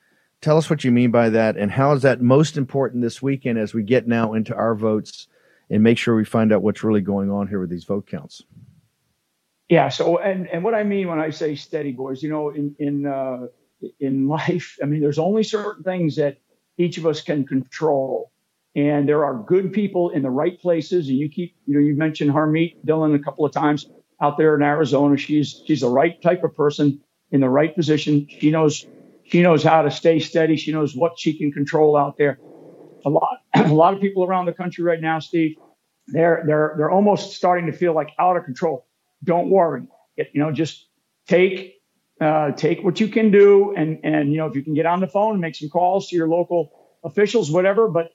Tell 0.41 0.57
us 0.57 0.69
what 0.69 0.83
you 0.83 0.91
mean 0.91 1.11
by 1.11 1.29
that, 1.29 1.57
and 1.57 1.71
how 1.71 1.93
is 1.93 2.03
that 2.03 2.21
most 2.21 2.57
important 2.57 3.01
this 3.01 3.21
weekend 3.21 3.57
as 3.57 3.73
we 3.73 3.83
get 3.83 4.07
now 4.07 4.33
into 4.33 4.53
our 4.53 4.75
votes 4.75 5.27
and 5.69 5.81
make 5.81 5.97
sure 5.97 6.15
we 6.15 6.25
find 6.25 6.53
out 6.53 6.61
what's 6.61 6.83
really 6.83 7.01
going 7.01 7.31
on 7.31 7.47
here 7.47 7.59
with 7.59 7.69
these 7.69 7.85
vote 7.85 8.05
counts. 8.05 8.43
Yeah. 9.69 9.89
So, 9.89 10.17
and 10.19 10.47
and 10.47 10.63
what 10.63 10.75
I 10.75 10.83
mean 10.83 11.07
when 11.07 11.19
I 11.19 11.31
say 11.31 11.55
steady, 11.55 11.91
boys, 11.91 12.21
you 12.21 12.29
know, 12.29 12.49
in 12.49 12.75
in 12.79 13.05
uh, 13.05 13.47
in 13.99 14.27
life, 14.27 14.77
I 14.81 14.85
mean, 14.85 15.01
there's 15.01 15.19
only 15.19 15.43
certain 15.43 15.83
things 15.83 16.15
that 16.17 16.37
each 16.77 16.97
of 16.97 17.05
us 17.05 17.21
can 17.21 17.45
control, 17.45 18.31
and 18.75 19.09
there 19.09 19.25
are 19.25 19.43
good 19.47 19.73
people 19.73 20.09
in 20.11 20.21
the 20.21 20.29
right 20.29 20.59
places. 20.61 21.09
And 21.09 21.17
you 21.17 21.29
keep, 21.29 21.55
you 21.65 21.73
know, 21.73 21.79
you 21.79 21.95
mentioned 21.95 22.31
Harmeet 22.31 22.75
Dillon 22.85 23.15
a 23.15 23.19
couple 23.19 23.45
of 23.45 23.51
times 23.53 23.89
out 24.21 24.37
there 24.37 24.55
in 24.55 24.61
Arizona. 24.61 25.17
She's 25.17 25.61
she's 25.65 25.81
the 25.81 25.89
right 25.89 26.21
type 26.21 26.43
of 26.43 26.55
person 26.55 27.01
in 27.31 27.41
the 27.41 27.49
right 27.49 27.75
position. 27.75 28.27
She 28.29 28.51
knows 28.51 28.85
she 29.23 29.41
knows 29.41 29.63
how 29.63 29.81
to 29.81 29.89
stay 29.89 30.19
steady. 30.19 30.57
She 30.57 30.71
knows 30.73 30.95
what 30.95 31.13
she 31.17 31.37
can 31.37 31.51
control 31.51 31.97
out 31.97 32.17
there. 32.19 32.39
A 33.05 33.09
lot 33.09 33.37
a 33.55 33.73
lot 33.73 33.93
of 33.95 34.01
people 34.01 34.23
around 34.25 34.45
the 34.45 34.53
country 34.53 34.83
right 34.83 35.01
now, 35.01 35.19
Steve, 35.19 35.57
they're 36.07 36.43
they're 36.47 36.75
they're 36.77 36.91
almost 36.91 37.33
starting 37.35 37.67
to 37.67 37.73
feel 37.73 37.93
like 37.95 38.09
out 38.19 38.37
of 38.37 38.45
control. 38.45 38.84
Don't 39.25 39.49
worry. 39.49 39.83
You 40.17 40.25
know, 40.35 40.51
just 40.51 40.87
take 41.27 41.73
uh, 42.21 42.51
take 42.51 42.83
what 42.83 42.99
you 42.99 43.09
can 43.09 43.31
do, 43.31 43.73
and 43.75 43.99
and 44.03 44.31
you 44.31 44.37
know, 44.37 44.47
if 44.47 44.55
you 44.55 44.63
can 44.63 44.73
get 44.73 44.85
on 44.85 45.01
the 45.01 45.07
phone 45.07 45.33
and 45.33 45.41
make 45.41 45.55
some 45.55 45.69
calls 45.69 46.07
to 46.09 46.15
your 46.15 46.29
local 46.29 46.71
officials, 47.03 47.51
whatever. 47.51 47.89
But 47.89 48.11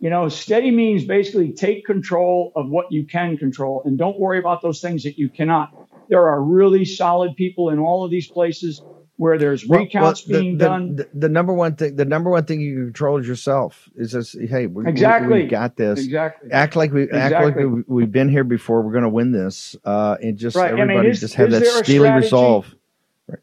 you 0.00 0.10
know, 0.10 0.28
steady 0.28 0.70
means 0.70 1.04
basically 1.04 1.52
take 1.52 1.84
control 1.86 2.52
of 2.56 2.68
what 2.68 2.90
you 2.90 3.06
can 3.06 3.36
control, 3.36 3.82
and 3.84 3.96
don't 3.96 4.18
worry 4.18 4.38
about 4.38 4.62
those 4.62 4.80
things 4.80 5.04
that 5.04 5.18
you 5.18 5.28
cannot. 5.28 5.70
There 6.08 6.28
are 6.28 6.42
really 6.42 6.84
solid 6.84 7.36
people 7.36 7.70
in 7.70 7.78
all 7.78 8.04
of 8.04 8.10
these 8.10 8.28
places 8.28 8.82
where 9.16 9.38
there's 9.38 9.66
Well, 9.66 9.80
recounts 9.80 10.26
well, 10.26 10.38
the- 10.38 10.42
being 10.42 10.58
the, 10.58 10.64
done. 10.64 10.96
The, 10.96 11.08
the 11.14 11.28
number 11.28 11.52
one 11.52 11.74
thing, 11.76 11.96
the 11.96 12.04
number 12.04 12.30
one 12.30 12.44
thing 12.44 12.60
you 12.60 12.84
control 12.84 13.18
is 13.18 13.26
yourself. 13.26 13.88
Is 13.96 14.12
this? 14.12 14.32
hey, 14.32 14.66
we, 14.66 14.84
we- 14.84 14.90
Exactly. 14.90 15.42
we, 15.42 15.48
got 15.48 15.76
this. 15.76 16.04
exactly. 16.04 16.50
Act 16.52 16.76
like 16.76 16.92
we 16.92 17.04
act 17.10 17.12
like 17.12 17.42
Exactly. 17.54 17.64
we, 17.66 17.82
we've 17.86 18.12
been 18.12 18.28
here 18.28 18.44
before. 18.44 18.82
We're 18.82 18.92
going 18.92 19.04
to 19.04 19.08
win 19.08 19.32
this, 19.32 19.74
uh, 19.84 20.16
and 20.22 20.36
just 20.36 20.56
Right. 20.56 20.68
I 20.70 20.72
mean, 20.74 20.82
everybody 20.82 21.08
is- 21.08 21.20
just 21.20 21.34
have 21.34 21.50
that 21.50 21.64
steely 21.84 22.10
resolve. 22.10 22.74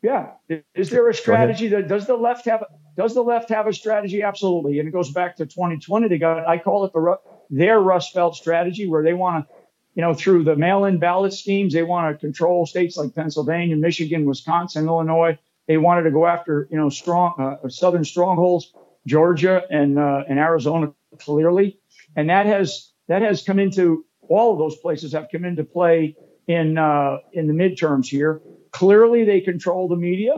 Yeah. 0.02 0.32
Is 0.76 0.90
there 0.90 1.10
a 1.10 1.14
strategy 1.14 1.68
that 1.70 1.88
does 1.90 2.08
the 2.08 2.16
left 2.16 2.46
have? 2.46 2.64
Does 2.96 3.14
the 3.16 3.22
left 3.24 3.50
have 3.50 3.68
a 3.68 3.74
strategy? 3.74 4.22
Absolutely. 4.22 4.80
And 4.80 4.88
it 4.88 4.92
goes 4.92 5.12
back 5.12 5.36
to 5.38 5.46
2020. 5.46 6.08
They 6.08 6.18
got. 6.18 6.48
I 6.48 6.58
call 6.58 6.86
it 6.86 6.94
the 6.94 7.18
their 7.50 7.80
Rust 7.82 8.14
Belt 8.14 8.36
strategy, 8.36 8.88
where 8.88 9.04
they 9.04 9.14
want 9.14 9.46
to, 9.48 9.54
you 9.96 10.02
know, 10.02 10.14
through 10.14 10.44
the 10.46 10.56
mail-in 10.56 11.00
ballot 11.00 11.34
schemes, 11.34 11.74
they 11.74 11.84
want 11.84 12.14
to 12.16 12.18
control 12.20 12.66
states 12.66 12.96
like 12.96 13.14
Pennsylvania, 13.14 13.76
Michigan, 13.76 14.26
Wisconsin, 14.26 14.86
Illinois. 14.88 15.38
They 15.68 15.78
wanted 15.78 16.04
to 16.04 16.12
go 16.12 16.26
after, 16.26 16.68
you 16.72 16.78
know, 16.78 16.90
strong 16.90 17.60
uh, 17.64 17.70
southern 17.70 18.04
strongholds, 18.04 18.74
Georgia 19.06 19.64
and 19.70 19.98
uh, 19.98 20.24
and 20.28 20.40
Arizona 20.40 20.94
clearly, 21.20 21.80
and 22.16 22.30
that 22.30 22.46
has 22.46 22.92
that 23.08 23.22
has 23.22 23.44
come 23.44 23.60
into 23.60 24.06
all 24.30 24.54
of 24.54 24.60
those 24.60 24.78
places 24.78 25.14
have 25.14 25.28
come 25.32 25.46
into 25.46 25.64
play 25.64 26.16
in 26.48 26.78
uh, 26.78 27.18
in 27.34 27.48
the 27.48 27.54
midterms 27.54 28.08
here. 28.08 28.42
Clearly, 28.72 29.24
they 29.24 29.42
control 29.42 29.88
the 29.88 29.96
media. 29.96 30.36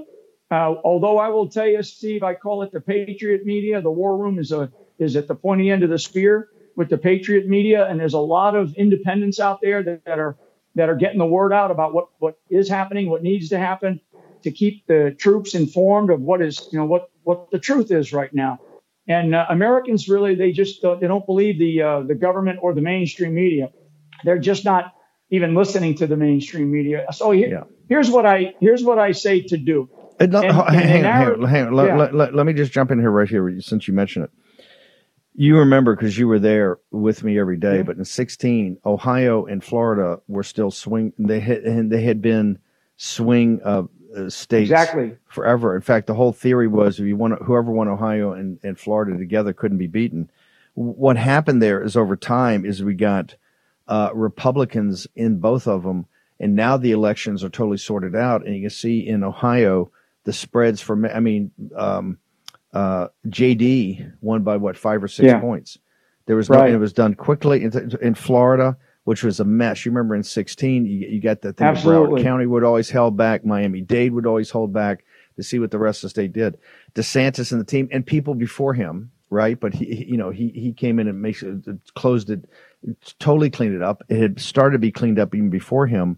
Uh, 0.51 0.75
although 0.83 1.17
I 1.17 1.29
will 1.29 1.49
tell 1.49 1.67
you, 1.67 1.81
Steve, 1.81 2.21
I 2.21 2.35
call 2.35 2.61
it 2.61 2.71
the 2.71 2.81
Patriot 2.81 3.45
media. 3.45 3.81
The 3.81 3.91
war 3.91 4.17
room 4.17 4.37
is 4.39 4.51
a 4.51 4.71
is 4.99 5.15
at 5.15 5.27
the 5.27 5.35
pointy 5.35 5.69
end 5.69 5.83
of 5.83 5.89
the 5.89 5.99
spear 5.99 6.49
with 6.75 6.89
the 6.89 6.97
Patriot 6.97 7.47
media, 7.47 7.87
and 7.87 7.99
there's 7.99 8.13
a 8.13 8.19
lot 8.19 8.55
of 8.55 8.73
independents 8.75 9.39
out 9.39 9.59
there 9.61 9.81
that, 9.83 10.05
that 10.05 10.19
are 10.19 10.37
that 10.75 10.89
are 10.89 10.95
getting 10.95 11.19
the 11.19 11.25
word 11.25 11.53
out 11.53 11.71
about 11.71 11.93
what 11.93 12.09
what 12.19 12.37
is 12.49 12.69
happening, 12.69 13.09
what 13.09 13.23
needs 13.23 13.49
to 13.49 13.57
happen, 13.57 13.99
to 14.45 14.51
keep 14.51 14.87
the 14.87 15.13
troops 15.19 15.53
informed 15.55 16.09
of 16.09 16.21
what 16.21 16.41
is 16.41 16.67
you 16.71 16.79
know 16.79 16.85
what 16.85 17.09
what 17.23 17.51
the 17.51 17.59
truth 17.59 17.91
is 17.91 18.13
right 18.13 18.33
now. 18.33 18.59
And 19.07 19.35
uh, 19.35 19.45
Americans 19.49 20.07
really 20.09 20.33
they 20.35 20.51
just 20.51 20.83
uh, 20.83 20.95
they 20.95 21.07
don't 21.07 21.25
believe 21.25 21.59
the 21.59 21.81
uh, 21.81 21.99
the 22.01 22.15
government 22.15 22.59
or 22.61 22.73
the 22.73 22.81
mainstream 22.81 23.33
media. 23.35 23.69
They're 24.23 24.39
just 24.39 24.63
not 24.65 24.93
even 25.29 25.53
listening 25.55 25.95
to 25.95 26.07
the 26.07 26.15
mainstream 26.15 26.71
media. 26.71 27.05
So 27.11 27.31
here, 27.31 27.49
Yeah. 27.49 27.63
here's 27.89 28.09
what 28.09 28.25
I 28.25 28.53
here's 28.59 28.83
what 28.83 28.97
I 28.99 29.11
say 29.11 29.41
to 29.41 29.57
do. 29.57 29.89
And 30.19 30.33
And- 30.33 30.45
hang, 30.45 30.75
and 30.75 31.05
hang 31.05 31.27
in 31.27 31.43
on, 31.43 31.49
hang 31.49 31.67
on. 31.67 31.73
Let, 31.73 31.87
yeah. 31.87 31.97
let, 31.97 32.15
let, 32.15 32.33
let 32.35 32.45
me 32.45 32.53
just 32.53 32.71
jump 32.71 32.89
in 32.91 32.99
here 32.99 33.11
right 33.11 33.27
here 33.29 33.59
since 33.59 33.87
you 33.87 33.93
mentioned 33.93 34.25
it. 34.25 34.31
You 35.37 35.57
remember 35.57 35.93
because 35.95 36.17
you 36.17 36.27
were 36.29 36.39
there 36.39 36.77
with 36.91 37.21
me 37.23 37.37
every 37.37 37.57
day, 37.57 37.77
Yeah. 37.77 37.83
but 37.83 37.97
in 37.97 38.05
16, 38.05 38.77
Ohio 38.85 39.45
and 39.45 39.61
Florida 39.61 40.21
were 40.29 40.43
still 40.43 40.71
swing. 40.71 41.11
They 41.19 41.41
had 41.41 41.59
and 41.63 41.91
they 41.91 42.01
had 42.01 42.21
been 42.21 42.59
swing 42.95 43.59
uh, 43.65 43.83
states 44.29 44.69
Exactly. 44.69 45.15
forever. 45.27 45.75
In 45.75 45.81
fact, 45.81 46.07
the 46.07 46.13
whole 46.13 46.31
theory 46.33 46.67
was 46.67 46.99
if 46.99 47.05
you 47.05 47.15
want 47.15 47.41
whoever 47.43 47.71
won 47.71 47.87
Ohio 47.87 48.33
and, 48.33 48.59
and 48.63 48.77
Florida 48.79 49.17
together 49.17 49.53
couldn't 49.53 49.77
be 49.77 49.87
beaten. 49.87 50.29
What 50.73 51.17
happened 51.17 51.61
there 51.61 51.81
is 51.81 51.95
over 51.95 52.15
time 52.15 52.65
is 52.65 52.83
we 52.83 52.95
got 52.95 53.35
uh, 53.87 54.09
Republicans 54.13 55.07
in 55.15 55.37
both 55.39 55.67
of 55.67 55.83
them, 55.83 56.05
and 56.39 56.55
now 56.55 56.75
the 56.77 56.91
elections 56.91 57.43
are 57.43 57.49
totally 57.49 57.77
sorted 57.77 58.15
out. 58.15 58.45
And 58.45 58.55
you 58.55 58.61
can 58.61 58.69
see 58.69 59.07
in 59.07 59.23
Ohio 59.23 59.91
the 60.25 60.33
spreads 60.33 60.81
for. 60.81 60.99
I 61.13 61.19
mean, 61.19 61.51
um, 61.75 62.17
uh, 62.73 63.07
JD 63.27 64.13
won 64.21 64.43
by 64.43 64.57
what 64.57 64.77
five 64.77 65.03
or 65.03 65.07
six 65.07 65.27
Yeah. 65.27 65.39
points. 65.39 65.77
There 66.25 66.35
was 66.35 66.49
no. 66.49 66.57
Right. 66.57 66.73
It 66.73 66.77
was 66.77 66.91
done 66.93 67.13
quickly 67.13 67.63
in, 67.63 67.91
in 68.01 68.15
Florida, 68.15 68.75
which 69.05 69.23
was 69.23 69.39
a 69.39 69.45
mess. 69.45 69.85
You 69.85 69.91
remember 69.91 70.15
in 70.15 70.23
sixteen, 70.23 70.85
you, 70.85 71.07
you 71.07 71.21
got 71.21 71.41
that 71.41 71.57
thing. 71.57 71.67
Absolutely. 71.67 72.23
County 72.23 72.45
would 72.45 72.63
always 72.63 72.89
held 72.89 73.17
back. 73.17 73.45
Miami 73.45 73.81
Dade 73.81 74.13
would 74.13 74.25
always 74.27 74.49
hold 74.51 74.73
back 74.73 75.05
to 75.37 75.43
see 75.43 75.59
what 75.59 75.71
the 75.71 75.79
rest 75.79 75.99
of 75.99 76.07
the 76.07 76.09
state 76.09 76.33
did. 76.33 76.57
DeSantis 76.93 77.51
and 77.51 77.61
the 77.61 77.65
team 77.65 77.87
and 77.91 78.05
people 78.05 78.35
before 78.35 78.73
him, 78.73 79.11
right? 79.29 79.59
But 79.59 79.73
he, 79.73 79.85
he- 79.85 80.05
you 80.05 80.17
know, 80.17 80.29
he 80.31 80.49
he 80.49 80.73
came 80.73 80.99
in 80.99 81.07
and 81.07 81.21
makes 81.21 81.41
it, 81.43 81.57
closed 81.95 82.29
it, 82.29 82.45
totally 83.19 83.49
cleaned 83.49 83.75
it 83.75 83.81
up. 83.81 84.03
It 84.09 84.19
had 84.19 84.39
started 84.39 84.73
to 84.73 84.79
be 84.79 84.91
cleaned 84.91 85.19
up 85.19 85.33
even 85.35 85.49
before 85.49 85.87
him, 85.87 86.17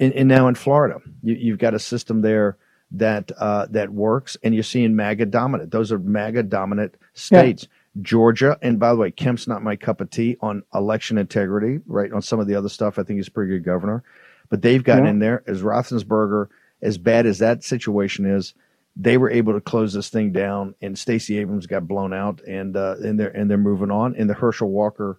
and, 0.00 0.12
and 0.12 0.28
now 0.28 0.48
in 0.48 0.54
Florida, 0.56 1.00
you, 1.22 1.34
you've 1.34 1.58
got 1.58 1.74
a 1.74 1.78
system 1.78 2.22
there 2.22 2.56
that 2.92 3.32
uh, 3.38 3.66
that 3.70 3.90
works, 3.90 4.36
and 4.44 4.54
you're 4.54 4.62
seeing 4.62 4.94
MAGA 4.94 5.26
dominant. 5.26 5.70
Those 5.72 5.90
are 5.90 5.98
MAGA 5.98 6.44
dominant 6.44 6.96
states. 7.14 7.66
Georgia, 8.02 8.58
and 8.62 8.78
by 8.78 8.90
the 8.90 8.96
way, 8.96 9.10
Kemp's 9.10 9.46
not 9.46 9.62
my 9.62 9.76
cup 9.76 10.00
of 10.00 10.10
tea 10.10 10.36
on 10.40 10.62
election 10.74 11.16
integrity, 11.18 11.80
right? 11.86 12.12
On 12.12 12.20
some 12.22 12.40
of 12.40 12.46
the 12.46 12.54
other 12.56 12.68
stuff, 12.68 12.98
I 12.98 13.02
think 13.04 13.18
he's 13.18 13.28
a 13.28 13.32
pretty 13.32 13.52
good 13.52 13.64
governor, 13.64 14.02
but 14.50 14.62
they've 14.62 14.82
gotten 14.82 15.04
Yeah. 15.04 15.10
in 15.10 15.18
there 15.20 15.42
as 15.46 15.62
Raffensperger, 15.62 16.48
as 16.82 16.98
bad 16.98 17.26
as 17.26 17.38
that 17.38 17.62
situation 17.62 18.26
is. 18.26 18.54
They 18.96 19.16
were 19.16 19.30
able 19.30 19.52
to 19.54 19.60
close 19.60 19.92
this 19.92 20.08
thing 20.08 20.32
down, 20.32 20.74
and 20.80 20.96
Stacey 20.98 21.38
Abrams 21.38 21.66
got 21.66 21.86
blown 21.88 22.12
out, 22.12 22.40
and 22.42 22.76
uh, 22.76 22.96
and 23.02 23.18
they're 23.18 23.30
and 23.30 23.50
they're 23.50 23.58
moving 23.58 23.90
on. 23.90 24.14
And 24.16 24.30
the 24.30 24.34
Herschel 24.34 24.70
Walker 24.70 25.18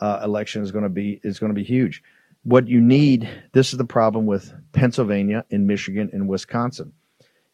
uh, 0.00 0.20
election 0.22 0.62
is 0.62 0.70
going 0.70 0.84
to 0.84 0.88
be 0.90 1.20
is 1.24 1.38
going 1.38 1.50
to 1.50 1.54
be 1.54 1.64
huge. 1.64 2.02
What 2.44 2.68
you 2.68 2.80
need, 2.80 3.28
this 3.52 3.72
is 3.72 3.78
the 3.78 3.84
problem 3.84 4.26
with 4.26 4.52
Pennsylvania 4.72 5.44
and 5.50 5.66
Michigan 5.66 6.10
and 6.12 6.28
Wisconsin. 6.28 6.92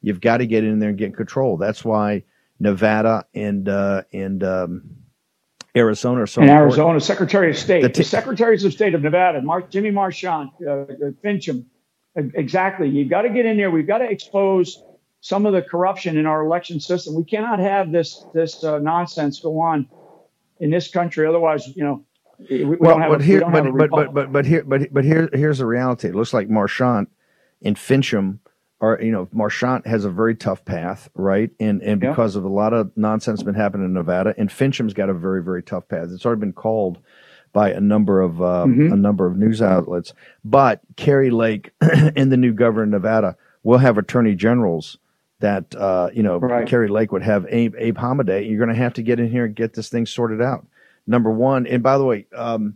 You've 0.03 0.21
got 0.21 0.39
to 0.39 0.47
get 0.47 0.65
in 0.65 0.79
there 0.79 0.91
and 0.91 0.99
get 0.99 1.17
control. 1.17 1.57
That's 1.57 1.83
why 1.85 2.25
Nevada 2.63 3.27
and 3.35 3.69
uh, 3.69 4.03
and 4.13 4.43
um, 4.45 4.83
Arizona 5.77 6.27
so 6.27 6.41
in 6.41 6.49
important. 6.49 6.71
Arizona, 6.71 7.01
Secretary 7.01 7.51
of 7.51 7.59
State, 7.59 7.83
The 7.83 7.89
the, 7.89 8.05
Secretaries 8.05 8.65
of 8.65 8.73
State 8.73 8.95
of 8.95 9.03
Nevada, 9.03 9.43
Mark, 9.43 9.71
Jimmy 9.71 9.91
Marchant, 9.91 10.51
uh, 10.65 10.71
uh, 10.71 10.87
Finchem, 11.25 11.65
exactly. 12.15 12.89
You've 12.89 13.11
got 13.11 13.23
to 13.23 13.31
get 13.31 13.47
in 13.47 13.57
there. 13.57 13.71
We've 13.71 13.87
got 13.87 13.99
to 13.99 14.09
expose 14.09 14.81
some 15.21 15.45
of 15.45 15.53
the 15.53 15.63
corruption 15.63 16.17
in 16.17 16.27
our 16.27 16.45
election 16.45 16.79
system. 16.79 17.17
We 17.17 17.25
cannot 17.25 17.59
have 17.59 17.91
this 17.91 18.25
this 18.33 18.63
uh, 18.63 18.79
nonsense 18.79 19.41
go 19.41 19.61
on 19.61 19.89
in 20.61 20.71
this 20.71 20.89
country. 20.89 21.27
Otherwise, 21.27 21.67
you 21.75 21.83
know, 21.83 22.05
we, 22.49 22.65
we 22.65 22.77
well, 22.77 22.93
don't 22.93 23.01
have 23.03 23.11
but 23.11 23.21
a, 23.23 23.25
here, 23.25 23.35
we 23.39 23.41
don't 23.41 23.55
have 23.55 23.77
but, 23.77 23.91
but, 23.91 23.91
but 23.91 24.15
but 24.15 24.33
but 24.33 24.47
here, 24.47 24.63
but 24.63 24.95
but 24.95 25.05
here, 25.05 25.29
here's 25.33 25.59
the 25.59 25.67
reality. 25.67 26.09
It 26.09 26.15
looks 26.15 26.33
like 26.33 26.49
Marchant 26.49 27.11
and 27.61 27.77
Finchem 27.77 28.39
are 28.83 28.99
you 29.01 29.13
know 29.13 29.29
Marchant 29.33 29.87
has 29.87 30.05
a 30.05 30.11
very 30.11 30.35
tough 30.35 30.65
path, 30.67 31.09
right? 31.15 31.51
And 31.59 31.81
and 31.83 32.03
Yeah. 32.03 32.11
because 32.11 32.37
of 32.37 32.45
a 32.45 32.49
lot 32.49 32.75
of 32.75 32.91
nonsense 32.97 33.41
has 33.41 33.45
been 33.45 33.55
happening 33.55 33.87
in 33.87 33.93
Nevada, 33.95 34.35
and 34.37 34.51
Finchem's 34.53 34.93
got 34.93 35.09
a 35.09 35.15
very 35.15 35.43
very 35.43 35.63
tough 35.63 35.89
path. 35.89 36.09
It's 36.13 36.27
already 36.27 36.41
been 36.41 36.53
called 36.53 36.99
by 37.55 37.71
a 37.71 37.81
number 37.81 38.21
of 38.21 38.43
uh, 38.43 38.65
Mhm. 38.67 38.93
a 38.93 38.97
number 38.97 39.25
of 39.27 39.37
news 39.39 39.63
outlets. 39.63 40.13
But 40.45 40.81
Kari 40.97 41.31
Lake 41.31 41.71
and 41.81 42.31
the 42.33 42.37
new 42.37 42.53
governor 42.53 42.83
of 42.85 42.89
Nevada 42.91 43.37
will 43.63 43.79
have 43.79 43.97
attorney 43.99 44.35
generals 44.35 44.99
that 45.41 45.75
uh, 45.77 46.11
you 46.13 46.23
know 46.23 46.39
Right. 46.39 46.67
Kari 46.67 46.89
Lake 46.89 47.13
would 47.13 47.23
have 47.23 47.47
Abe, 47.49 47.75
Abe 47.79 47.97
Hamadeh. 47.97 48.49
You're 48.49 48.59
going 48.59 48.69
to 48.77 48.83
have 48.83 48.95
to 48.95 49.03
get 49.03 49.21
in 49.21 49.29
here 49.31 49.45
and 49.45 49.55
get 49.55 49.75
this 49.75 49.89
thing 49.89 50.07
sorted 50.07 50.43
out. 50.43 50.67
Number 51.07 51.31
one, 51.31 51.67
and 51.67 51.83
by 51.83 51.99
the 51.99 52.05
way. 52.05 52.27
Um, 52.35 52.75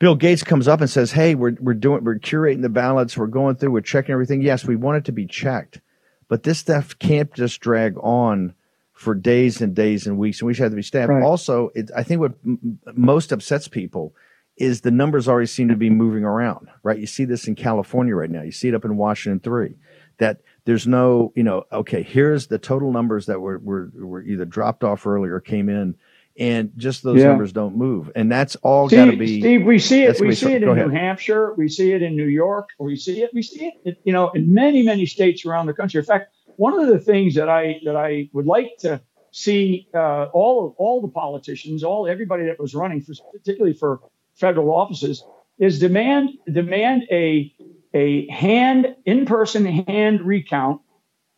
Bill 0.00 0.14
Gates 0.16 0.42
comes 0.42 0.66
up 0.66 0.80
and 0.80 0.88
says, 0.90 1.12
"Hey, 1.12 1.34
we're 1.36 1.56
we're 1.60 1.74
doing 1.74 2.02
we're 2.02 2.18
curating 2.18 2.62
the 2.62 2.70
ballots, 2.70 3.16
we're 3.16 3.26
going 3.26 3.54
through, 3.56 3.70
we're 3.70 3.82
checking 3.82 4.14
everything. 4.14 4.42
Yes, 4.42 4.64
we 4.64 4.74
want 4.74 4.96
it 4.96 5.04
to 5.04 5.12
be 5.12 5.26
checked, 5.26 5.80
but 6.26 6.42
this 6.42 6.58
stuff 6.58 6.98
can't 6.98 7.32
just 7.34 7.60
drag 7.60 7.96
on 7.98 8.54
for 8.94 9.14
days 9.14 9.60
and 9.60 9.74
days 9.74 10.06
and 10.06 10.18
weeks, 10.18 10.40
and 10.40 10.46
we 10.46 10.54
should 10.54 10.64
have 10.64 10.72
to 10.72 10.76
be 10.76 10.82
staffed. 10.82 11.10
Right. 11.10 11.22
Also, 11.22 11.70
it, 11.74 11.90
I 11.94 12.02
think 12.02 12.20
what 12.20 12.32
m- 12.44 12.78
most 12.94 13.30
upsets 13.30 13.68
people 13.68 14.14
is 14.56 14.80
the 14.80 14.90
numbers 14.90 15.28
already 15.28 15.46
seem 15.46 15.68
to 15.68 15.76
be 15.76 15.90
moving 15.90 16.24
around. 16.24 16.68
Right? 16.82 16.98
You 16.98 17.06
see 17.06 17.26
this 17.26 17.46
in 17.46 17.54
California 17.54 18.14
right 18.14 18.30
now. 18.30 18.42
You 18.42 18.52
see 18.52 18.68
it 18.68 18.74
up 18.74 18.86
in 18.86 18.96
Washington 18.96 19.40
three. 19.40 19.76
That 20.16 20.40
there's 20.64 20.86
no, 20.86 21.32
you 21.36 21.42
know, 21.42 21.64
okay, 21.72 22.02
here's 22.02 22.46
the 22.46 22.58
total 22.58 22.90
numbers 22.90 23.26
that 23.26 23.40
were 23.40 23.58
were, 23.58 23.90
were 23.94 24.22
either 24.22 24.46
dropped 24.46 24.82
off 24.82 25.06
early 25.06 25.28
or 25.28 25.40
came 25.40 25.68
in." 25.68 25.96
And 26.40 26.72
just 26.78 27.02
those 27.02 27.18
Yeah. 27.20 27.28
numbers 27.28 27.52
don't 27.52 27.76
move, 27.76 28.10
and 28.16 28.32
that's 28.32 28.56
all 28.56 28.88
got 28.88 29.04
to 29.10 29.16
be. 29.16 29.40
Steve, 29.40 29.66
we 29.66 29.78
see 29.78 30.04
it. 30.04 30.18
We 30.18 30.34
see 30.34 30.46
so- 30.46 30.48
it 30.48 30.62
in 30.62 30.62
New 30.62 30.70
ahead. 30.72 30.90
Hampshire. 30.90 31.52
We 31.58 31.68
see 31.68 31.92
it 31.92 32.00
in 32.00 32.16
New 32.16 32.24
York. 32.24 32.70
We 32.78 32.96
see 32.96 33.22
it. 33.22 33.30
We 33.34 33.42
see 33.42 33.70
it. 33.84 33.98
You 34.04 34.14
know, 34.14 34.30
in 34.30 34.54
many, 34.54 34.82
many 34.82 35.04
states 35.04 35.44
around 35.44 35.66
the 35.66 35.74
country. 35.74 35.98
In 35.98 36.06
fact, 36.06 36.32
one 36.56 36.80
of 36.80 36.88
the 36.88 36.98
things 36.98 37.34
that 37.34 37.50
I 37.50 37.80
that 37.84 37.94
I 37.94 38.30
would 38.32 38.46
like 38.46 38.70
to 38.78 39.02
see 39.32 39.86
uh, 39.92 40.24
all 40.32 40.66
of 40.66 40.72
all 40.78 41.02
the 41.02 41.08
politicians, 41.08 41.84
all 41.84 42.08
everybody 42.08 42.46
that 42.46 42.58
was 42.58 42.74
running, 42.74 43.02
for, 43.02 43.12
particularly 43.32 43.74
for 43.74 44.00
federal 44.34 44.74
offices, 44.74 45.22
is 45.58 45.78
demand 45.78 46.30
demand 46.50 47.02
a 47.12 47.52
a 47.92 48.26
hand 48.30 48.96
in 49.04 49.26
person 49.26 49.66
hand 49.66 50.22
recount 50.22 50.80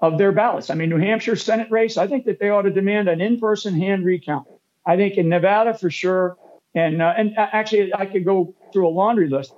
of 0.01 0.17
their 0.17 0.31
ballots. 0.31 0.71
I 0.71 0.75
mean, 0.75 0.91
New 0.91 0.99
Hampshire 0.99 1.35
Senate 1.35 1.73
race. 1.73 1.97
I 1.97 2.07
think 2.07 2.27
that 2.27 2.39
they 2.39 2.51
ought 2.51 2.63
to 2.63 2.71
demand 2.71 3.09
an 3.09 3.21
in 3.21 3.41
person 3.41 3.75
hand 3.75 4.05
recount. 4.05 4.47
I 4.87 4.97
think 4.97 5.17
in 5.17 5.29
Nevada 5.29 5.75
for 5.75 5.91
sure, 5.91 6.37
and 6.75 7.01
uh, 7.03 7.15
and 7.17 7.37
uh, 7.37 7.47
actually 7.53 7.95
I 7.95 8.07
could 8.07 8.25
go 8.25 8.55
through 8.73 8.89
a 8.89 8.91
laundry 8.91 9.29
list. 9.29 9.53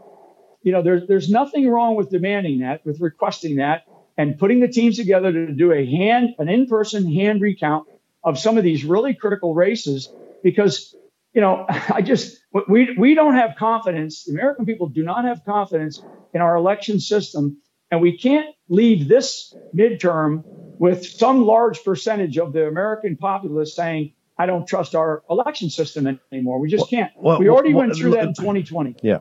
You 0.63 0.73
know, 0.73 0.83
there's 0.83 1.07
there's 1.07 1.31
nothing 1.31 1.69
wrong 1.69 1.97
with 1.97 2.11
demanding 2.11 2.61
that, 2.61 2.85
with 2.85 3.01
requesting 3.01 3.57
that, 3.57 3.83
and 4.17 4.39
putting 4.39 4.61
the 4.61 4.69
teams 4.69 4.97
together 4.97 5.33
to 5.33 5.53
do 5.53 5.73
a 5.73 5.85
hand 5.85 6.31
an 6.39 6.49
in-person 6.49 7.13
hand 7.13 7.41
recount 7.41 7.87
of 8.23 8.39
some 8.39 8.57
of 8.59 8.65
these 8.65 8.85
really 8.85 9.15
critical 9.15 9.55
races 9.55 10.09
because 10.43 10.95
you 11.33 11.41
know 11.41 11.67
I 11.69 12.03
just 12.03 12.39
we 12.69 12.95
we 12.99 13.15
don't 13.15 13.35
have 13.35 13.57
confidence. 13.57 14.25
The 14.25 14.33
American 14.33 14.67
people 14.67 14.89
do 14.89 15.03
not 15.03 15.25
have 15.25 15.45
confidence 15.45 16.01
in 16.33 16.41
our 16.41 16.57
election 16.57 17.01
system, 17.01 17.59
and 17.91 18.01
we 18.01 18.19
can't 18.19 18.55
leave 18.69 19.09
this 19.09 19.55
midterm 19.75 20.45
with 20.79 21.07
some 21.07 21.45
large 21.45 21.83
percentage 21.85 22.39
of 22.39 22.53
the 22.53 22.67
American 22.67 23.17
populace 23.17 23.75
saying, 23.77 24.13
I 24.37 24.47
don't 24.47 24.67
trust 24.67 24.95
our 24.95 25.23
election 25.31 25.71
system 25.71 26.19
anymore. 26.33 26.59
We 26.59 26.69
just 26.69 26.91
can't. 26.91 27.13
well, 27.17 27.39
we 27.39 27.49
already 27.49 27.73
well, 27.73 27.87
went 27.87 27.97
through 27.97 28.13
that 28.13 28.25
in 28.25 28.35
2020. 28.35 28.97
Yeah. 29.03 29.19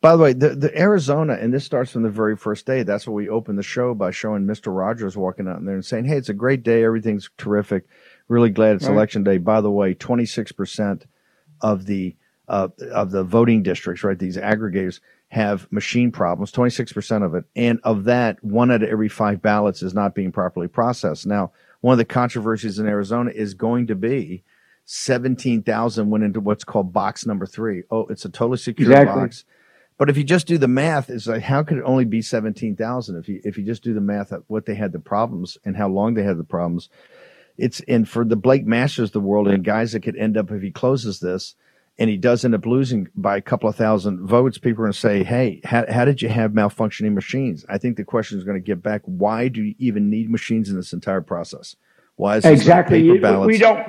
By 0.00 0.16
the 0.16 0.22
way, 0.22 0.32
the, 0.34 0.50
the 0.50 0.78
Arizona, 0.78 1.32
and 1.32 1.52
this 1.52 1.64
starts 1.64 1.90
from 1.90 2.02
the 2.02 2.10
very 2.10 2.36
first 2.36 2.66
day. 2.66 2.82
That's 2.82 3.06
what 3.06 3.14
we 3.14 3.30
opened 3.30 3.58
the 3.58 3.62
show 3.62 3.94
by 3.94 4.10
showing 4.10 4.44
Mr. 4.44 4.66
Rogers 4.76 5.16
walking 5.16 5.48
out 5.48 5.58
in 5.58 5.64
there 5.64 5.76
and 5.76 5.84
saying, 5.84 6.04
"Hey, 6.04 6.18
it's 6.18 6.28
a 6.28 6.34
great 6.34 6.62
day. 6.62 6.84
Everything's 6.84 7.30
terrific. 7.38 7.86
Really 8.28 8.50
glad 8.50 8.76
it's 8.76 8.84
Right. 8.84 8.92
election 8.92 9.24
day." 9.24 9.38
By 9.38 9.62
the 9.62 9.70
way, 9.70 9.94
twenty 9.94 10.26
six 10.26 10.52
percent 10.52 11.06
of 11.62 11.86
the 11.86 12.16
uh, 12.48 12.68
of 12.92 13.12
the 13.12 13.24
voting 13.24 13.62
districts, 13.62 14.04
right? 14.04 14.18
These 14.18 14.36
aggregators 14.36 15.00
have 15.28 15.66
machine 15.72 16.12
problems. 16.12 16.52
Twenty 16.52 16.70
six 16.70 16.92
percent 16.92 17.24
of 17.24 17.34
it, 17.34 17.44
and 17.56 17.80
of 17.82 18.04
that, 18.04 18.44
one 18.44 18.70
out 18.70 18.82
of 18.82 18.90
every 18.90 19.08
five 19.08 19.40
ballots 19.40 19.82
is 19.82 19.94
not 19.94 20.14
being 20.14 20.32
properly 20.32 20.68
processed. 20.68 21.26
Now, 21.26 21.52
one 21.84 21.92
of 21.92 21.98
the 21.98 22.04
controversies 22.06 22.78
in 22.78 22.86
Arizona 22.88 23.30
is 23.30 23.52
going 23.52 23.88
to 23.88 23.94
be 23.94 24.42
17,000 24.86 26.08
went 26.08 26.24
into 26.24 26.40
what's 26.40 26.64
called 26.64 26.94
box 26.94 27.26
number 27.26 27.44
three. 27.44 27.82
Oh, 27.90 28.06
it's 28.06 28.24
a 28.24 28.30
totally 28.30 28.56
secure 28.56 28.90
Exactly. 28.90 29.20
box. 29.20 29.44
But 29.98 30.08
if 30.08 30.16
you 30.16 30.24
just 30.24 30.46
do 30.46 30.56
the 30.56 30.66
math, 30.66 31.10
it's 31.10 31.26
like 31.26 31.42
how 31.42 31.62
could 31.62 31.76
it 31.76 31.84
only 31.84 32.06
be 32.06 32.22
seventeen 32.22 32.74
thousand? 32.74 33.18
If 33.18 33.28
you 33.28 33.42
if 33.44 33.58
you 33.58 33.64
just 33.64 33.82
do 33.84 33.92
the 33.92 34.00
math 34.00 34.32
at 34.32 34.40
what 34.46 34.64
they 34.64 34.74
had 34.74 34.92
the 34.92 34.98
problems 34.98 35.58
and 35.62 35.76
how 35.76 35.88
long 35.90 36.14
they 36.14 36.22
had 36.22 36.38
the 36.38 36.42
problems, 36.42 36.88
it's 37.58 37.82
and 37.86 38.08
for 38.08 38.24
the 38.24 38.34
Blake 38.34 38.64
Masters 38.64 39.10
of 39.10 39.12
the 39.12 39.20
world 39.20 39.46
and 39.48 39.62
guys 39.62 39.92
that 39.92 40.00
could 40.00 40.16
end 40.16 40.38
up 40.38 40.50
if 40.50 40.62
he 40.62 40.70
closes 40.70 41.20
this 41.20 41.54
and 41.98 42.10
he 42.10 42.16
does 42.16 42.44
end 42.44 42.54
up 42.54 42.66
losing 42.66 43.08
by 43.14 43.36
a 43.36 43.40
couple 43.40 43.68
of 43.68 43.76
thousand 43.76 44.26
votes, 44.26 44.58
people 44.58 44.82
are 44.82 44.86
going 44.86 44.92
to 44.92 44.98
say, 44.98 45.22
"Hey, 45.22 45.60
how, 45.64 45.84
how 45.88 46.04
did 46.04 46.20
you 46.22 46.28
have 46.28 46.52
malfunctioning 46.52 47.12
machines?" 47.14 47.64
I 47.68 47.78
think 47.78 47.96
the 47.96 48.04
question 48.04 48.38
is 48.38 48.44
going 48.44 48.56
to 48.60 48.64
get 48.64 48.82
back: 48.82 49.02
Why 49.04 49.48
do 49.48 49.62
you 49.62 49.74
even 49.78 50.10
need 50.10 50.30
machines 50.30 50.68
in 50.68 50.76
this 50.76 50.92
entire 50.92 51.20
process? 51.20 51.76
Why 52.16 52.36
is 52.38 52.42
this 52.44 52.52
Exactly. 52.60 53.02
paper 53.02 53.12
We- 53.12 53.18
ballots? 53.18 53.46
We 53.46 53.58
don't. 53.58 53.86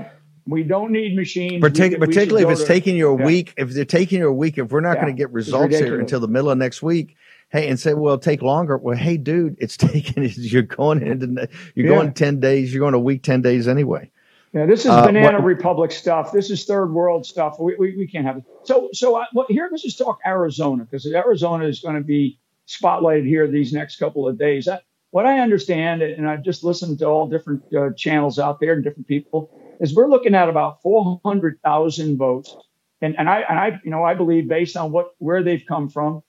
We 0.48 0.62
don't 0.62 0.92
need 0.92 1.16
machines. 1.16 1.64
Partic- 1.64 1.92
we 2.00 2.06
particularly 2.06 2.44
if 2.44 2.52
it's 2.52 2.62
to- 2.62 2.68
taking 2.68 2.96
you 2.96 3.10
a 3.10 3.18
Yeah. 3.18 3.26
week, 3.26 3.54
if 3.58 3.72
they're 3.72 3.84
taking 3.84 4.20
you 4.20 4.28
a 4.28 4.34
week, 4.34 4.60
if 4.60 4.72
we're 4.72 4.80
not 4.80 4.98
Yeah, 4.98 5.02
going 5.06 5.16
to 5.16 5.18
get 5.18 5.32
results 5.34 5.76
here 5.76 6.00
until 6.00 6.20
the 6.20 6.28
middle 6.28 6.52
of 6.52 6.58
next 6.60 6.84
week, 6.84 7.16
hey, 7.50 7.68
and 7.68 7.80
say, 7.80 7.96
well, 7.96 8.20
take 8.20 8.44
longer. 8.44 8.78
Well, 8.78 8.96
hey, 8.96 9.18
dude, 9.18 9.56
it's 9.58 9.76
taking, 9.78 10.30
you're 10.36 10.62
going 10.62 11.02
into, 11.02 11.48
you're 11.74 11.88
Yeah. 11.88 11.96
going 11.96 12.14
10 12.14 12.40
days, 12.40 12.72
you're 12.72 12.80
going 12.82 12.94
a 12.94 13.00
week, 13.00 13.24
10 13.24 13.42
days 13.42 13.68
anyway. 13.68 14.12
Yeah, 14.56 14.66
this 14.66 14.86
is 14.86 14.92
Uh, 14.92 15.06
banana 15.06 15.38
what- 15.40 15.44
republic 15.44 15.92
stuff. 15.92 16.32
This 16.32 16.50
is 16.50 16.64
third 16.66 16.94
world 16.94 17.26
stuff. 17.26 17.60
We, 17.60 17.76
we, 17.78 17.98
we 17.98 18.08
can't 18.08 18.26
have 18.26 18.38
it. 18.38 18.44
So 18.64 18.90
so 18.94 19.18
I, 19.18 19.26
well, 19.34 19.46
here 19.50 19.68
let's 19.70 19.84
just 19.84 19.98
talk 19.98 20.20
Arizona 20.26 20.86
because 20.86 21.06
Arizona 21.08 21.66
is 21.66 21.82
going 21.82 21.96
to 21.96 22.02
be 22.02 22.40
spotlighted 22.68 23.28
here 23.28 23.48
these 23.48 23.74
next 23.74 23.98
couple 23.98 24.28
of 24.30 24.38
days. 24.40 24.66
That, 24.66 24.84
what 25.12 25.26
I 25.26 25.40
understand, 25.40 26.02
and 26.02 26.28
I've 26.28 26.42
just 26.44 26.64
listened 26.64 27.00
to 27.00 27.06
all 27.06 27.28
different 27.28 27.64
uh, 27.76 27.90
channels 27.98 28.40
out 28.40 28.60
there 28.62 28.74
and 28.74 28.84
different 28.84 29.08
people, 29.08 29.52
is 29.82 29.94
we're 29.94 30.08
looking 30.10 30.36
at 30.36 30.48
about 30.50 30.82
400,000 30.82 32.18
votes. 32.18 32.56
And, 33.02 33.16
and 33.20 33.30
I 33.30 33.42
and 33.42 33.60
I 33.60 33.82
you 33.84 33.92
know 33.92 34.04
I 34.06 34.14
believe 34.14 34.48
based 34.48 34.78
on 34.78 34.94
what 34.94 35.08
where 35.18 35.44
they've 35.44 35.64
come 35.68 35.90
from, 35.90 36.24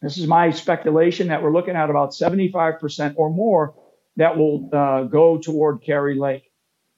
this 0.00 0.18
is 0.18 0.28
my 0.28 0.50
speculation 0.52 1.28
that 1.28 1.42
we're 1.42 1.52
looking 1.52 1.74
at 1.74 1.90
about 1.90 2.10
75% 2.12 3.14
or 3.16 3.28
more 3.28 3.74
that 4.16 4.38
will 4.38 4.70
uh, 4.72 5.02
go 5.02 5.38
toward 5.38 5.82
Kari 5.82 6.14
Lake. 6.16 6.51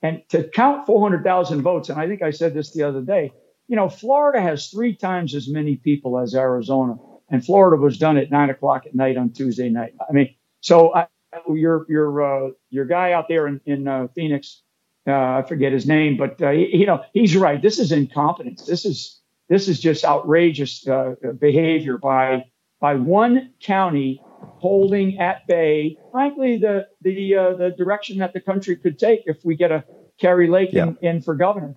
And 0.04 0.22
to 0.28 0.46
count 0.46 0.84
400,000 0.84 1.62
votes, 1.62 1.88
and 1.88 1.98
I 1.98 2.06
think 2.06 2.20
I 2.20 2.30
said 2.30 2.52
this 2.52 2.72
the 2.74 2.82
other 2.82 3.00
day, 3.00 3.32
you 3.68 3.74
know, 3.74 3.88
Florida 3.88 4.38
has 4.38 4.68
three 4.68 4.94
times 4.94 5.34
as 5.34 5.48
many 5.48 5.76
people 5.76 6.18
as 6.18 6.34
Arizona, 6.34 6.96
and 7.30 7.42
Florida 7.42 7.80
was 7.80 7.96
done 7.96 8.18
at 8.18 8.30
nine 8.30 8.50
o'clock 8.50 8.84
at 8.84 8.94
night 8.94 9.16
on 9.16 9.30
Tuesday 9.30 9.70
night. 9.70 9.94
I 10.06 10.12
mean, 10.12 10.34
so 10.60 10.94
I, 10.94 11.06
your 11.48 11.86
your 11.88 12.22
uh, 12.22 12.50
your 12.68 12.84
guy 12.84 13.12
out 13.12 13.28
there 13.28 13.46
in 13.46 13.62
in 13.64 13.88
uh, 13.88 14.08
Phoenix, 14.14 14.60
uh, 15.06 15.12
I 15.12 15.44
forget 15.48 15.72
his 15.72 15.86
name, 15.86 16.18
but 16.18 16.40
uh, 16.42 16.50
you 16.50 16.84
know 16.84 17.02
he's 17.14 17.34
right. 17.34 17.60
This 17.62 17.78
is 17.78 17.90
incompetence. 17.90 18.66
This 18.66 18.84
is 18.84 19.22
this 19.48 19.68
is 19.68 19.80
just 19.80 20.04
outrageous 20.04 20.86
uh, 20.86 21.14
behavior 21.40 21.96
by 21.96 22.44
by 22.78 22.94
one 22.96 23.54
county 23.58 24.20
holding 24.58 25.18
at 25.18 25.46
bay, 25.46 25.96
frankly, 26.12 26.58
the 26.58 26.86
the 27.02 27.34
uh, 27.36 27.54
the 27.56 27.70
direction 27.70 28.18
that 28.18 28.32
the 28.32 28.40
country 28.40 28.76
could 28.76 28.98
take 28.98 29.22
if 29.26 29.44
we 29.44 29.56
get 29.56 29.70
a 29.72 29.84
Kari 30.20 30.48
Lake 30.48 30.72
in, 30.74 30.96
in 31.02 31.22
for 31.22 31.34
governor. 31.34 31.74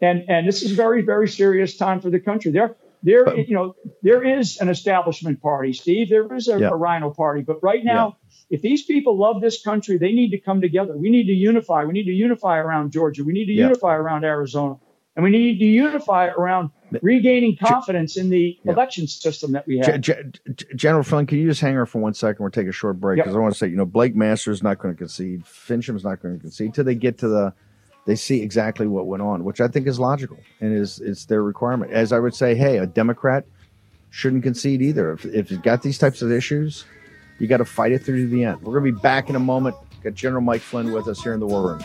And 0.00 0.24
and 0.28 0.46
this 0.46 0.62
is 0.62 0.72
very 0.72 1.02
very 1.02 1.28
serious 1.28 1.76
time 1.76 2.00
for 2.00 2.10
the 2.10 2.20
country. 2.20 2.50
There 2.52 2.76
there 3.02 3.24
But- 3.24 3.48
you 3.48 3.54
know 3.54 3.74
there 4.02 4.22
is 4.38 4.58
an 4.60 4.68
establishment 4.68 5.40
party, 5.42 5.72
Steve. 5.72 6.08
There 6.10 6.32
is 6.34 6.48
a, 6.48 6.58
Yeah. 6.60 6.70
a 6.70 6.76
RINO 6.76 7.10
party, 7.10 7.42
but 7.42 7.62
right 7.62 7.84
now. 7.84 8.16
If 8.50 8.62
these 8.62 8.82
people 8.82 9.18
love 9.18 9.42
this 9.42 9.62
country, 9.62 9.98
they 9.98 10.12
need 10.12 10.30
to 10.30 10.38
come 10.40 10.62
together. 10.62 10.96
We 10.96 11.10
need 11.10 11.26
to 11.26 11.34
unify. 11.34 11.84
We 11.84 11.92
need 11.92 12.04
to 12.06 12.12
unify 12.12 12.56
around 12.56 12.92
Georgia. 12.92 13.22
We 13.22 13.34
need 13.34 13.44
to 13.44 13.52
Yeah. 13.52 13.64
unify 13.64 13.94
around 13.94 14.24
Arizona. 14.24 14.76
And 15.18 15.24
we 15.24 15.30
need 15.30 15.58
to 15.58 15.64
unify 15.64 16.26
around 16.28 16.70
regaining 17.02 17.56
confidence 17.56 18.16
in 18.16 18.30
the 18.30 18.56
election 18.66 19.08
system 19.08 19.50
that 19.50 19.66
we 19.66 19.78
have. 19.78 20.00
Ge- 20.00 20.12
Ge- 20.54 20.64
General 20.76 21.02
Flynn, 21.02 21.26
can 21.26 21.38
you 21.38 21.48
just 21.48 21.60
hang 21.60 21.74
her 21.74 21.86
for 21.86 21.98
one 21.98 22.14
second? 22.14 22.36
We'll 22.38 22.52
take 22.52 22.68
a 22.68 22.72
short 22.72 23.00
break 23.00 23.16
Yep. 23.16 23.24
because 23.26 23.36
I 23.36 23.40
want 23.40 23.52
to 23.52 23.58
say, 23.58 23.66
you 23.66 23.74
know, 23.74 23.84
Blake 23.84 24.14
Masters 24.14 24.62
not 24.62 24.78
going 24.78 24.94
to 24.94 24.96
concede. 24.98 25.44
Finchem's 25.44 26.04
not 26.04 26.22
going 26.22 26.36
to 26.36 26.40
concede 26.40 26.72
till 26.72 26.84
they 26.84 26.94
get 26.94 27.18
to 27.18 27.26
the, 27.26 27.52
they 28.06 28.14
see 28.14 28.40
exactly 28.42 28.86
what 28.86 29.08
went 29.08 29.24
on, 29.24 29.42
which 29.42 29.60
I 29.60 29.66
think 29.66 29.88
is 29.88 29.98
logical 29.98 30.38
and 30.60 30.72
is 30.72 31.00
it's 31.00 31.24
their 31.24 31.42
requirement. 31.42 31.90
As 31.90 32.12
I 32.12 32.20
would 32.20 32.36
say, 32.36 32.54
hey, 32.54 32.78
a 32.78 32.86
Democrat 32.86 33.44
shouldn't 34.10 34.44
concede 34.44 34.80
either. 34.82 35.14
If, 35.14 35.24
if 35.24 35.50
you've 35.50 35.62
got 35.62 35.82
these 35.82 35.98
types 35.98 36.22
of 36.22 36.30
issues, 36.30 36.84
you 37.40 37.48
got 37.48 37.56
to 37.56 37.64
fight 37.64 37.90
it 37.90 38.04
through 38.04 38.22
to 38.22 38.30
the 38.30 38.44
end. 38.44 38.62
We're 38.62 38.78
going 38.78 38.92
to 38.94 38.96
be 38.96 39.02
back 39.02 39.28
in 39.28 39.34
a 39.34 39.40
moment. 39.40 39.74
Got 40.04 40.14
General 40.14 40.42
Mike 40.42 40.60
Flynn 40.60 40.92
with 40.92 41.08
us 41.08 41.20
here 41.20 41.34
in 41.34 41.40
the 41.40 41.46
War 41.46 41.72
Room. 41.72 41.84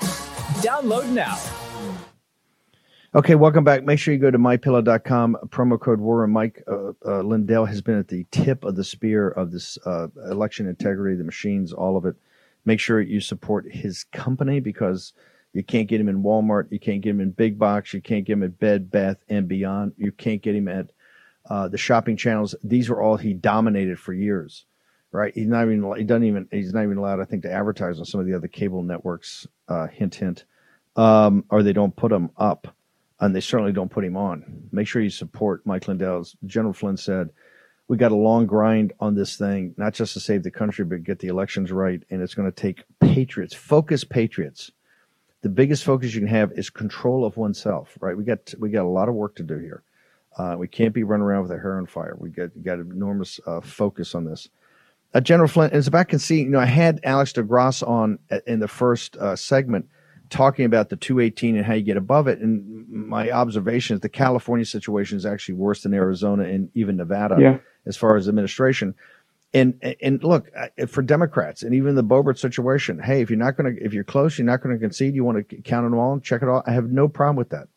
Download 0.61 1.09
now. 1.09 1.37
Okay, 3.13 3.35
welcome 3.35 3.65
back. 3.65 3.83
Make 3.83 3.99
sure 3.99 4.13
you 4.13 4.19
go 4.19 4.31
to 4.31 4.37
mypillow.com, 4.37 5.37
promo 5.47 5.77
code 5.77 5.99
War 5.99 6.25
Mike 6.27 6.63
uh, 6.65 6.93
uh, 7.05 7.21
Lindell 7.21 7.65
has 7.65 7.81
been 7.81 7.99
at 7.99 8.07
the 8.07 8.25
tip 8.31 8.63
of 8.63 8.77
the 8.77 8.85
spear 8.85 9.29
of 9.29 9.51
this 9.51 9.77
uh, 9.85 10.07
election 10.29 10.67
integrity, 10.67 11.17
the 11.17 11.25
machines, 11.25 11.73
all 11.73 11.97
of 11.97 12.05
it. 12.05 12.15
Make 12.63 12.79
sure 12.79 13.01
you 13.01 13.19
support 13.19 13.65
his 13.69 14.05
company 14.05 14.61
because 14.61 15.11
you 15.51 15.61
can't 15.61 15.89
get 15.89 15.99
him 15.99 16.07
in 16.07 16.23
Walmart, 16.23 16.71
you 16.71 16.79
can't 16.79 17.01
get 17.01 17.09
him 17.09 17.19
in 17.19 17.31
Big 17.31 17.59
Box, 17.59 17.93
you 17.93 18.01
can't 18.01 18.23
get 18.23 18.33
him 18.33 18.43
at 18.43 18.59
Bed 18.59 18.89
Bath 18.89 19.17
and 19.27 19.47
Beyond, 19.47 19.93
you 19.97 20.13
can't 20.13 20.41
get 20.41 20.55
him 20.55 20.69
at 20.69 20.91
uh, 21.49 21.67
the 21.67 21.77
shopping 21.77 22.15
channels. 22.15 22.55
These 22.63 22.89
were 22.89 23.01
all 23.01 23.17
he 23.17 23.33
dominated 23.33 23.99
for 23.99 24.13
years, 24.13 24.65
right? 25.11 25.33
He's 25.33 25.47
not 25.47 25.63
even 25.63 25.97
he 25.97 26.05
doesn't 26.05 26.23
even 26.23 26.47
he's 26.49 26.73
not 26.73 26.83
even 26.83 26.97
allowed, 26.97 27.19
I 27.19 27.25
think, 27.25 27.43
to 27.43 27.51
advertise 27.51 27.99
on 27.99 28.05
some 28.05 28.21
of 28.21 28.27
the 28.27 28.35
other 28.35 28.47
cable 28.47 28.83
networks. 28.83 29.47
Uh, 29.67 29.87
hint, 29.87 30.15
hint, 30.15 30.45
um, 30.95 31.45
or 31.49 31.63
they 31.63 31.73
don't 31.73 31.95
put 31.95 32.09
them 32.11 32.31
up 32.37 32.67
and 33.21 33.35
they 33.35 33.39
certainly 33.39 33.71
don't 33.71 33.91
put 33.91 34.03
him 34.03 34.17
on. 34.17 34.67
Make 34.71 34.87
sure 34.87 35.01
you 35.01 35.11
support 35.11 35.65
Mike 35.65 35.87
Lindell. 35.87 36.19
As 36.19 36.35
General 36.45 36.73
Flynn 36.73 36.97
said, 36.97 37.29
we 37.87 37.97
got 37.97 38.11
a 38.11 38.15
long 38.15 38.47
grind 38.47 38.93
on 38.99 39.15
this 39.15 39.37
thing, 39.37 39.75
not 39.77 39.93
just 39.93 40.13
to 40.13 40.19
save 40.19 40.43
the 40.43 40.51
country, 40.51 40.83
but 40.83 41.03
get 41.03 41.19
the 41.19 41.27
elections 41.27 41.71
right. 41.71 42.01
And 42.09 42.21
it's 42.21 42.33
going 42.33 42.51
to 42.51 42.55
take 42.55 42.83
patriots, 42.99 43.53
focus 43.53 44.03
patriots. 44.03 44.71
The 45.41 45.49
biggest 45.49 45.83
focus 45.83 46.13
you 46.13 46.21
can 46.21 46.29
have 46.29 46.51
is 46.53 46.69
control 46.69 47.25
of 47.25 47.37
oneself, 47.37 47.97
right? 47.99 48.15
We 48.15 48.23
got 48.23 48.53
we 48.59 48.69
got 48.69 48.85
a 48.85 48.89
lot 48.89 49.09
of 49.09 49.15
work 49.15 49.35
to 49.37 49.43
do 49.43 49.57
here. 49.57 49.83
Uh, 50.37 50.55
we 50.57 50.67
can't 50.67 50.93
be 50.93 51.03
running 51.03 51.25
around 51.25 51.43
with 51.43 51.51
our 51.51 51.59
hair 51.59 51.77
on 51.77 51.87
fire. 51.87 52.15
We 52.17 52.29
got 52.29 52.49
got 52.63 52.79
enormous 52.79 53.39
uh, 53.45 53.59
focus 53.59 54.13
on 54.13 54.25
this. 54.25 54.49
Uh, 55.13 55.19
General 55.19 55.47
Flynn, 55.47 55.71
as 55.71 55.89
I 55.89 56.03
can 56.03 56.19
see, 56.19 56.41
you 56.41 56.49
know, 56.49 56.59
I 56.59 56.65
had 56.65 56.99
Alex 57.03 57.33
DeGrasse 57.33 57.85
on 57.87 58.19
in 58.45 58.59
the 58.59 58.67
first 58.67 59.17
uh, 59.17 59.35
segment 59.35 59.87
talking 60.31 60.65
about 60.65 60.89
the 60.89 60.95
218 60.95 61.57
and 61.57 61.65
how 61.65 61.73
you 61.73 61.83
get 61.83 61.97
above 61.97 62.27
it. 62.27 62.39
And 62.39 62.89
my 62.89 63.29
observation 63.29 63.95
is 63.95 63.99
the 63.99 64.09
California 64.09 64.65
situation 64.65 65.17
is 65.17 65.25
actually 65.25 65.55
worse 65.55 65.83
than 65.83 65.93
Arizona 65.93 66.45
and 66.45 66.71
even 66.73 66.97
Nevada 66.97 67.37
yeah. 67.39 67.57
as 67.85 67.97
far 67.97 68.15
as 68.15 68.27
administration. 68.27 68.95
And 69.53 69.77
and 70.01 70.23
look 70.23 70.49
for 70.87 71.01
Democrats 71.01 71.61
and 71.61 71.75
even 71.75 71.95
the 71.95 72.03
Boebert 72.03 72.39
situation. 72.39 72.99
Hey, 72.99 73.21
if 73.21 73.29
you're 73.29 73.37
not 73.37 73.57
going 73.57 73.75
to, 73.75 73.83
if 73.83 73.93
you're 73.93 74.05
close, 74.05 74.37
you're 74.37 74.45
not 74.45 74.63
going 74.63 74.73
to 74.73 74.79
concede. 74.79 75.13
You 75.13 75.25
want 75.25 75.49
to 75.49 75.61
count 75.61 75.85
them 75.85 75.99
all 75.99 76.13
and 76.13 76.23
check 76.23 76.41
it 76.41 76.47
all. 76.47 76.63
I 76.65 76.71
have 76.71 76.89
no 76.89 77.09
problem 77.09 77.35
with 77.35 77.49
that. 77.49 77.67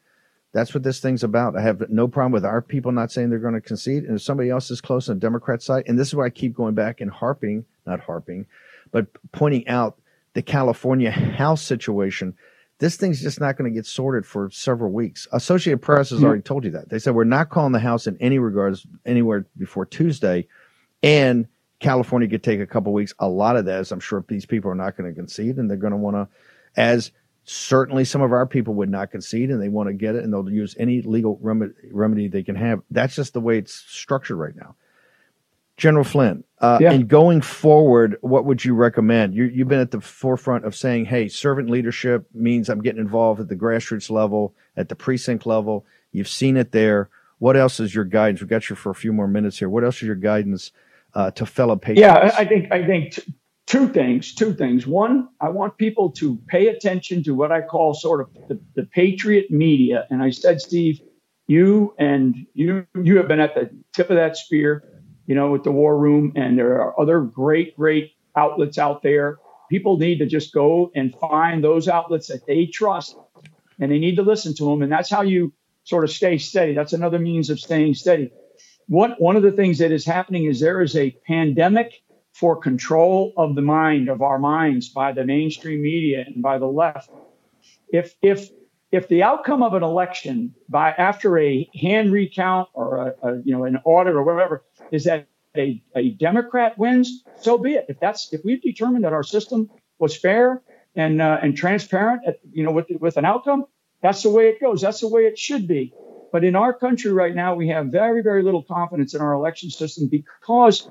That's 0.52 0.72
what 0.72 0.84
this 0.84 1.00
thing's 1.00 1.24
about. 1.24 1.56
I 1.56 1.62
have 1.62 1.90
no 1.90 2.06
problem 2.06 2.30
with 2.30 2.44
our 2.44 2.62
people 2.62 2.92
not 2.92 3.10
saying 3.10 3.28
they're 3.28 3.40
going 3.40 3.54
to 3.54 3.60
concede. 3.60 4.04
And 4.04 4.14
if 4.14 4.22
somebody 4.22 4.50
else 4.50 4.70
is 4.70 4.80
close 4.80 5.08
on 5.08 5.16
the 5.16 5.20
Democrat 5.20 5.62
side, 5.62 5.82
and 5.88 5.98
this 5.98 6.06
is 6.06 6.14
why 6.14 6.26
I 6.26 6.30
keep 6.30 6.54
going 6.54 6.76
back 6.76 7.00
and 7.00 7.10
harping, 7.10 7.64
not 7.84 7.98
harping, 7.98 8.46
but 8.92 9.08
pointing 9.32 9.66
out 9.66 9.98
the 10.34 10.42
California 10.42 11.10
House 11.10 11.62
situation, 11.62 12.34
this 12.78 12.96
thing's 12.96 13.22
just 13.22 13.40
not 13.40 13.56
going 13.56 13.70
to 13.70 13.74
get 13.74 13.86
sorted 13.86 14.26
for 14.26 14.50
several 14.50 14.92
weeks. 14.92 15.26
Associated 15.32 15.78
Press 15.78 16.10
has 16.10 16.22
already 16.22 16.42
told 16.42 16.64
you 16.64 16.70
that. 16.72 16.90
They 16.90 16.98
said 16.98 17.14
we're 17.14 17.24
not 17.24 17.48
calling 17.48 17.72
the 17.72 17.78
House 17.78 18.06
in 18.06 18.16
any 18.20 18.38
regards 18.38 18.86
anywhere 19.06 19.46
before 19.56 19.86
Tuesday, 19.86 20.46
and 21.02 21.46
California 21.78 22.28
could 22.28 22.42
take 22.42 22.60
a 22.60 22.66
couple 22.66 22.92
weeks. 22.92 23.14
A 23.18 23.28
lot 23.28 23.56
of 23.56 23.64
that 23.66 23.80
is, 23.80 23.92
I'm 23.92 24.00
sure, 24.00 24.24
these 24.28 24.46
people 24.46 24.70
are 24.70 24.76
not 24.76 24.96
going 24.96 25.08
to 25.08 25.14
concede, 25.14 25.56
and 25.56 25.70
they're 25.70 25.76
going 25.76 25.92
to 25.92 25.96
want 25.96 26.16
to, 26.16 26.28
as 26.76 27.12
certainly 27.44 28.04
some 28.04 28.22
of 28.22 28.32
our 28.32 28.46
people 28.46 28.74
would 28.74 28.88
not 28.88 29.10
concede, 29.10 29.50
and 29.50 29.62
they 29.62 29.68
want 29.68 29.88
to 29.88 29.92
get 29.92 30.16
it, 30.16 30.24
and 30.24 30.32
they'll 30.32 30.50
use 30.50 30.74
any 30.78 31.02
legal 31.02 31.38
remedy, 31.42 31.74
remedy 31.92 32.26
they 32.26 32.42
can 32.42 32.56
have. 32.56 32.80
That's 32.90 33.14
just 33.14 33.34
the 33.34 33.40
way 33.40 33.58
it's 33.58 33.74
structured 33.74 34.38
right 34.38 34.56
now. 34.56 34.74
General 35.76 36.04
Flynn, 36.04 36.44
uh, 36.64 36.78
yeah. 36.80 36.92
and 36.92 37.08
going 37.08 37.42
forward, 37.42 38.16
what 38.22 38.46
would 38.46 38.64
you 38.64 38.74
recommend? 38.74 39.34
You, 39.34 39.44
you've 39.44 39.68
been 39.68 39.80
at 39.80 39.90
the 39.90 40.00
forefront 40.00 40.64
of 40.64 40.74
saying, 40.74 41.04
hey, 41.04 41.28
servant 41.28 41.68
leadership 41.68 42.26
means 42.32 42.70
I'm 42.70 42.80
getting 42.80 43.00
involved 43.00 43.38
at 43.38 43.48
the 43.48 43.56
grassroots 43.56 44.10
level, 44.10 44.54
at 44.74 44.88
the 44.88 44.94
precinct 44.94 45.44
level. 45.44 45.84
You've 46.12 46.28
seen 46.28 46.56
it 46.56 46.72
there. 46.72 47.10
What 47.38 47.56
else 47.56 47.80
is 47.80 47.94
your 47.94 48.04
guidance? 48.04 48.40
We've 48.40 48.48
got 48.48 48.70
you 48.70 48.76
for 48.76 48.88
a 48.88 48.94
few 48.94 49.12
more 49.12 49.28
minutes 49.28 49.58
here. 49.58 49.68
What 49.68 49.84
else 49.84 49.96
is 49.96 50.04
your 50.04 50.16
guidance 50.16 50.72
uh, 51.12 51.32
to 51.32 51.44
fellow 51.44 51.76
patriots? 51.76 52.00
Yeah, 52.00 52.34
I 52.38 52.46
think 52.46 52.72
I 52.72 52.86
think 52.86 53.12
t- 53.12 53.34
two 53.66 53.88
things. 53.88 54.34
Two 54.34 54.54
things. 54.54 54.86
One, 54.86 55.28
I 55.42 55.50
want 55.50 55.76
people 55.76 56.12
to 56.12 56.38
pay 56.46 56.68
attention 56.68 57.22
to 57.24 57.34
what 57.34 57.52
I 57.52 57.60
call 57.60 57.92
sort 57.92 58.22
of 58.22 58.48
the, 58.48 58.58
the 58.74 58.84
patriot 58.86 59.50
media. 59.50 60.06
And 60.08 60.22
I 60.22 60.30
said, 60.30 60.62
Steve, 60.62 61.00
you 61.46 61.94
and 61.98 62.46
you 62.54 62.86
you 63.02 63.18
have 63.18 63.28
been 63.28 63.40
at 63.40 63.54
the 63.54 63.68
tip 63.92 64.08
of 64.08 64.16
that 64.16 64.38
spear 64.38 64.93
you 65.26 65.34
know, 65.34 65.50
with 65.50 65.64
the 65.64 65.72
War 65.72 65.96
Room, 65.96 66.32
and 66.36 66.58
there 66.58 66.80
are 66.80 66.98
other 67.00 67.20
great, 67.20 67.76
great 67.76 68.12
outlets 68.36 68.78
out 68.78 69.02
there. 69.02 69.38
People 69.70 69.96
need 69.96 70.18
to 70.18 70.26
just 70.26 70.52
go 70.52 70.90
and 70.94 71.14
find 71.14 71.64
those 71.64 71.88
outlets 71.88 72.28
that 72.28 72.46
they 72.46 72.66
trust, 72.66 73.16
and 73.80 73.90
they 73.90 73.98
need 73.98 74.16
to 74.16 74.22
listen 74.22 74.54
to 74.56 74.64
them. 74.64 74.82
And 74.82 74.92
that's 74.92 75.10
how 75.10 75.22
you 75.22 75.52
sort 75.84 76.04
of 76.04 76.10
stay 76.10 76.38
steady. 76.38 76.74
That's 76.74 76.92
another 76.92 77.18
means 77.18 77.50
of 77.50 77.60
staying 77.60 77.94
steady. 77.94 78.30
One 78.86 79.12
one 79.18 79.36
of 79.36 79.42
the 79.42 79.52
things 79.52 79.78
that 79.78 79.92
is 79.92 80.04
happening 80.04 80.44
is 80.44 80.60
there 80.60 80.82
is 80.82 80.96
a 80.96 81.10
pandemic 81.26 82.02
for 82.32 82.56
control 82.56 83.32
of 83.36 83.54
the 83.54 83.62
mind 83.62 84.08
of 84.08 84.20
our 84.20 84.38
minds 84.38 84.88
by 84.88 85.12
the 85.12 85.24
mainstream 85.24 85.82
media 85.82 86.24
and 86.26 86.42
by 86.42 86.58
the 86.58 86.66
left. 86.66 87.10
If 87.88 88.14
if 88.20 88.50
if 88.92 89.08
the 89.08 89.22
outcome 89.22 89.62
of 89.62 89.74
an 89.74 89.82
election 89.82 90.54
by 90.68 90.90
after 90.90 91.38
a 91.38 91.68
hand 91.74 92.12
recount 92.12 92.68
or 92.74 93.14
a, 93.22 93.28
a 93.28 93.42
you 93.44 93.56
know 93.56 93.64
an 93.64 93.78
audit 93.84 94.14
or 94.14 94.22
whatever 94.22 94.64
is 94.90 95.04
that 95.04 95.26
a, 95.56 95.82
a 95.94 96.10
Democrat 96.10 96.76
wins, 96.78 97.22
so 97.40 97.58
be 97.58 97.74
it. 97.74 97.86
If 97.88 98.00
that's 98.00 98.32
if 98.32 98.40
we've 98.44 98.60
determined 98.60 99.04
that 99.04 99.12
our 99.12 99.22
system 99.22 99.70
was 99.98 100.16
fair 100.16 100.62
and 100.96 101.22
uh, 101.22 101.38
and 101.42 101.56
transparent, 101.56 102.22
at, 102.26 102.40
you 102.52 102.64
know, 102.64 102.72
with 102.72 102.86
with 103.00 103.16
an 103.16 103.24
outcome, 103.24 103.66
that's 104.02 104.22
the 104.22 104.30
way 104.30 104.48
it 104.48 104.60
goes. 104.60 104.80
That's 104.80 105.00
the 105.00 105.08
way 105.08 105.22
it 105.22 105.38
should 105.38 105.66
be. 105.66 105.94
But 106.32 106.42
in 106.42 106.56
our 106.56 106.72
country 106.72 107.12
right 107.12 107.34
now, 107.34 107.54
we 107.54 107.68
have 107.68 107.86
very 107.86 108.22
very 108.22 108.42
little 108.42 108.62
confidence 108.62 109.14
in 109.14 109.20
our 109.20 109.32
election 109.32 109.70
system 109.70 110.08
because 110.08 110.88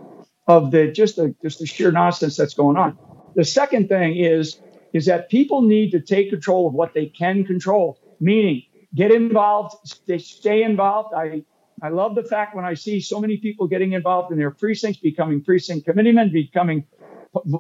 of 0.47 0.71
the 0.71 0.91
just 0.91 1.17
the 1.17 1.35
just 1.41 1.59
the 1.59 1.65
sheer 1.65 1.91
nonsense 1.91 2.37
that's 2.37 2.53
going 2.53 2.77
on. 2.77 2.97
The 3.35 3.45
second 3.45 3.89
thing 3.89 4.15
is 4.17 4.59
is 4.93 5.05
that 5.07 5.29
people 5.29 5.61
need 5.61 5.91
to 5.91 5.99
take 5.99 6.29
control 6.29 6.67
of 6.67 6.73
what 6.73 6.93
they 6.93 7.07
can 7.07 7.43
control, 7.43 7.99
meaning 8.19 8.63
get 8.95 9.11
involved, 9.11 9.75
stay, 9.85 10.19
stay 10.19 10.63
involved. 10.63 11.13
I 11.15 11.43
I 11.83 11.89
love 11.89 12.15
the 12.15 12.23
fact 12.23 12.55
when 12.55 12.63
I 12.63 12.75
see 12.75 13.01
so 13.01 13.19
many 13.19 13.35
people 13.35 13.67
getting 13.67 13.91
involved 13.91 14.31
in 14.31 14.37
their 14.37 14.51
precincts, 14.51 15.01
becoming 15.01 15.43
precinct 15.43 15.85
committeemen, 15.85 16.31
becoming, 16.31 16.85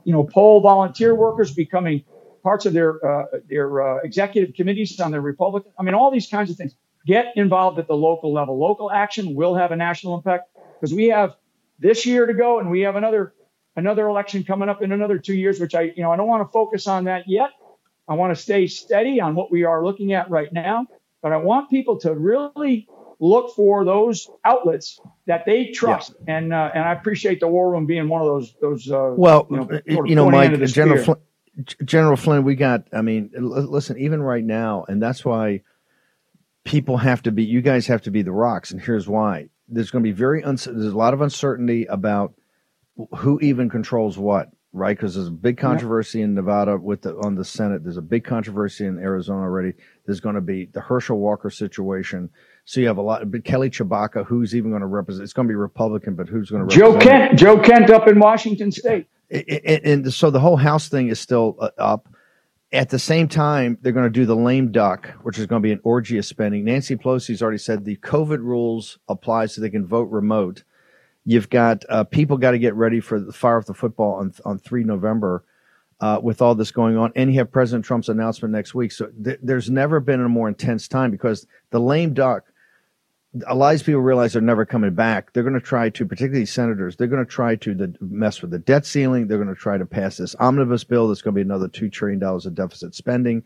you 0.05 0.13
know, 0.13 0.23
poll 0.23 0.61
volunteer 0.61 1.13
workers, 1.13 1.53
becoming 1.53 2.05
parts 2.41 2.65
of 2.65 2.71
their 2.71 3.05
uh, 3.05 3.25
their 3.49 3.81
uh, 3.81 3.97
executive 4.01 4.55
committees 4.55 4.97
on 5.01 5.11
the 5.11 5.19
Republican. 5.19 5.73
I 5.77 5.83
mean, 5.83 5.93
all 5.93 6.09
these 6.09 6.27
kinds 6.27 6.49
of 6.49 6.55
things. 6.55 6.73
Get 7.05 7.33
involved 7.35 7.79
at 7.79 7.87
the 7.89 7.95
local 7.95 8.31
level. 8.31 8.57
Local 8.57 8.89
action 8.89 9.35
will 9.35 9.55
have 9.55 9.73
a 9.73 9.75
national 9.75 10.15
impact 10.15 10.49
because 10.79 10.93
we 10.93 11.07
have 11.07 11.35
this 11.77 12.05
year 12.05 12.25
to 12.25 12.33
go, 12.33 12.59
and 12.59 12.71
we 12.71 12.79
have 12.81 12.95
another 12.95 13.33
another 13.75 14.07
election 14.07 14.45
coming 14.45 14.69
up 14.69 14.81
in 14.81 14.93
another 14.93 15.17
two 15.17 15.35
years. 15.35 15.59
Which 15.59 15.75
I, 15.75 15.81
you 15.81 16.01
know, 16.01 16.13
I 16.13 16.15
don't 16.15 16.27
want 16.27 16.47
to 16.47 16.51
focus 16.53 16.87
on 16.87 17.03
that 17.05 17.27
yet. 17.27 17.49
I 18.07 18.13
want 18.13 18.33
to 18.33 18.41
stay 18.41 18.67
steady 18.67 19.19
on 19.19 19.35
what 19.35 19.51
we 19.51 19.65
are 19.65 19.83
looking 19.83 20.13
at 20.13 20.29
right 20.29 20.51
now, 20.53 20.87
but 21.21 21.33
I 21.33 21.37
want 21.37 21.69
people 21.69 21.99
to 21.99 22.13
really 22.13 22.87
look 23.23 23.55
for 23.55 23.85
those 23.85 24.29
outlets 24.43 24.99
that 25.27 25.45
they 25.45 25.67
trust. 25.67 26.13
Yeah. 26.27 26.37
And 26.37 26.53
uh, 26.53 26.71
and 26.73 26.83
I 26.83 26.91
appreciate 26.91 27.39
the 27.39 27.47
War 27.47 27.71
Room 27.71 27.85
being 27.85 28.09
one 28.09 28.21
of 28.21 28.27
those 28.27 28.53
those. 28.61 28.91
Uh, 28.91 29.13
well, 29.15 29.47
you 29.49 29.57
know, 29.57 30.03
you 30.05 30.15
know 30.15 30.29
Mike, 30.29 30.61
General 30.65 31.03
Flynn, 31.03 31.17
General 31.85 32.17
Flynn, 32.17 32.43
we 32.43 32.55
got. 32.55 32.87
I 32.91 33.01
mean, 33.01 33.31
listen, 33.33 33.97
even 33.97 34.21
right 34.21 34.43
now, 34.43 34.85
and 34.87 35.01
that's 35.01 35.23
why 35.23 35.61
people 36.65 36.97
have 36.97 37.23
to 37.23 37.31
be. 37.31 37.43
You 37.43 37.61
guys 37.61 37.87
have 37.87 38.01
to 38.03 38.11
be 38.11 38.21
the 38.21 38.33
rocks, 38.33 38.71
and 38.71 38.81
here's 38.81 39.07
why. 39.07 39.49
There's 39.69 39.89
going 39.89 40.03
to 40.03 40.07
be 40.07 40.15
very. 40.15 40.41
There's 40.41 40.67
a 40.67 40.97
lot 40.97 41.13
of 41.13 41.21
uncertainty 41.21 41.85
about 41.85 42.33
who 43.15 43.39
even 43.39 43.69
controls 43.69 44.17
what 44.17 44.49
right? 44.73 44.97
Because 44.97 45.13
there's 45.15 45.27
a 45.27 45.31
big 45.31 45.57
controversy 45.57 46.19
yeah. 46.19 46.25
in 46.25 46.33
Nevada 46.33 46.77
with 46.77 47.03
the 47.03 47.15
on 47.17 47.35
the 47.35 47.45
Senate. 47.45 47.83
There's 47.83 47.97
a 47.97 48.01
big 48.01 48.25
controversy 48.25 48.85
in 48.85 48.97
Arizona 48.97 49.41
already. 49.41 49.73
There's 50.05 50.19
going 50.19 50.35
to 50.35 50.41
be 50.41 50.65
the 50.65 50.81
Herschel 50.81 51.19
Walker 51.19 51.49
situation. 51.49 52.31
So 52.65 52.79
you 52.79 52.87
have 52.87 52.97
a 52.97 53.01
lot. 53.01 53.29
But 53.29 53.43
Kelly 53.43 53.69
Tshibaka, 53.69 54.25
who's 54.25 54.55
even 54.55 54.71
going 54.71 54.81
to 54.81 54.87
represent? 54.87 55.23
It's 55.23 55.33
going 55.33 55.47
to 55.47 55.51
be 55.51 55.55
Republican, 55.55 56.15
but 56.15 56.27
who's 56.29 56.49
going 56.49 56.67
to 56.67 56.75
Joe 56.75 56.97
Kent? 56.97 57.37
Joe 57.37 57.59
Kent 57.59 57.89
up 57.89 58.07
in 58.07 58.19
Washington 58.19 58.71
State. 58.71 59.07
And, 59.29 59.85
and 59.85 60.13
so 60.13 60.29
the 60.29 60.39
whole 60.39 60.57
House 60.57 60.89
thing 60.89 61.09
is 61.09 61.19
still 61.19 61.57
uh, 61.59 61.69
up. 61.77 62.07
At 62.71 62.89
the 62.89 62.97
same 62.97 63.27
time, 63.27 63.77
they're 63.81 63.91
going 63.91 64.05
to 64.05 64.09
do 64.09 64.25
the 64.25 64.35
lame 64.35 64.71
duck, 64.71 65.07
which 65.21 65.37
is 65.37 65.45
going 65.45 65.61
to 65.61 65.63
be 65.63 65.71
an 65.71 65.81
orgy 65.83 66.17
of 66.17 66.25
spending. 66.25 66.65
Nancy 66.65 66.95
Pelosi's 66.95 67.43
already 67.43 67.59
said 67.59 67.85
the 67.85 67.97
COVID 67.97 68.39
rules 68.39 68.97
apply 69.07 69.45
so 69.45 69.61
they 69.61 69.69
can 69.69 69.85
vote 69.85 70.09
remote 70.09 70.63
You've 71.25 71.49
got 71.49 71.83
uh, 71.87 72.03
people 72.03 72.37
got 72.37 72.51
to 72.51 72.59
get 72.59 72.75
ready 72.75 72.99
for 72.99 73.19
the 73.19 73.31
fire 73.31 73.57
off 73.57 73.65
the 73.65 73.73
football 73.73 74.15
on 74.15 74.33
on 74.45 74.59
three 74.59 74.83
November. 74.83 75.43
Uh, 75.99 76.19
with 76.21 76.41
all 76.41 76.53
this 76.53 76.71
going 76.71 76.97
on, 76.97 77.13
and 77.15 77.31
you 77.31 77.39
have 77.39 77.49
President 77.49 77.85
Trump's 77.85 78.09
announcement 78.09 78.51
next 78.51 78.75
week. 78.75 78.91
So 78.91 79.09
th- 79.23 79.39
there's 79.41 79.69
never 79.69 80.01
been 80.01 80.19
a 80.19 80.27
more 80.27 80.49
intense 80.49 80.89
time 80.89 81.11
because 81.11 81.47
the 81.69 81.79
lame 81.79 82.13
duck 82.13 82.43
a 83.47 83.55
lot 83.55 83.69
of 83.69 83.79
these 83.79 83.83
people 83.83 84.01
realize 84.01 84.33
they're 84.33 84.41
never 84.41 84.65
coming 84.65 84.93
back. 84.93 85.33
They're 85.33 85.43
going 85.43 85.55
to 85.55 85.59
try 85.61 85.89
to, 85.89 86.05
particularly 86.05 86.45
senators, 86.45 86.95
they're 86.95 87.07
going 87.07 87.25
to 87.25 87.29
try 87.31 87.55
to 87.57 87.73
the, 87.73 87.95
mess 87.99 88.41
with 88.41 88.51
the 88.51 88.59
debt 88.59 88.85
ceiling. 88.85 89.27
They're 89.27 89.37
going 89.43 89.53
to 89.53 89.59
try 89.59 89.77
to 89.77 89.85
pass 89.85 90.17
this 90.17 90.35
omnibus 90.39 90.83
bill 90.83 91.07
that's 91.07 91.21
going 91.21 91.33
to 91.33 91.37
be 91.37 91.41
another 91.41 91.67
$2 91.67 91.91
trillion 91.91 92.21
of 92.23 92.53
deficit 92.55 92.93
spending 92.93 93.43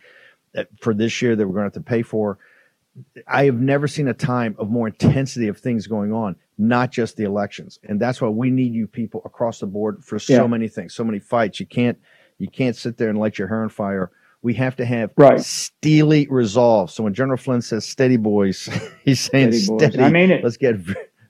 uh, 0.57 0.63
for 0.81 0.93
this 0.93 1.21
year 1.21 1.35
that 1.35 1.47
we're 1.47 1.53
going 1.53 1.69
to 1.71 1.77
have 1.77 1.85
to 1.85 1.89
pay 1.89 2.01
for. 2.01 2.37
I 3.27 3.45
have 3.45 3.59
never 3.61 3.87
seen 3.87 4.07
a 4.07 4.13
time 4.13 4.55
of 4.59 4.69
more 4.69 4.87
intensity 4.87 5.47
of 5.47 5.57
things 5.59 5.87
going 5.87 6.11
on, 6.11 6.35
not 6.57 6.91
just 6.91 7.15
the 7.15 7.23
elections. 7.23 7.79
And 7.83 7.99
that's 7.99 8.19
why 8.19 8.27
we 8.29 8.49
need 8.49 8.73
you 8.73 8.87
people 8.87 9.21
across 9.23 9.59
the 9.59 9.67
board 9.67 10.03
for 10.03 10.17
so 10.19 10.33
Yeah. 10.33 10.47
many 10.47 10.67
things, 10.67 10.95
so 10.95 11.03
many 11.03 11.19
fights. 11.19 11.59
You 11.59 11.67
can't, 11.67 11.97
you 12.39 12.49
can't 12.49 12.75
sit 12.75 12.97
there 12.97 13.09
and 13.09 13.19
light 13.19 13.37
your 13.37 13.47
hair 13.47 13.61
on 13.63 13.69
fire. 13.69 14.11
We 14.41 14.53
have 14.55 14.75
to 14.77 14.85
have 14.85 15.11
Right. 15.17 15.39
steely 15.41 16.27
resolve. 16.29 16.91
So 16.91 17.03
when 17.03 17.13
General 17.13 17.37
Flynn 17.37 17.61
says 17.61 17.85
steady 17.85 18.17
boys, 18.17 18.69
he's 19.03 19.19
saying 19.19 19.51
Steady 19.53 19.77
steady. 19.79 19.97
boys. 19.97 20.05
I 20.05 20.09
mean 20.09 20.31
it. 20.31 20.43
Let's 20.43 20.57
get 20.57 20.75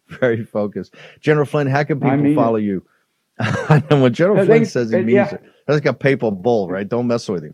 very 0.09 0.43
focused. 0.43 0.95
General 1.19 1.45
Flynn, 1.45 1.67
how 1.67 1.83
can 1.83 2.01
I 2.03 2.11
people 2.11 2.23
mean 2.23 2.35
follow 2.35 2.57
you? 2.57 2.85
and 3.39 4.01
when 4.01 4.13
General 4.13 4.45
Flynn 4.45 4.65
says 4.65 4.89
he 4.91 4.97
means 4.97 5.11
yeah. 5.13 5.33
it, 5.35 5.41
that's 5.67 5.77
like 5.77 5.85
a 5.85 5.93
papal 5.93 6.31
bull, 6.31 6.69
right? 6.69 6.87
Don't 6.87 7.07
mess 7.07 7.27
with 7.29 7.43
him. 7.43 7.53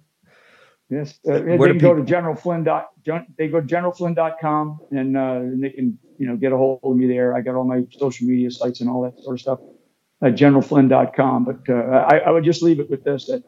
Yes, 0.90 1.20
uh, 1.28 1.40
they 1.40 1.58
can 1.58 1.78
do 1.78 1.80
go 1.80 1.94
to 1.96 2.02
generalflynn 2.04 2.64
dot. 2.66 2.90
gen- 3.06 3.26
They 3.38 3.48
go 3.48 3.60
to 3.62 3.66
generalflynn.com 3.68 4.80
and, 4.92 5.18
uh, 5.18 5.22
and 5.38 5.64
they 5.64 5.72
can 5.72 5.98
you 6.20 6.28
know 6.28 6.36
get 6.36 6.52
a 6.52 6.58
hold 6.58 6.80
of 6.84 6.96
me 6.96 7.08
there. 7.08 7.36
I 7.36 7.42
got 7.42 7.56
all 7.56 7.64
my 7.64 7.84
social 7.92 8.28
media 8.28 8.52
sites 8.52 8.82
and 8.82 8.90
all 8.90 9.02
that 9.04 9.20
sort 9.24 9.36
of 9.36 9.42
stuff 9.42 9.60
at 10.22 10.36
generalflynn.com. 10.36 11.46
But 11.46 11.70
uh, 11.74 12.06
I, 12.08 12.18
I 12.20 12.30
would 12.32 12.44
just 12.44 12.62
leave 12.62 12.80
it 12.80 12.90
with 12.90 13.04
this 13.04 13.26
that 13.28 13.44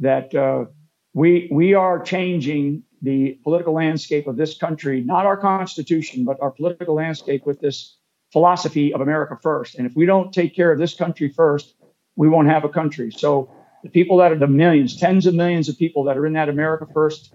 that 0.00 0.34
uh, 0.34 0.66
we 1.14 1.48
we 1.50 1.74
are 1.74 2.02
changing 2.02 2.82
the 3.00 3.38
political 3.44 3.72
landscape 3.74 4.26
of 4.26 4.36
this 4.36 4.56
country, 4.56 5.02
not 5.02 5.26
our 5.26 5.36
constitution, 5.36 6.24
but 6.24 6.40
our 6.40 6.50
political 6.50 6.94
landscape 6.94 7.46
with 7.46 7.60
this 7.60 7.96
philosophy 8.32 8.92
of 8.92 9.00
America 9.00 9.38
first. 9.40 9.76
And 9.76 9.86
if 9.86 9.94
we 9.94 10.06
don't 10.06 10.32
take 10.32 10.56
care 10.56 10.72
of 10.72 10.78
this 10.78 10.94
country 10.94 11.28
first, 11.28 11.74
we 12.16 12.28
won't 12.28 12.48
have 12.48 12.64
a 12.64 12.68
country. 12.68 13.12
So 13.12 13.50
the 13.84 13.90
people 13.90 14.16
that 14.16 14.32
are 14.32 14.38
the 14.38 14.48
millions, 14.48 14.96
tens 14.96 15.26
of 15.26 15.34
millions 15.34 15.68
of 15.68 15.78
people 15.78 16.04
that 16.04 16.16
are 16.16 16.26
in 16.26 16.32
that 16.32 16.48
America 16.48 16.86
first, 16.92 17.32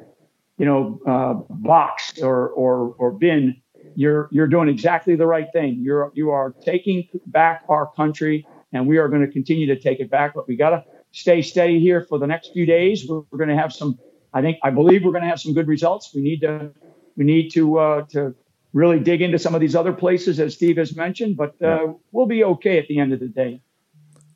you 0.58 0.66
know, 0.66 1.00
uh, 1.08 1.34
box 1.50 2.20
or 2.22 2.50
or 2.50 2.96
or 2.98 3.12
bin, 3.12 3.62
you're 3.96 4.28
you're 4.32 4.48
doing 4.48 4.68
exactly 4.68 5.16
the 5.16 5.28
right 5.28 5.48
thing. 5.54 5.80
You're 5.82 6.12
you 6.16 6.32
are 6.32 6.54
taking 6.66 7.08
back 7.28 7.64
our 7.70 7.90
country, 7.96 8.46
and 8.74 8.88
we 8.88 8.98
are 8.98 9.08
going 9.08 9.22
to 9.22 9.32
continue 9.32 9.68
to 9.68 9.80
take 9.80 10.00
it 10.02 10.10
back. 10.10 10.34
But 10.34 10.48
we 10.48 10.58
got 10.58 10.72
to 10.72 10.84
stay 11.12 11.42
steady 11.42 11.80
here 11.80 12.06
for 12.08 12.20
the 12.20 12.28
next 12.28 12.54
few 12.54 12.66
days. 12.66 13.06
We're, 13.08 13.22
we're 13.32 13.38
going 13.38 13.50
to 13.50 13.58
have 13.58 13.74
some. 13.74 14.00
I 14.34 14.42
think 14.42 14.58
I 14.64 14.70
believe 14.70 15.04
we're 15.04 15.12
going 15.12 15.24
to 15.24 15.30
have 15.30 15.40
some 15.40 15.54
good 15.54 15.68
results. 15.68 16.12
We 16.14 16.22
need 16.22 16.42
to 16.42 16.72
we 17.18 17.26
need 17.26 17.50
to 17.52 17.80
uh, 17.80 18.02
to 18.12 18.36
really 18.74 19.00
dig 19.00 19.22
into 19.22 19.40
some 19.40 19.56
of 19.56 19.62
these 19.62 19.76
other 19.76 19.94
places 19.94 20.40
as 20.40 20.54
Steve 20.54 20.78
has 20.78 20.96
mentioned, 20.96 21.38
but 21.38 21.60
uh, 21.62 21.94
we'll 22.12 22.28
be 22.28 22.44
okay 22.44 22.78
at 22.78 22.88
the 22.88 23.00
end 23.00 23.14
of 23.14 23.20
the 23.20 23.28
day. 23.28 23.62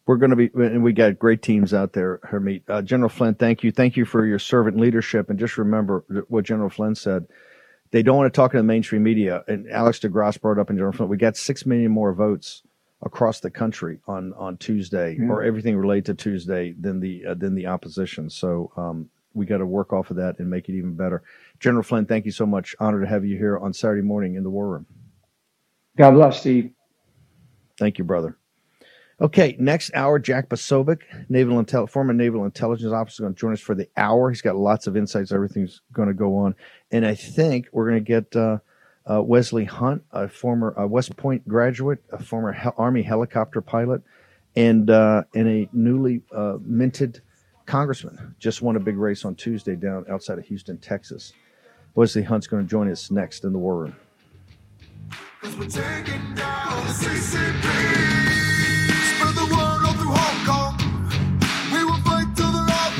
We're 0.06 0.18
going 0.18 0.32
to 0.32 0.36
be, 0.36 0.50
and 0.56 0.84
we 0.84 0.92
got 0.92 1.18
great 1.18 1.42
teams 1.42 1.74
out 1.74 1.94
there, 1.94 2.20
Harmeet. 2.30 2.64
Uh, 2.68 2.82
General 2.82 3.10
Flynn, 3.10 3.36
thank 3.36 3.64
you. 3.64 3.72
Thank 3.72 3.96
you 3.96 4.04
for 4.04 4.26
your 4.26 4.40
servant 4.40 4.78
leadership. 4.78 5.30
And 5.30 5.40
just 5.40 5.58
remember 5.58 6.04
what 6.28 6.44
General 6.44 6.70
Flynn 6.70 6.96
said. 6.96 7.28
They 7.92 8.04
don't 8.04 8.18
want 8.18 8.34
to 8.34 8.36
talk 8.36 8.52
to 8.52 8.58
the 8.58 8.64
mainstream 8.64 9.04
media. 9.04 9.44
And 9.48 9.70
Alex 9.70 10.00
DeGrasse 10.00 10.42
brought 10.42 10.60
up 10.60 10.70
in 10.70 10.76
General 10.76 10.92
Flynn, 10.92 11.10
we 11.10 11.16
got 11.16 11.38
6 11.38 11.66
million 11.66 11.92
more 11.92 12.14
votes 12.14 12.64
across 13.06 13.40
the 13.40 13.52
country 13.52 14.00
on, 14.08 14.34
on 14.34 14.58
Tuesday 14.58 15.18
Yeah. 15.20 15.28
or 15.28 15.44
everything 15.44 15.76
related 15.78 16.06
to 16.06 16.14
Tuesday 16.16 16.74
than 16.80 17.00
the, 17.00 17.26
uh, 17.28 17.34
than 17.36 17.56
the 17.56 17.68
opposition. 17.68 18.30
So, 18.30 18.72
um, 18.78 19.10
we 19.36 19.48
got 19.48 19.58
to 19.58 19.66
work 19.66 19.94
off 19.94 20.12
of 20.12 20.18
that 20.18 20.38
and 20.38 20.48
make 20.50 20.70
it 20.70 20.74
even 20.74 20.94
better. 20.94 21.24
General 21.60 21.82
Flynn, 21.84 22.06
thank 22.06 22.26
you 22.26 22.32
so 22.32 22.46
much. 22.46 22.76
Honored 22.80 23.02
to 23.02 23.08
have 23.10 23.26
you 23.26 23.36
here 23.38 23.58
on 23.58 23.74
Saturday 23.74 24.04
morning 24.04 24.36
in 24.36 24.44
the 24.44 24.50
War 24.50 24.68
Room. 24.68 24.86
God 25.98 26.12
bless, 26.12 26.40
Steve. 26.40 26.72
Thank 27.80 27.98
you, 27.98 28.04
brother. 28.04 28.38
Okay, 29.22 29.56
next 29.60 29.92
hour, 29.96 30.20
Jack 30.20 30.50
Posobiec, 30.50 31.00
Naval 31.30 31.64
Intel- 31.64 31.90
former 31.90 32.14
Naval 32.14 32.46
Intelligence 32.46 32.92
Officer, 32.92 33.24
going 33.24 33.34
to 33.34 33.40
join 33.40 33.54
us 33.54 33.60
for 33.60 33.74
the 33.76 33.88
hour. 33.96 34.30
He's 34.30 34.42
got 34.42 34.56
lots 34.56 34.86
of 34.86 34.98
insights. 34.98 35.32
Everything's 35.32 35.82
going 35.94 36.08
to 36.10 36.14
go 36.14 36.38
on, 36.38 36.56
and 36.92 37.06
I 37.06 37.16
think 37.16 37.68
we're 37.72 37.90
going 37.90 38.04
to 38.04 38.08
get 38.08 38.36
uh, 38.36 38.58
uh, 39.10 39.22
Wesley 39.22 39.66
Hunt, 39.66 40.04
a 40.12 40.28
former 40.28 40.74
West 40.88 41.16
Point 41.18 41.48
graduate, 41.48 42.04
a 42.12 42.24
former 42.24 42.52
hel- 42.52 42.76
Army 42.78 43.02
helicopter 43.04 43.62
pilot, 43.62 44.02
and 44.56 44.90
uh, 44.90 45.24
and 45.34 45.48
a 45.48 45.70
newly 45.74 46.22
uh, 46.32 46.58
minted 46.62 47.22
congressman. 47.66 48.36
Just 48.40 48.62
won 48.62 48.76
a 48.76 48.80
big 48.80 48.98
race 48.98 49.26
on 49.26 49.36
Tuesday 49.36 49.76
down 49.76 50.06
outside 50.10 50.38
of 50.38 50.46
Houston, 50.46 50.78
Texas. 50.78 51.34
Wesley 51.96 52.24
Hunt's 52.24 52.48
going 52.48 52.64
to 52.64 52.70
join 52.70 52.90
us 52.92 53.12
next 53.12 53.44
in 53.44 53.54
the 53.54 53.60
War 53.60 53.78
Room. 53.78 53.96